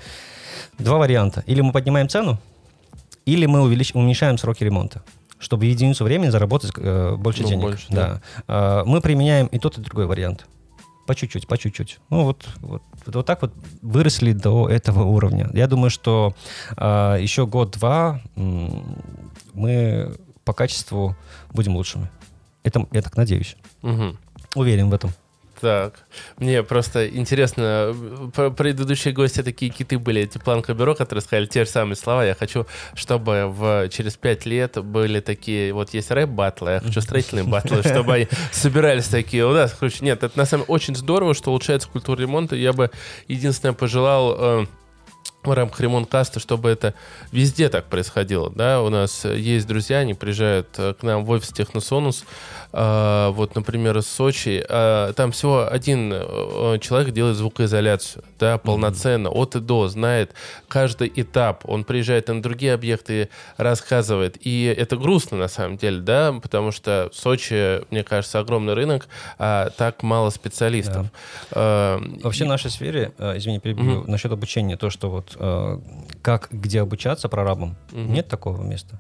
Два 0.80 0.98
варианта. 0.98 1.44
Или 1.46 1.62
мы 1.62 1.72
поднимаем 1.72 2.10
цену, 2.10 2.39
или 3.26 3.46
мы 3.46 3.62
увелич... 3.62 3.94
уменьшаем 3.94 4.38
сроки 4.38 4.64
ремонта 4.64 5.04
чтобы 5.44 5.66
в 5.66 5.70
единицу 5.70 6.06
времени 6.06 6.30
заработать 6.30 6.72
э, 6.78 7.16
больше 7.18 7.44
ну, 7.44 7.50
денег. 7.50 7.64
Больше, 7.64 7.86
да. 7.89 8.22
Да. 8.48 8.82
Э, 8.82 8.84
мы 8.86 9.02
применяем 9.02 9.48
и 9.48 9.60
тот, 9.60 9.78
и 9.78 9.82
другой 9.82 10.06
вариант. 10.06 10.48
По 11.06 11.16
чуть-чуть, 11.16 11.48
по 11.48 11.58
чуть-чуть. 11.58 12.00
Ну 12.10 12.24
вот, 12.24 12.46
вот, 12.62 12.82
вот, 13.06 13.16
вот 13.16 13.26
так 13.26 13.41
вот 13.41 13.54
выросли 13.82 14.32
до 14.32 14.70
этого 14.70 15.04
уровня. 15.04 15.50
Я 15.54 15.68
думаю, 15.68 15.89
что 15.89 16.34
э, 16.78 17.18
еще 17.20 17.46
год-два 17.46 18.22
мы 19.54 20.16
по 20.46 20.54
качеству 20.54 21.16
будем 21.52 21.76
лучшими. 21.76 22.10
Это, 22.64 22.88
я 22.91 23.02
так 23.02 23.18
надеюсь. 23.18 23.56
Угу. 23.82 24.18
Уверен 24.56 24.89
в 24.89 24.94
этом. 24.94 25.12
Так, 25.64 25.94
мне 26.39 26.62
просто 26.62 27.08
интересно, 27.08 27.96
предыдущие 28.58 29.14
гости 29.14 29.41
такие 29.41 29.72
киты 29.72 29.98
были, 29.98 30.24
эти 30.24 30.38
планка-бюро, 30.38 30.94
которые 30.94 31.22
сказали 31.22 31.46
те 31.46 31.64
же 31.64 31.72
самые 31.72 31.96
слова. 31.96 32.26
Я 32.26 32.36
хочу, 32.36 32.68
чтобы 32.96 33.46
в, 33.48 33.88
через 33.88 34.18
пять 34.18 34.46
лет 34.46 34.84
были 34.84 35.22
такие, 35.22 35.74
вот 35.74 35.94
есть 35.94 36.12
рэп-баттлы, 36.12 36.72
я 36.72 36.80
хочу 36.82 37.00
строительные 37.00 37.46
баттлы, 37.46 37.82
чтобы 37.86 38.14
они 38.14 38.28
собирались 38.52 39.08
такие 39.08 39.46
у 39.46 39.54
нас. 39.54 39.74
Короче, 39.80 40.04
нет, 40.04 40.22
это 40.24 40.38
на 40.38 40.46
самом 40.46 40.66
деле 40.66 40.74
очень 40.74 40.98
здорово, 40.98 41.34
что 41.34 41.52
улучшается 41.52 41.88
культура 41.88 42.20
ремонта. 42.20 42.58
Я 42.58 42.74
бы 42.74 42.91
единственное 43.30 43.74
пожелал 43.74 44.36
э, 44.38 44.66
в 45.52 45.54
рамках 45.54 45.80
ремонт-каста, 45.80 46.39
чтобы 46.39 46.70
это 46.70 46.94
везде 47.32 47.70
так 47.70 47.86
происходило, 47.86 48.50
да, 48.50 48.82
у 48.82 48.89
нас 48.89 49.26
есть 49.26 49.68
друзья, 49.68 50.00
они 50.00 50.14
приезжают 50.14 50.68
э, 50.78 50.94
к 50.94 51.04
нам 51.04 51.26
в 51.26 51.30
офис 51.30 51.50
Техносонус, 51.50 52.26
вот, 52.74 53.53
например, 53.55 53.97
из 53.99 54.07
Сочи, 54.07 54.65
а, 54.67 55.13
там 55.13 55.32
всего 55.32 55.71
один 55.71 56.11
э, 56.11 56.80
человек 56.82 57.13
делает 57.13 57.38
звукоизоляцию, 57.38 58.24
да, 58.39 58.57
полноценно, 58.57 59.30
от 59.30 59.55
и 59.55 59.59
до, 59.59 59.88
знает 59.88 60.34
каждый 60.67 61.11
этап, 61.15 61.69
он 61.69 61.84
приезжает 61.84 62.30
на 62.30 62.41
другие 62.41 62.74
объекты, 62.74 63.30
рассказывает, 63.57 64.38
и 64.41 64.63
это 64.65 64.97
грустно 64.97 65.38
на 65.38 65.47
самом 65.47 65.78
деле, 65.78 65.99
да, 65.99 66.34
потому 66.41 66.71
что 66.71 67.09
в 67.13 67.15
Сочи, 67.15 67.82
мне 67.91 68.03
кажется, 68.03 68.39
огромный 68.39 68.74
рынок, 68.74 69.07
а 69.38 69.69
так 69.69 70.01
мало 70.01 70.32
специалистов. 70.32 71.07
Да. 71.51 71.99
Вообще 72.24 72.45
в 72.45 72.47
нашей 72.47 72.71
сфере, 72.71 73.11
э, 73.19 73.38
извини, 73.38 73.59
перебью, 73.59 74.01
mm-hmm. 74.01 74.09
насчет 74.09 74.32
обучения, 74.32 74.78
то, 74.78 74.89
что 74.89 75.11
вот 75.11 75.38
э, 75.39 75.80
как, 76.24 76.47
где 76.51 76.82
обучаться 76.82 77.30
прорабам, 77.30 77.76
mm-hmm. 77.91 78.07
нет 78.07 78.28
такого 78.28 78.63
места. 78.63 78.99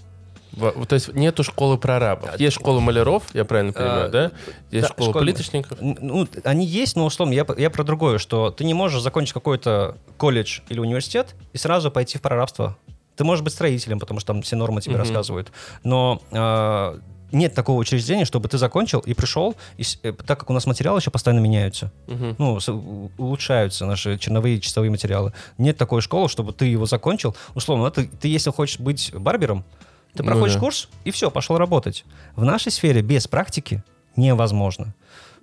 То 0.55 0.93
есть 0.93 1.13
нету 1.13 1.43
школы 1.43 1.77
прорабов. 1.77 2.39
Есть 2.39 2.55
школа 2.55 2.79
маляров, 2.79 3.23
я 3.33 3.45
правильно 3.45 3.73
понимаю, 3.73 4.05
а, 4.05 4.09
да? 4.09 4.31
Есть 4.71 4.87
да, 4.87 4.93
школа 4.93 5.09
школы... 5.09 5.25
плиточников. 5.25 5.77
Ну, 5.81 6.27
они 6.43 6.65
есть, 6.65 6.95
но 6.95 7.05
условно, 7.05 7.33
я, 7.33 7.45
я 7.57 7.69
про 7.69 7.83
другое, 7.83 8.17
что 8.17 8.51
ты 8.51 8.63
не 8.63 8.73
можешь 8.73 9.01
закончить 9.01 9.33
какой-то 9.33 9.97
колледж 10.17 10.61
или 10.69 10.79
университет 10.79 11.35
и 11.53 11.57
сразу 11.57 11.91
пойти 11.91 12.17
в 12.17 12.21
прорабство. 12.21 12.77
Ты 13.15 13.23
можешь 13.23 13.43
быть 13.43 13.53
строителем, 13.53 13.99
потому 13.99 14.19
что 14.19 14.33
там 14.33 14.41
все 14.41 14.55
нормы 14.55 14.81
тебе 14.81 14.95
угу. 14.95 15.01
рассказывают. 15.01 15.51
Но 15.83 16.21
э, 16.31 16.99
нет 17.31 17.53
такого 17.53 17.79
учреждения, 17.79 18.25
чтобы 18.25 18.47
ты 18.47 18.57
закончил 18.57 18.99
и 18.99 19.13
пришел, 19.13 19.55
и, 19.77 19.83
э, 20.03 20.13
так 20.13 20.39
как 20.39 20.49
у 20.49 20.53
нас 20.53 20.65
материалы 20.65 20.99
еще 20.99 21.11
постоянно 21.11 21.41
меняются, 21.41 21.91
угу. 22.07 22.35
ну, 22.37 22.59
с, 22.59 22.69
улучшаются 22.69 23.85
наши 23.85 24.17
черновые 24.17 24.57
и 24.57 24.61
чистовые 24.61 24.91
материалы. 24.91 25.33
Нет 25.57 25.77
такой 25.77 26.01
школы, 26.01 26.29
чтобы 26.29 26.53
ты 26.53 26.65
его 26.65 26.85
закончил. 26.85 27.35
Условно, 27.55 27.89
ты, 27.91 28.07
ты 28.07 28.27
если 28.27 28.51
хочешь 28.51 28.79
быть 28.79 29.11
барбером, 29.13 29.65
ты 30.13 30.23
ну 30.23 30.29
проходишь 30.29 30.55
ну, 30.55 30.59
да. 30.59 30.65
курс, 30.65 30.89
и 31.05 31.11
все, 31.11 31.31
пошел 31.31 31.57
работать. 31.57 32.05
В 32.35 32.43
нашей 32.43 32.71
сфере 32.71 33.01
без 33.01 33.27
практики 33.27 33.83
невозможно. 34.15 34.93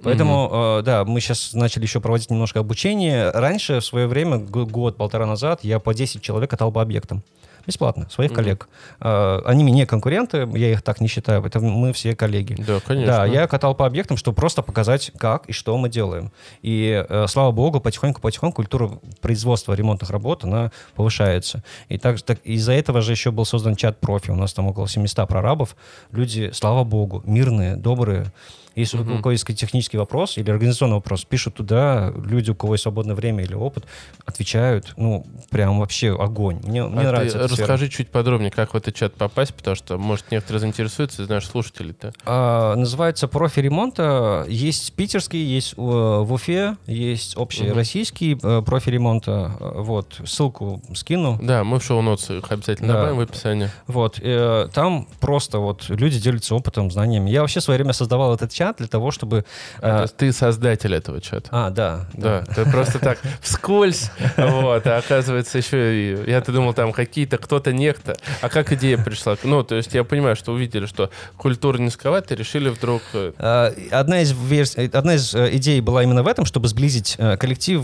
Поэтому, 0.03 0.49
mm-hmm. 0.51 0.81
э, 0.81 0.83
да, 0.83 1.05
мы 1.05 1.21
сейчас 1.21 1.53
начали 1.53 1.83
еще 1.83 2.01
проводить 2.01 2.31
немножко 2.31 2.61
обучение. 2.61 3.31
Раньше, 3.31 3.81
в 3.81 3.85
свое 3.85 4.07
время, 4.07 4.39
год-полтора 4.39 5.27
назад, 5.27 5.61
я 5.63 5.79
по 5.79 5.93
10 5.93 6.23
человек 6.23 6.51
катал 6.51 6.73
по 6.73 6.81
объектам 6.81 7.23
бесплатно, 7.71 8.09
своих 8.11 8.33
mm-hmm. 8.33 8.35
коллег. 8.35 8.69
А, 9.01 9.43
они 9.47 9.65
мне 9.65 9.87
конкуренты, 9.87 10.49
я 10.55 10.73
их 10.73 10.83
так 10.83 11.01
не 11.01 11.09
считаю, 11.09 11.45
это 11.45 11.61
мы 11.61 11.93
все 11.93 12.15
коллеги. 12.15 12.55
Да, 12.59 12.81
конечно. 12.81 13.13
Да, 13.13 13.27
я 13.27 13.47
катал 13.47 13.75
по 13.75 13.87
объектам, 13.87 14.17
чтобы 14.17 14.37
просто 14.37 14.63
показать, 14.63 15.13
как 15.17 15.47
и 15.47 15.53
что 15.53 15.77
мы 15.79 15.89
делаем. 15.89 16.33
И, 16.63 17.05
э, 17.09 17.27
слава 17.29 17.53
богу, 17.53 17.81
потихоньку-потихоньку 17.81 18.57
культура 18.57 18.91
производства 19.21 19.73
ремонтных 19.73 20.11
работ, 20.11 20.45
она 20.45 20.71
повышается. 20.95 21.63
И 21.89 21.99
так, 21.99 22.21
так 22.23 22.39
из-за 22.45 22.73
этого 22.73 23.01
же 23.01 23.13
еще 23.13 23.31
был 23.31 23.45
создан 23.45 23.77
чат 23.77 24.01
профи, 24.01 24.31
у 24.31 24.37
нас 24.37 24.53
там 24.53 24.67
около 24.67 24.89
700 24.89 25.29
прорабов. 25.29 25.77
Люди, 26.13 26.51
слава 26.53 26.85
богу, 26.85 27.23
мирные, 27.25 27.77
добрые, 27.77 28.33
если 28.75 29.01
mm-hmm. 29.01 29.33
есть 29.33 29.47
технический 29.47 29.99
вопрос 29.99 30.39
или 30.39 30.51
организационный 30.51 30.95
вопрос, 30.95 31.25
пишут 31.25 31.55
туда, 31.55 32.13
люди, 32.25 32.51
у 32.51 32.55
кого 32.55 32.75
есть 32.75 32.83
свободное 32.83 33.15
время 33.15 33.45
или 33.45 33.55
опыт, 33.55 33.85
отвечают. 34.25 34.95
Ну, 34.97 35.27
прям 35.51 35.79
вообще 35.81 36.17
огонь. 36.17 36.61
Мне, 36.63 36.85
мне 36.85 37.01
а 37.01 37.13
нравится. 37.13 37.39
Ты 37.39 37.45
расскажи 37.45 37.87
сфера. 37.87 37.91
чуть 37.91 38.09
подробнее, 38.11 38.51
как 38.51 38.75
в 38.75 38.77
этот 38.77 38.95
чат 38.95 39.15
попасть, 39.15 39.55
потому 39.55 39.77
что, 39.77 39.99
может, 39.99 40.31
некоторые 40.31 40.61
заинтересуются, 40.61 41.25
знаешь, 41.25 41.47
слушатели-то. 41.47 42.13
А, 42.25 42.75
называется 42.77 43.29
профи 43.29 43.61
ремонта. 43.61 44.45
Есть 44.49 44.93
питерский, 44.95 45.43
есть 45.43 45.77
в 45.77 46.33
Уфе, 46.33 46.77
есть 46.87 47.37
общий 47.37 47.65
mm-hmm. 47.65 47.75
российский 47.75 48.39
э, 48.43 48.63
профи 48.63 48.91
ремонта. 48.91 49.53
Вот, 49.59 50.21
ссылку 50.25 50.83
скину. 50.95 51.39
Да, 51.43 51.65
мы 51.65 51.81
в 51.81 51.85
шоу-нотс 51.85 52.31
их 52.31 52.51
обязательно 52.51 52.93
да. 52.93 52.95
добавим 52.95 53.17
в 53.17 53.21
описании. 53.21 53.71
Вот, 53.87 54.19
э, 54.21 54.69
там 54.73 55.09
просто 55.21 55.59
вот 55.59 55.89
люди 55.89 56.21
делятся 56.21 56.55
опытом, 56.55 56.91
знаниями. 56.91 57.31
Я 57.31 57.41
вообще 57.41 57.61
в 57.61 57.65
свое 57.65 57.79
время 57.79 57.93
создавал 57.93 58.35
этот 58.35 58.53
чат 58.61 58.77
для 58.77 58.89
того, 58.89 59.11
чтобы... 59.11 59.47
А, 59.81 60.07
ты 60.07 60.33
создатель 60.33 60.95
этого 60.95 61.21
чата. 61.21 61.49
А, 61.51 61.71
да. 61.71 62.07
Да, 62.13 62.45
да. 62.47 62.55
ты 62.55 62.71
просто 62.71 62.99
так 62.99 63.19
вскользь, 63.41 64.11
вот, 64.37 64.87
а 64.87 64.99
оказывается 64.99 65.57
еще... 65.57 66.25
Я-то 66.27 66.53
думал, 66.53 66.75
там 66.75 66.93
какие-то, 66.93 67.39
кто-то 67.39 67.73
некто. 67.73 68.17
А 68.43 68.51
как 68.51 68.71
идея 68.73 68.99
пришла? 68.99 69.37
Ну, 69.45 69.63
то 69.63 69.77
есть 69.77 69.95
я 69.95 70.05
понимаю, 70.05 70.37
что 70.37 70.53
увидели, 70.53 70.85
что 70.85 71.11
культура 71.39 71.79
низковата, 71.79 72.35
решили 72.35 72.69
вдруг... 72.69 73.01
Э, 73.15 73.33
а, 73.39 73.73
одна 73.91 74.21
из, 74.21 74.33
верс... 74.33 74.77
Одна 74.77 75.15
из 75.15 75.35
э, 75.35 75.57
идей 75.57 75.81
была 75.81 76.03
именно 76.03 76.23
в 76.23 76.29
этом, 76.29 76.45
чтобы 76.45 76.69
сблизить 76.69 77.15
э, 77.17 77.39
коллектив 77.39 77.83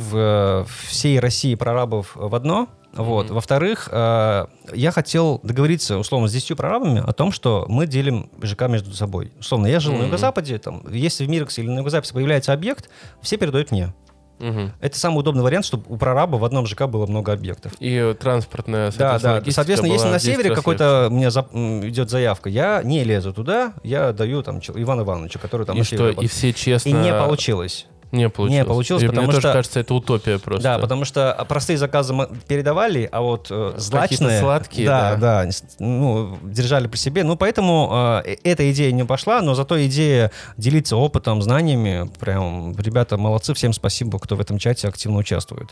всей 0.88 1.18
России 1.18 1.54
прорабов 1.54 2.12
в 2.14 2.34
одно, 2.34 2.68
вот. 2.96 3.26
Mm-hmm. 3.26 3.34
Во-вторых, 3.34 3.88
э, 3.90 4.46
я 4.74 4.90
хотел 4.90 5.40
договориться, 5.42 5.98
условно, 5.98 6.28
с 6.28 6.32
10 6.32 6.56
прорабами 6.56 7.02
о 7.06 7.12
том, 7.12 7.32
что 7.32 7.66
мы 7.68 7.86
делим 7.86 8.30
ЖК 8.42 8.62
между 8.68 8.92
собой. 8.94 9.32
Условно, 9.38 9.66
я 9.66 9.80
жил 9.80 9.94
mm-hmm. 9.94 9.98
на 9.98 10.04
Юго-Западе, 10.04 10.58
там, 10.58 10.82
если 10.90 11.24
в 11.24 11.28
Мирексе 11.28 11.62
или 11.62 11.70
на 11.70 11.78
Юго-Западе 11.78 12.12
появляется 12.12 12.52
объект, 12.52 12.88
все 13.22 13.36
передают 13.36 13.70
мне. 13.70 13.92
Угу. 14.38 14.70
Это 14.80 14.98
самый 14.98 15.20
удобный 15.20 15.42
вариант, 15.42 15.64
чтобы 15.64 15.84
у 15.88 15.96
прораба 15.96 16.36
в 16.36 16.44
одном 16.44 16.66
ЖК 16.66 16.86
было 16.86 17.06
много 17.06 17.32
объектов. 17.32 17.72
И 17.80 18.14
транспортная, 18.18 18.92
Да, 18.96 19.18
да. 19.18 19.42
Соответственно, 19.48 19.92
если 19.92 20.08
на 20.08 20.18
севере 20.18 20.54
какой-то 20.54 21.08
у 21.10 21.14
меня 21.14 21.30
за, 21.30 21.40
идет 21.52 22.10
заявка, 22.10 22.48
я 22.48 22.82
не 22.82 23.02
лезу 23.04 23.32
туда, 23.32 23.74
я 23.82 24.12
даю 24.12 24.42
там 24.42 24.58
Ивану 24.58 25.04
Ивановичу, 25.04 25.38
который 25.38 25.66
там 25.66 25.78
и 25.78 25.82
что, 25.82 26.10
И 26.10 26.26
все 26.26 26.52
честно... 26.52 26.88
И 26.90 26.92
не 26.92 27.12
получилось. 27.12 27.86
Не 28.16 28.28
получилось. 28.28 28.64
Не 28.64 28.64
получилось, 28.64 29.02
и 29.02 29.06
потому 29.06 29.26
мне 29.26 29.32
что... 29.32 29.42
тоже 29.42 29.52
кажется, 29.52 29.80
это 29.80 29.94
утопия 29.94 30.38
просто. 30.38 30.62
Да, 30.62 30.78
потому 30.78 31.04
что 31.04 31.44
простые 31.48 31.76
заказы 31.76 32.14
передавали, 32.48 33.08
а 33.10 33.20
вот 33.20 33.48
э, 33.50 33.74
злачные... 33.76 34.40
сладкие, 34.40 34.86
да. 34.86 35.16
Да, 35.16 35.44
да, 35.44 35.50
ну, 35.78 36.38
держали 36.42 36.86
при 36.88 36.98
себе. 36.98 37.24
Ну, 37.24 37.36
поэтому 37.36 38.22
э, 38.24 38.36
эта 38.44 38.70
идея 38.72 38.92
не 38.92 39.04
пошла, 39.04 39.42
но 39.42 39.54
зато 39.54 39.84
идея 39.86 40.30
делиться 40.56 40.96
опытом, 40.96 41.42
знаниями, 41.42 42.10
прям, 42.18 42.76
ребята 42.78 43.16
молодцы, 43.16 43.54
всем 43.54 43.72
спасибо, 43.72 44.18
кто 44.18 44.36
в 44.36 44.40
этом 44.40 44.58
чате 44.58 44.88
активно 44.88 45.18
участвует. 45.18 45.70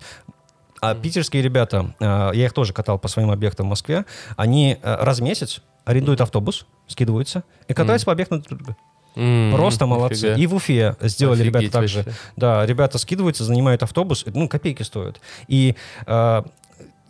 А 0.81 0.95
питерские 0.95 1.43
ребята, 1.43 1.95
э, 1.99 2.31
я 2.35 2.45
их 2.45 2.53
тоже 2.53 2.73
катал 2.73 2.99
по 2.99 3.09
своим 3.09 3.31
объектам 3.31 3.67
в 3.67 3.71
Москве, 3.71 4.05
они 4.37 4.77
э, 4.83 4.97
раз 5.01 5.21
в 5.21 5.23
месяц 5.23 5.63
арендуют 5.85 6.21
автобус, 6.21 6.67
скидываются 6.87 7.45
и 7.69 7.75
катаются 7.75 8.05
mm. 8.05 8.07
по 8.07 8.13
объектам 8.13 8.41
друг 8.43 8.59
друга. 8.59 8.77
Mm, 9.15 9.55
Просто 9.55 9.87
молодцы. 9.87 10.25
Офига. 10.25 10.43
И 10.43 10.47
в 10.47 10.55
Уфе 10.55 10.97
сделали 11.01 11.43
Офигеть 11.43 11.61
ребята 11.61 11.73
также. 11.73 11.99
Вообще. 11.99 12.15
Да, 12.37 12.67
ребята 12.67 12.99
скидываются, 12.99 13.45
занимают 13.45 13.83
автобус, 13.83 14.25
ну, 14.27 14.49
копейки 14.49 14.83
стоят. 14.83 15.21
И 15.47 15.77
э, 16.07 16.43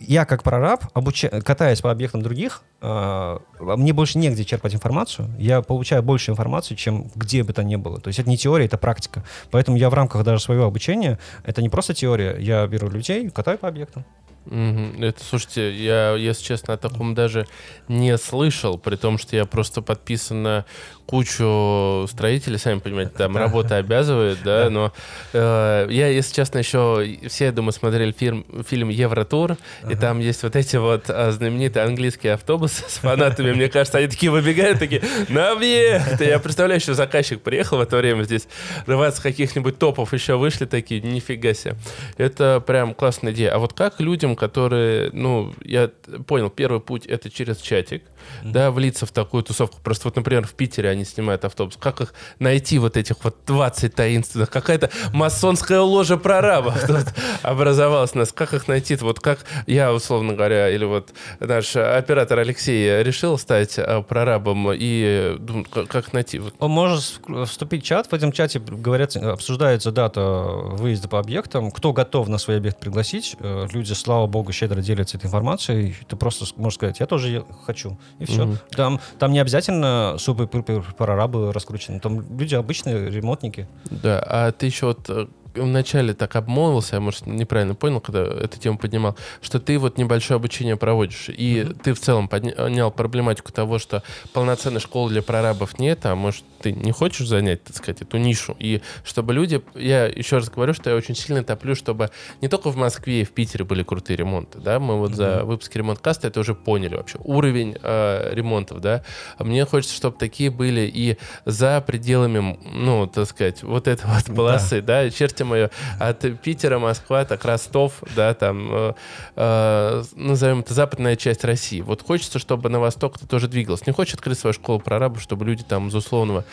я 0.01 0.25
как 0.25 0.43
прораб, 0.43 0.85
обуча... 0.93 1.29
катаясь 1.29 1.81
по 1.81 1.91
объектам 1.91 2.23
других, 2.23 2.63
э, 2.81 3.39
мне 3.61 3.93
больше 3.93 4.19
негде 4.19 4.45
черпать 4.45 4.75
информацию. 4.75 5.29
Я 5.39 5.63
получаю 5.63 6.03
больше 6.03 6.31
информации, 6.31 6.75
чем 6.75 7.11
где 7.15 7.43
бы 7.43 7.53
то 7.53 7.63
ни 7.63 7.77
было. 7.77 8.01
То 8.01 8.09
есть 8.09 8.19
это 8.19 8.29
не 8.29 8.37
теория, 8.37 8.67
это 8.67 8.77
практика. 8.77 9.25
Поэтому 9.51 9.77
я 9.77 9.91
в 9.91 9.95
рамках 9.95 10.25
даже 10.25 10.43
своего 10.43 10.65
обучения, 10.65 11.19
это 11.45 11.63
не 11.63 11.69
просто 11.69 11.95
теория, 11.95 12.37
я 12.39 12.67
беру 12.67 12.89
людей, 12.89 13.31
катаю 13.31 13.59
по 13.59 13.69
объектам. 13.69 14.05
Угу. 14.47 15.03
Это, 15.03 15.25
слушайте, 15.25 15.73
я, 15.73 16.15
если 16.17 16.45
честно, 16.45 16.75
о 16.75 16.77
таком 16.77 17.15
даже 17.15 17.47
не 17.89 18.19
слышал, 18.19 18.77
при 18.79 18.97
том, 18.97 19.17
что 19.17 19.37
я 19.37 19.47
просто 19.47 19.81
подписан 19.81 20.43
на 20.43 20.65
кучу 21.07 22.07
строителей, 22.09 22.59
сами 22.59 22.79
понимаете, 22.79 23.13
там 23.17 23.37
работа 23.37 23.77
обязывает, 23.77 24.39
да, 24.43 24.71
но 24.71 24.93
э, 25.33 25.87
я, 25.91 26.09
если 26.09 26.35
честно, 26.35 26.59
еще 26.59 27.19
все, 27.29 27.47
я 27.47 27.53
думаю, 27.53 27.73
смотрели 27.73 28.13
фильм, 28.13 28.47
фильм 28.67 28.89
Евротур, 28.89 29.57
и 29.89 29.95
там 29.95 30.19
есть 30.19 30.43
вот 30.43 30.57
эти 30.57 30.77
вот 30.77 31.05
а, 31.09 31.31
знаменитые 31.33 31.85
английские 31.85 32.35
автобусы 32.35 32.85
с 32.89 32.99
фанатами, 32.99 33.53
мне 33.53 33.69
кажется, 33.69 33.99
они 33.99 34.09
такие 34.09 34.31
выбегают, 34.31 34.79
такие, 34.79 35.03
на 35.29 35.53
объект! 35.53 36.21
Я 36.21 36.39
представляю, 36.39 36.81
что 36.81 36.95
заказчик 36.95 37.43
приехал 37.43 37.79
в 37.79 37.81
это 37.81 37.97
время 37.97 38.23
здесь, 38.23 38.49
20 38.87 39.23
каких-нибудь 39.23 39.79
топов 39.79 40.13
еще 40.13 40.37
вышли 40.37 40.65
такие, 40.65 41.01
нифига 41.01 41.55
себе. 41.55 41.77
Это 42.17 42.63
прям 42.67 42.95
классная 42.95 43.33
идея. 43.33 43.55
А 43.55 43.59
вот 43.59 43.73
как 43.73 44.01
людям, 44.01 44.37
которые, 44.37 45.11
ну, 45.13 45.55
я 45.63 45.91
понял, 46.27 46.51
первый 46.51 46.81
путь 46.81 47.07
это 47.07 47.31
через 47.31 47.59
чатик, 47.59 48.03
да, 48.43 48.71
влиться 48.71 49.07
в 49.07 49.11
такую 49.13 49.43
тусовку. 49.43 49.79
Просто 49.83 50.09
вот, 50.09 50.17
например, 50.17 50.47
в 50.47 50.55
Питере 50.55 50.91
они 50.91 51.05
снимают 51.05 51.45
автобус. 51.45 51.77
Как 51.79 52.01
их 52.01 52.15
найти, 52.39 52.79
вот 52.79 52.97
этих 52.97 53.17
вот 53.23 53.37
20 53.47 53.95
таинственных? 53.95 54.51
Какая-то 54.51 54.91
масонская 55.13 55.81
ложа 55.81 56.17
прорабов 56.17 56.81
тут 56.87 57.07
образовалась 57.43 58.15
у 58.15 58.19
нас. 58.19 58.33
Как 58.33 58.55
их 58.55 58.69
найти? 58.69 58.97
Вот 58.97 59.21
как 59.21 59.41
я, 59.67 59.93
условно 59.93 60.35
говоря, 60.35 60.69
или 60.71 60.85
вот 60.85 61.11
наш 61.41 61.77
оператор 61.77 62.39
Алексей 62.39 63.03
решил 63.03 63.39
стать 63.39 63.79
э, 63.79 64.03
прорабом 64.03 64.71
и 64.73 65.37
думаю, 65.39 65.67
как 65.89 66.13
найти? 66.13 66.41
Он 66.59 66.71
может 66.71 67.21
вступить 67.47 67.85
в 67.85 67.87
чат. 67.87 68.07
В 68.07 68.13
этом 68.13 68.33
чате 68.33 68.59
говорят, 68.59 69.17
обсуждается 69.17 69.91
дата 69.91 70.21
выезда 70.21 71.09
по 71.09 71.19
объектам. 71.19 71.71
Кто 71.71 71.93
готов 71.93 72.29
на 72.29 72.39
свой 72.39 72.59
объект 72.59 72.79
пригласить? 72.79 73.37
Э, 73.41 73.67
люди, 73.73 73.93
слава 73.93 74.27
богу, 74.27 74.53
щедро 74.53 74.81
делятся 74.81 75.17
этой 75.17 75.27
информацией. 75.27 75.97
Ты 76.09 76.17
просто 76.17 76.47
можешь 76.57 76.77
сказать, 76.77 77.01
я 77.01 77.07
тоже 77.07 77.45
хочу. 77.65 77.99
И 78.19 78.27
все. 78.27 78.45
Mm-hmm. 78.45 78.59
Там, 78.77 79.01
там 79.19 79.33
не 79.33 79.41
обязательно 79.41 80.17
супер-пупер 80.19 80.83
прорабы 80.97 81.53
раскручены. 81.53 82.01
Там 82.01 82.25
люди 82.39 82.55
обычные, 82.55 83.11
ремонтники. 83.11 83.67
Да, 83.91 84.21
а 84.21 84.53
ты 84.53 84.67
еще 84.67 84.87
вот 84.87 85.09
э, 85.09 85.27
вначале 85.55 86.15
так 86.15 86.37
обмолвился, 86.37 86.97
я, 86.97 87.01
может, 87.01 87.27
неправильно 87.27 87.75
понял, 87.75 88.01
когда 88.01 88.25
эту 88.25 88.59
тему 88.59 88.79
поднимал, 88.79 89.17
что 89.41 89.61
ты 89.61 89.79
вот 89.79 89.99
небольшое 89.99 90.37
обучение 90.37 90.77
проводишь, 90.77 91.29
и 91.29 91.59
mm-hmm. 91.59 91.83
ты 91.83 91.95
в 91.95 92.01
целом 92.01 92.29
поднял 92.29 92.91
проблематику 92.91 93.53
того, 93.53 93.79
что 93.79 94.03
полноценной 94.33 94.81
школы 94.81 95.11
для 95.11 95.23
прорабов 95.23 95.79
нет, 95.79 96.05
а 96.07 96.15
может, 96.15 96.45
ты 96.61 96.73
не 96.73 96.93
хочешь 96.93 97.27
занять, 97.29 97.63
так 97.65 97.77
сказать, 97.77 98.03
эту 98.03 98.17
нишу, 98.19 98.57
и 98.59 98.83
чтобы 99.05 99.33
люди, 99.33 99.63
я 99.75 100.07
еще 100.07 100.37
раз 100.37 100.51
говорю, 100.51 100.75
что 100.75 100.91
я 100.91 100.97
очень 100.97 101.15
сильно 101.15 101.45
топлю, 101.45 101.75
чтобы 101.75 102.11
не 102.41 102.49
только 102.49 102.71
в 102.71 102.77
Москве 102.77 103.23
и 103.23 103.25
в 103.25 103.31
Питере 103.33 103.65
были 103.65 103.83
крутые 103.83 104.17
ремонты, 104.17 104.59
да, 104.59 104.81
мы 104.81 104.99
вот 104.99 105.13
mm-hmm. 105.13 105.15
за 105.15 105.45
выпуски 105.45 105.79
ремонт-каста 105.79 106.29
это 106.29 106.41
уже 106.41 106.55
поняли 106.55 106.97
вообще, 106.97 107.19
уровень 107.23 107.77
э, 107.81 108.35
ремонтов, 108.35 108.81
да, 108.81 109.05
мне 109.39 109.65
хочется, 109.65 109.95
чтобы 109.95 110.19
такие 110.19 110.51
были 110.51 110.91
и 110.93 111.19
за 111.45 111.81
пределами, 111.81 112.59
ну, 112.73 113.07
так 113.07 113.29
сказать, 113.29 113.63
вот 113.63 113.89
этой 113.89 114.07
вот 114.07 114.25
полосы, 114.35 114.81
да, 114.81 115.05
да 115.05 115.11
черти 115.11 115.44
мою, 115.45 115.71
от 115.99 116.25
Питера, 116.41 116.79
Москва, 116.79 117.25
так 117.25 117.45
Ростов, 117.45 118.03
да, 118.17 118.35
там, 118.35 118.69
э, 118.71 118.93
э, 119.37 120.03
назовем 120.15 120.61
это 120.61 120.75
западная 120.75 121.17
часть 121.17 121.45
России. 121.45 121.81
Вот 121.81 122.03
хочется, 122.03 122.39
чтобы 122.39 122.69
на 122.69 122.81
восток 122.81 123.17
это 123.17 123.27
тоже 123.27 123.49
двигалось. 123.49 123.87
Не 123.87 123.93
хочет 123.93 124.15
открыть 124.15 124.39
свою 124.39 124.55
школу 124.55 124.81
прорабов, 124.81 125.23
чтобы 125.23 125.45
люди 125.45 125.63
там 125.63 125.89
из 125.89 125.95
условного 125.95 126.45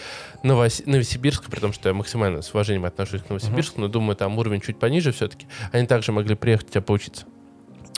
Новос... 0.43 0.83
Новосибирска, 0.85 1.49
при 1.49 1.59
том, 1.59 1.73
что 1.73 1.89
я 1.89 1.93
максимально 1.93 2.41
с 2.41 2.51
уважением 2.51 2.85
отношусь 2.85 3.21
к 3.21 3.29
Новосибирску, 3.29 3.77
uh-huh. 3.77 3.81
но 3.81 3.87
думаю, 3.87 4.15
там 4.15 4.37
уровень 4.37 4.61
чуть 4.61 4.79
пониже 4.79 5.11
все-таки, 5.11 5.47
они 5.71 5.87
также 5.87 6.11
могли 6.11 6.35
приехать 6.35 6.69
у 6.69 6.71
тебя 6.71 6.81
поучиться. 6.81 7.25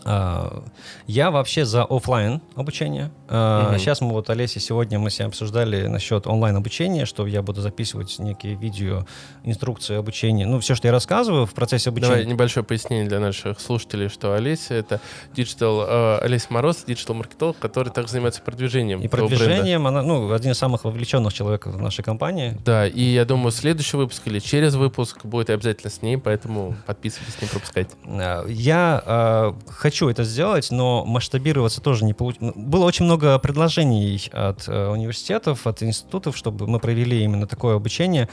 А, 0.05 0.63
я 1.07 1.31
вообще 1.31 1.65
за 1.65 1.83
офлайн 1.83 2.41
обучение. 2.55 3.11
Mm-hmm. 3.27 3.79
Сейчас 3.79 4.01
мы 4.01 4.11
вот, 4.11 4.29
Олеся, 4.29 4.59
сегодня 4.59 4.99
мы 4.99 5.09
с 5.09 5.19
ней 5.19 5.25
обсуждали 5.25 5.87
насчет 5.87 6.27
онлайн 6.27 6.55
обучения, 6.55 7.05
что 7.05 7.25
я 7.27 7.41
буду 7.41 7.61
записывать 7.61 8.17
некие 8.19 8.55
видео, 8.55 9.05
инструкции 9.43 9.95
обучения. 9.95 10.45
Ну, 10.45 10.59
все, 10.59 10.75
что 10.75 10.87
я 10.87 10.91
рассказываю 10.91 11.45
в 11.45 11.53
процессе 11.53 11.89
обучения. 11.89 12.15
Давай 12.15 12.25
небольшое 12.25 12.65
пояснение 12.65 13.07
для 13.07 13.19
наших 13.19 13.59
слушателей, 13.59 14.09
что 14.09 14.33
Олеся— 14.33 14.73
это 14.75 14.99
digital, 15.35 15.85
э, 15.87 16.19
Олеся 16.19 16.47
Мороз, 16.49 16.83
digital-маркетолог, 16.85 17.57
который 17.59 17.89
также 17.89 18.11
занимается 18.11 18.41
продвижением. 18.41 19.01
И 19.01 19.07
продвижением, 19.07 19.87
она, 19.87 20.01
ну, 20.01 20.31
один 20.31 20.51
из 20.51 20.57
самых 20.57 20.83
вовлеченных 20.83 21.33
человеков 21.33 21.75
в 21.75 21.81
нашей 21.81 22.03
компании. 22.03 22.57
Да, 22.65 22.87
и 22.87 23.01
я 23.01 23.25
думаю, 23.25 23.51
следующий 23.51 23.97
выпуск 23.97 24.23
или 24.25 24.39
через 24.39 24.75
выпуск 24.75 25.25
будет 25.25 25.49
обязательно 25.49 25.89
с 25.89 26.01
ней, 26.01 26.17
поэтому 26.17 26.75
подписывайтесь, 26.85 27.41
не 27.41 27.47
пропускайте. 27.47 27.91
А, 28.05 28.45
я 28.47 29.03
э, 29.05 29.53
хочу 29.69 29.92
это 30.01 30.23
сделать, 30.23 30.71
но 30.71 31.05
масштабироваться 31.05 31.81
тоже 31.81 32.05
не 32.05 32.13
получилось. 32.13 32.53
Было 32.55 32.85
очень 32.85 33.05
много 33.05 33.37
предложений 33.39 34.29
от 34.31 34.67
э, 34.67 34.87
университетов, 34.89 35.67
от 35.67 35.83
институтов, 35.83 36.37
чтобы 36.37 36.67
мы 36.67 36.79
провели 36.79 37.23
именно 37.23 37.47
такое 37.47 37.75
обучение, 37.75 38.29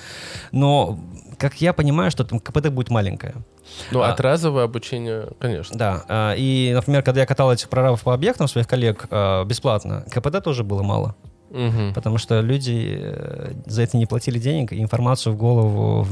но, 0.53 0.99
как 1.39 1.61
я 1.61 1.73
понимаю, 1.73 2.11
что 2.11 2.25
там 2.25 2.41
КПД 2.41 2.69
будет 2.69 2.91
маленькое. 2.91 3.35
Ну, 3.91 4.01
а, 4.01 4.11
от 4.11 4.21
разового 4.21 4.63
обучения, 4.63 5.29
конечно. 5.39 5.79
Да. 5.79 6.05
А, 6.09 6.35
и, 6.37 6.73
например, 6.75 7.03
когда 7.03 7.21
я 7.21 7.27
катал 7.27 7.53
этих 7.53 7.69
прорабов 7.69 8.03
по 8.03 8.15
объектам 8.15 8.49
своих 8.49 8.67
коллег 8.67 9.07
а, 9.11 9.45
бесплатно, 9.45 10.05
КПД 10.11 10.43
тоже 10.43 10.65
было 10.65 10.83
мало. 10.83 11.15
Угу. 11.51 11.95
Потому 11.95 12.19
что 12.19 12.41
люди 12.41 12.97
э, 13.01 13.53
за 13.67 13.83
это 13.83 13.97
не 13.97 14.07
платили 14.07 14.39
денег, 14.39 14.73
и 14.73 14.81
информацию 14.81 15.33
в 15.33 15.37
голову 15.37 16.07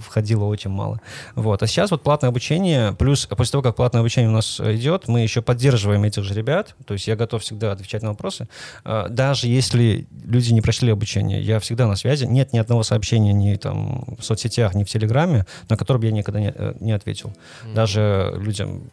входило 0.00 0.44
очень 0.44 0.70
мало. 0.70 1.00
Вот. 1.34 1.62
А 1.62 1.66
сейчас 1.66 1.90
вот 1.90 2.02
платное 2.02 2.28
обучение, 2.28 2.92
плюс 2.92 3.26
после 3.26 3.52
того, 3.52 3.62
как 3.62 3.76
платное 3.76 4.00
обучение 4.00 4.30
у 4.30 4.32
нас 4.32 4.60
идет, 4.60 5.08
мы 5.08 5.20
еще 5.20 5.42
поддерживаем 5.42 6.04
этих 6.04 6.22
же 6.22 6.34
ребят, 6.34 6.76
то 6.86 6.94
есть 6.94 7.08
я 7.08 7.16
готов 7.16 7.42
всегда 7.42 7.72
отвечать 7.72 8.02
на 8.02 8.10
вопросы. 8.10 8.48
А, 8.84 9.08
даже 9.08 9.48
если 9.48 10.06
люди 10.24 10.52
не 10.52 10.60
прошли 10.60 10.92
обучение, 10.92 11.42
я 11.42 11.58
всегда 11.58 11.86
на 11.88 11.96
связи. 11.96 12.24
Нет 12.24 12.52
ни 12.52 12.58
одного 12.58 12.82
сообщения 12.82 13.32
ни 13.32 13.54
там 13.56 14.04
в 14.18 14.24
соцсетях, 14.24 14.74
ни 14.74 14.84
в 14.84 14.88
Телеграме, 14.88 15.46
на 15.68 15.76
которое 15.76 15.98
бы 15.98 16.06
я 16.06 16.12
никогда 16.12 16.40
не, 16.40 16.52
э, 16.54 16.74
не 16.80 16.92
ответил. 16.92 17.32
Угу. 17.64 17.74
Даже 17.74 18.34
людям 18.38 18.84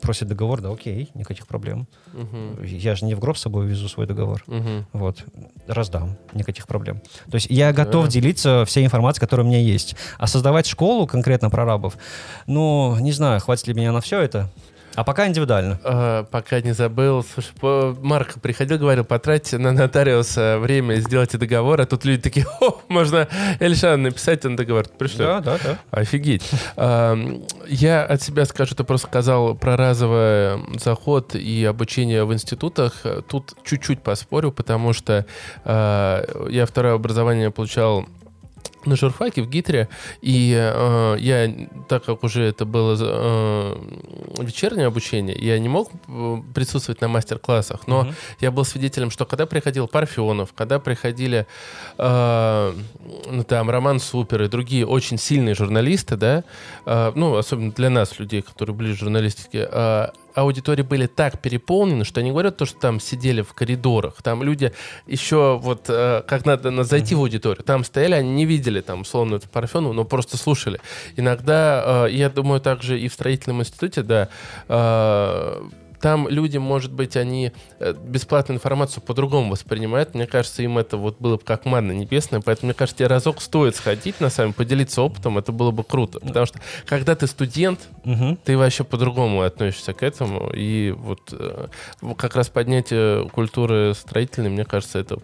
просит 0.00 0.28
договор, 0.28 0.60
да, 0.60 0.70
окей, 0.70 1.10
никаких 1.14 1.46
проблем. 1.46 1.86
Угу. 2.14 2.64
Я 2.64 2.94
же 2.94 3.04
не 3.04 3.14
в 3.14 3.20
гроб 3.20 3.36
с 3.36 3.42
собой 3.42 3.66
везу 3.66 3.88
свой 3.88 4.06
договор. 4.06 4.42
Угу. 4.46 4.86
Вот, 4.92 5.24
раздам, 5.66 6.16
никаких 6.32 6.66
проблем. 6.66 7.00
То 7.30 7.36
есть 7.36 7.46
я 7.50 7.72
готов 7.72 8.06
да. 8.06 8.10
делиться 8.10 8.64
всей 8.66 8.84
информацией, 8.84 9.20
которая 9.20 9.46
у 9.46 9.48
меня 9.48 9.60
есть. 9.60 9.96
А 10.18 10.26
создавать 10.26 10.66
школу 10.66 11.06
конкретно 11.06 11.50
прорабов, 11.50 11.96
ну, 12.46 12.96
не 13.00 13.12
знаю, 13.12 13.40
хватит 13.40 13.66
ли 13.68 13.74
меня 13.74 13.92
на 13.92 14.00
все 14.00 14.20
это. 14.20 14.50
А 14.96 15.04
пока 15.04 15.28
индивидуально. 15.28 15.78
А, 15.84 16.24
пока 16.24 16.60
не 16.62 16.72
забыл. 16.72 17.22
Слушай, 17.22 17.52
по... 17.60 17.96
Марк 18.00 18.40
приходил, 18.40 18.78
говорил, 18.78 19.04
потратьте 19.04 19.58
на 19.58 19.72
нотариуса 19.72 20.58
время, 20.58 20.94
сделайте 20.96 21.36
договор, 21.36 21.82
а 21.82 21.86
тут 21.86 22.06
люди 22.06 22.22
такие, 22.22 22.46
о, 22.60 22.80
можно 22.88 23.28
Эльшан 23.60 24.02
написать 24.02 24.42
на 24.44 24.56
договор. 24.56 24.86
Пришло. 24.98 25.18
Да, 25.18 25.40
да, 25.40 25.58
да. 25.62 25.78
Офигеть. 25.90 26.50
А, 26.76 27.14
я 27.68 28.04
от 28.04 28.22
себя 28.22 28.46
скажу, 28.46 28.74
ты 28.74 28.84
просто 28.84 29.06
сказал 29.06 29.54
про 29.54 29.76
разовый 29.76 30.58
заход 30.78 31.34
и 31.34 31.64
обучение 31.64 32.24
в 32.24 32.32
институтах. 32.32 33.04
Тут 33.28 33.54
чуть-чуть 33.64 34.02
поспорю, 34.02 34.50
потому 34.50 34.94
что 34.94 35.26
а, 35.64 36.24
я 36.48 36.64
второе 36.64 36.94
образование 36.94 37.50
получал 37.50 38.06
на 38.86 38.96
журфаке 38.96 39.42
в 39.42 39.48
Гитре, 39.48 39.88
и 40.20 40.54
э, 40.56 41.16
я, 41.18 41.68
так 41.88 42.04
как 42.04 42.24
уже 42.24 42.44
это 42.44 42.64
было 42.64 42.96
э, 42.98 44.42
вечернее 44.42 44.86
обучение, 44.86 45.36
я 45.38 45.58
не 45.58 45.68
мог 45.68 45.90
э, 46.08 46.36
присутствовать 46.54 47.00
на 47.00 47.08
мастер-классах, 47.08 47.86
но 47.86 48.02
mm-hmm. 48.02 48.14
я 48.40 48.50
был 48.50 48.64
свидетелем, 48.64 49.10
что 49.10 49.24
когда 49.24 49.46
приходил 49.46 49.88
Парфенов, 49.88 50.52
когда 50.54 50.78
приходили 50.78 51.46
э, 51.98 52.74
ну, 53.30 53.44
там 53.44 53.70
Роман 53.70 54.00
Супер 54.00 54.42
и 54.42 54.48
другие 54.48 54.86
очень 54.86 55.18
сильные 55.18 55.54
журналисты, 55.54 56.16
да, 56.16 56.44
э, 56.84 57.12
ну, 57.14 57.36
особенно 57.36 57.72
для 57.72 57.90
нас, 57.90 58.18
людей, 58.18 58.42
которые 58.42 58.74
ближе 58.74 58.96
к 58.96 59.00
журналистике, 59.00 59.68
э, 59.70 60.08
аудитории 60.36 60.82
были 60.82 61.06
так 61.06 61.40
переполнены, 61.40 62.04
что 62.04 62.20
они 62.20 62.30
говорят 62.30 62.56
то, 62.56 62.66
что 62.66 62.78
там 62.78 63.00
сидели 63.00 63.42
в 63.42 63.54
коридорах. 63.54 64.22
Там 64.22 64.42
люди 64.42 64.72
еще 65.06 65.58
вот 65.60 65.86
э, 65.88 66.22
как 66.26 66.44
надо 66.44 66.84
зайти 66.84 67.14
mm-hmm. 67.14 67.18
в 67.18 67.20
аудиторию. 67.20 67.64
Там 67.64 67.84
стояли, 67.84 68.14
они 68.14 68.30
не 68.30 68.44
видели 68.44 68.80
там 68.80 69.00
условно 69.00 69.36
эту 69.36 69.48
Парфенову, 69.48 69.92
но 69.92 70.04
просто 70.04 70.36
слушали. 70.36 70.80
Иногда, 71.16 72.06
э, 72.06 72.12
я 72.12 72.28
думаю, 72.28 72.60
также 72.60 73.00
и 73.00 73.08
в 73.08 73.14
строительном 73.14 73.60
институте, 73.60 74.02
да, 74.02 74.28
э, 74.68 75.62
там 76.00 76.28
люди, 76.28 76.58
может 76.58 76.92
быть, 76.92 77.16
они 77.16 77.52
э, 77.78 77.94
бесплатную 77.94 78.56
информацию 78.56 79.02
по-другому 79.02 79.52
воспринимают. 79.52 80.14
Мне 80.14 80.26
кажется, 80.26 80.62
им 80.62 80.78
это 80.78 80.96
вот 80.96 81.18
было 81.18 81.36
бы 81.36 81.42
как 81.42 81.64
манна 81.64 81.92
небесная. 81.92 82.40
Поэтому, 82.40 82.68
мне 82.68 82.74
кажется, 82.74 82.98
тебе 82.98 83.08
разок 83.08 83.40
стоит 83.40 83.76
сходить 83.76 84.20
на 84.20 84.30
самом 84.30 84.52
поделиться 84.52 85.02
опытом. 85.02 85.38
Это 85.38 85.52
было 85.52 85.70
бы 85.70 85.84
круто. 85.84 86.20
Потому 86.20 86.46
что, 86.46 86.60
когда 86.86 87.14
ты 87.14 87.26
студент, 87.26 87.80
угу. 88.04 88.36
ты 88.44 88.56
вообще 88.56 88.84
по-другому 88.84 89.42
относишься 89.42 89.92
к 89.92 90.02
этому. 90.02 90.50
И 90.54 90.90
вот 90.96 91.20
э, 91.32 91.68
как 92.16 92.36
раз 92.36 92.48
поднятие 92.48 93.28
культуры 93.28 93.94
строительной, 93.94 94.50
мне 94.50 94.64
кажется, 94.64 94.98
это 94.98 95.18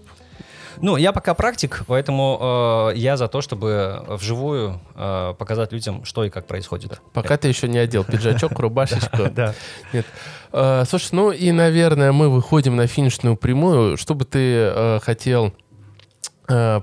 ну, 0.81 0.97
я 0.97 1.13
пока 1.13 1.35
практик, 1.35 1.83
поэтому 1.87 2.91
э, 2.93 2.97
я 2.97 3.17
за 3.17 3.29
то, 3.29 3.41
чтобы 3.41 4.05
вживую 4.09 4.81
э, 4.95 5.35
показать 5.39 5.73
людям, 5.73 6.05
что 6.05 6.25
и 6.25 6.31
как 6.31 6.47
происходит. 6.47 7.01
Пока 7.13 7.37
ты 7.37 7.49
еще 7.49 7.69
не 7.69 7.79
одел 7.79 8.05
пиджачок, 8.05 8.59
рубашечку. 8.59 9.23
Да. 9.33 9.55
Нет. 9.93 10.07
Э, 10.53 10.85
слушай, 10.89 11.11
ну 11.13 11.31
и, 11.31 11.53
наверное, 11.53 12.13
мы 12.13 12.29
выходим 12.29 12.77
на 12.77 12.87
финишную 12.87 13.37
прямую. 13.37 13.97
Что 13.97 14.15
бы 14.15 14.25
ты 14.25 14.39
э, 14.39 15.01
хотел 15.03 15.53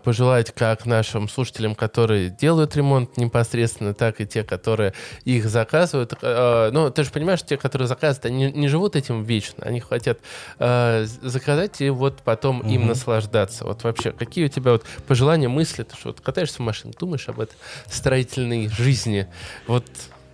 пожелать 0.03 0.51
как 0.51 0.85
нашим 0.85 1.29
слушателям, 1.29 1.75
которые 1.75 2.29
делают 2.29 2.75
ремонт 2.75 3.17
непосредственно, 3.17 3.93
так 3.93 4.21
и 4.21 4.25
те, 4.25 4.43
которые 4.43 4.93
их 5.25 5.49
заказывают. 5.49 6.13
Э, 6.21 6.69
ну, 6.71 6.89
ты 6.89 7.03
же 7.03 7.11
понимаешь, 7.11 7.41
те, 7.43 7.57
которые 7.57 7.87
заказывают, 7.87 8.25
они 8.25 8.51
не 8.51 8.67
живут 8.67 8.95
этим 8.95 9.23
вечно. 9.23 9.63
Они 9.65 9.79
хотят 9.79 10.19
э, 10.59 11.05
заказать 11.21 11.81
и 11.81 11.89
вот 11.89 12.21
потом 12.23 12.61
угу. 12.61 12.69
им 12.69 12.87
наслаждаться. 12.87 13.65
Вот 13.65 13.83
вообще, 13.83 14.11
какие 14.11 14.45
у 14.45 14.49
тебя 14.49 14.71
вот 14.73 14.83
пожелания, 15.07 15.47
мысли? 15.47 15.83
Ты 15.83 15.95
что, 15.95 16.09
вот 16.09 16.21
катаешься 16.21 16.57
в 16.57 16.59
машине, 16.59 16.93
думаешь 16.97 17.27
об 17.27 17.39
этой 17.39 17.55
строительной 17.87 18.69
жизни? 18.69 19.27
Вот 19.67 19.85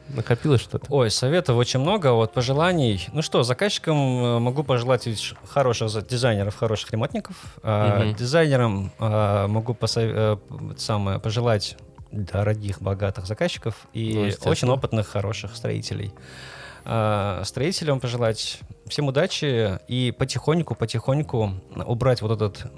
Накопилось 0.09 0.61
что-то? 0.61 0.85
Ой, 0.89 1.09
советов 1.09 1.57
очень 1.57 1.79
много, 1.79 2.13
вот 2.13 2.31
пожеланий. 2.31 3.07
Ну 3.11 3.21
что, 3.21 3.43
заказчикам 3.43 3.97
э, 3.97 4.39
могу 4.39 4.63
пожелать 4.63 5.07
хороших 5.47 6.07
дизайнеров, 6.07 6.55
хороших 6.55 6.91
ремонтников. 6.91 7.35
Угу. 7.57 8.13
Дизайнерам 8.17 8.91
а, 8.99 9.47
могу 9.47 9.73
посов... 9.73 10.03
Э, 10.05 10.37
самое, 10.77 11.19
пожелать 11.19 11.77
дорогих, 12.11 12.81
богатых 12.81 13.25
заказчиков 13.25 13.87
и 13.93 14.31
ну, 14.43 14.49
очень 14.51 14.69
опытных, 14.69 15.07
хороших 15.07 15.55
строителей. 15.55 16.13
А, 16.85 17.41
строителям 17.43 17.99
пожелать 17.99 18.59
всем 18.85 19.07
удачи 19.07 19.79
и 19.87 20.11
потихоньку-потихоньку 20.11 21.53
убрать 21.85 22.21
вот 22.21 22.31
этот 22.31 22.71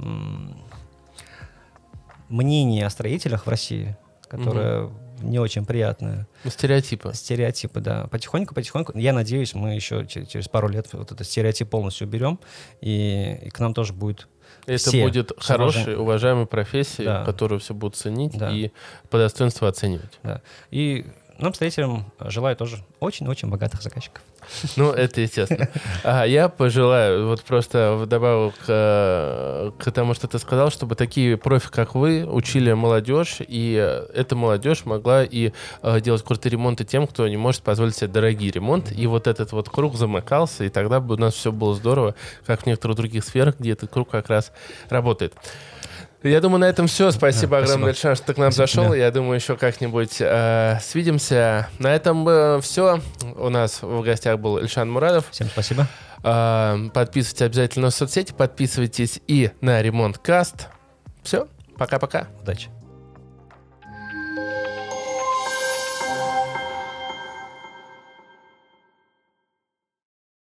мнение 2.30 2.86
о 2.86 2.90
строителях 2.90 3.46
в 3.46 3.50
России, 3.50 3.98
которое 4.30 4.86
угу. 4.86 4.94
Не 5.22 5.39
очень 5.39 5.65
приятное. 5.65 6.28
Стереотипы. 6.45 7.13
Стереотипы, 7.13 7.80
да. 7.80 8.07
Потихоньку-потихоньку. 8.07 8.97
Я 8.97 9.13
надеюсь, 9.13 9.53
мы 9.53 9.76
еще 9.76 10.05
через 10.07 10.47
пару 10.47 10.68
лет 10.68 10.88
вот 10.93 11.11
этот 11.11 11.26
стереотип 11.26 11.70
полностью 11.70 12.07
уберем, 12.07 12.39
и, 12.82 13.39
и 13.43 13.49
к 13.49 13.59
нам 13.59 13.74
тоже 13.74 13.93
будет 13.93 14.28
это 14.65 14.89
все 14.89 15.03
будет 15.03 15.32
хорошей, 15.38 15.95
уважаемой 15.95 16.45
профессией, 16.45 17.05
да. 17.05 17.24
которую 17.24 17.59
все 17.59 17.74
будут 17.74 17.95
ценить 17.95 18.38
да. 18.38 18.51
и 18.51 18.72
по 19.09 19.18
достоинству 19.18 19.65
оценивать. 19.65 20.20
Да. 20.24 20.41
И 20.72 21.05
нам, 21.40 21.54
строителям, 21.54 22.12
желаю 22.20 22.56
тоже 22.56 22.84
очень-очень 23.00 23.50
богатых 23.50 23.82
заказчиков. 23.82 24.24
Ну, 24.76 24.92
это 24.92 25.22
естественно. 25.22 25.70
А 26.04 26.26
я 26.26 26.50
пожелаю, 26.50 27.28
вот 27.28 27.44
просто 27.44 27.96
вдобавок 27.96 28.56
к, 28.66 29.74
к 29.78 29.92
тому, 29.92 30.14
что 30.14 30.28
ты 30.28 30.40
сказал, 30.40 30.72
чтобы 30.72 30.96
такие 30.96 31.38
профи, 31.38 31.70
как 31.70 31.96
вы, 31.96 32.26
учили 32.26 32.72
молодежь, 32.74 33.38
и 33.40 33.74
эта 34.14 34.36
молодежь 34.36 34.86
могла 34.86 35.24
и 35.24 35.52
э, 35.82 36.02
делать 36.02 36.24
крутые 36.24 36.52
ремонты 36.52 36.86
тем, 36.86 37.08
кто 37.08 37.28
не 37.28 37.38
может 37.38 37.62
позволить 37.62 37.96
себе 37.96 38.08
дорогие 38.08 38.52
ремонты. 38.52 38.94
И 38.96 39.06
вот 39.08 39.28
этот 39.28 39.52
вот 39.52 39.70
круг 39.70 39.96
замыкался, 39.96 40.64
и 40.64 40.70
тогда 40.70 41.00
бы 41.00 41.16
у 41.16 41.18
нас 41.18 41.34
все 41.34 41.52
было 41.52 41.76
здорово, 41.76 42.16
как 42.46 42.64
в 42.64 42.66
некоторых 42.66 42.98
других 42.98 43.24
сферах, 43.24 43.56
где 43.60 43.72
этот 43.72 43.92
круг 43.92 44.10
как 44.10 44.30
раз 44.30 44.52
работает. 44.90 45.34
Я 46.24 46.41
думаю, 46.41 46.59
на 46.59 46.65
этом 46.65 46.88
все. 46.88 47.11
Спасибо 47.11 47.57
да, 47.57 47.63
огромное, 47.63 47.93
спасибо. 47.93 48.15
что 48.15 48.26
ты 48.26 48.34
к 48.34 48.38
нам 48.38 48.51
спасибо 48.51 48.68
зашел. 48.68 48.91
Тебе. 48.93 48.99
Я 49.01 49.11
думаю, 49.11 49.36
еще 49.36 49.55
как-нибудь 49.55 50.18
э, 50.20 50.80
свидимся. 50.82 51.70
На 51.80 51.95
этом 51.95 52.28
э, 52.28 52.59
все. 52.61 53.01
У 53.36 53.49
нас 53.49 53.82
в 53.82 54.01
гостях 54.01 54.39
был 54.39 54.57
Ильшан 54.57 54.89
Мурадов. 54.89 55.26
Всем 55.32 55.47
спасибо. 55.47 55.88
Э, 56.24 56.89
подписывайтесь 56.93 57.41
обязательно 57.43 57.88
на 57.88 57.91
соцсети, 57.91 58.34
подписывайтесь 58.34 59.22
и 59.28 59.51
на 59.61 59.82
Ремонт 59.82 60.18
Каст. 60.18 60.68
Все. 61.24 61.47
Пока-пока. 61.78 62.28
Удачи. 62.41 62.77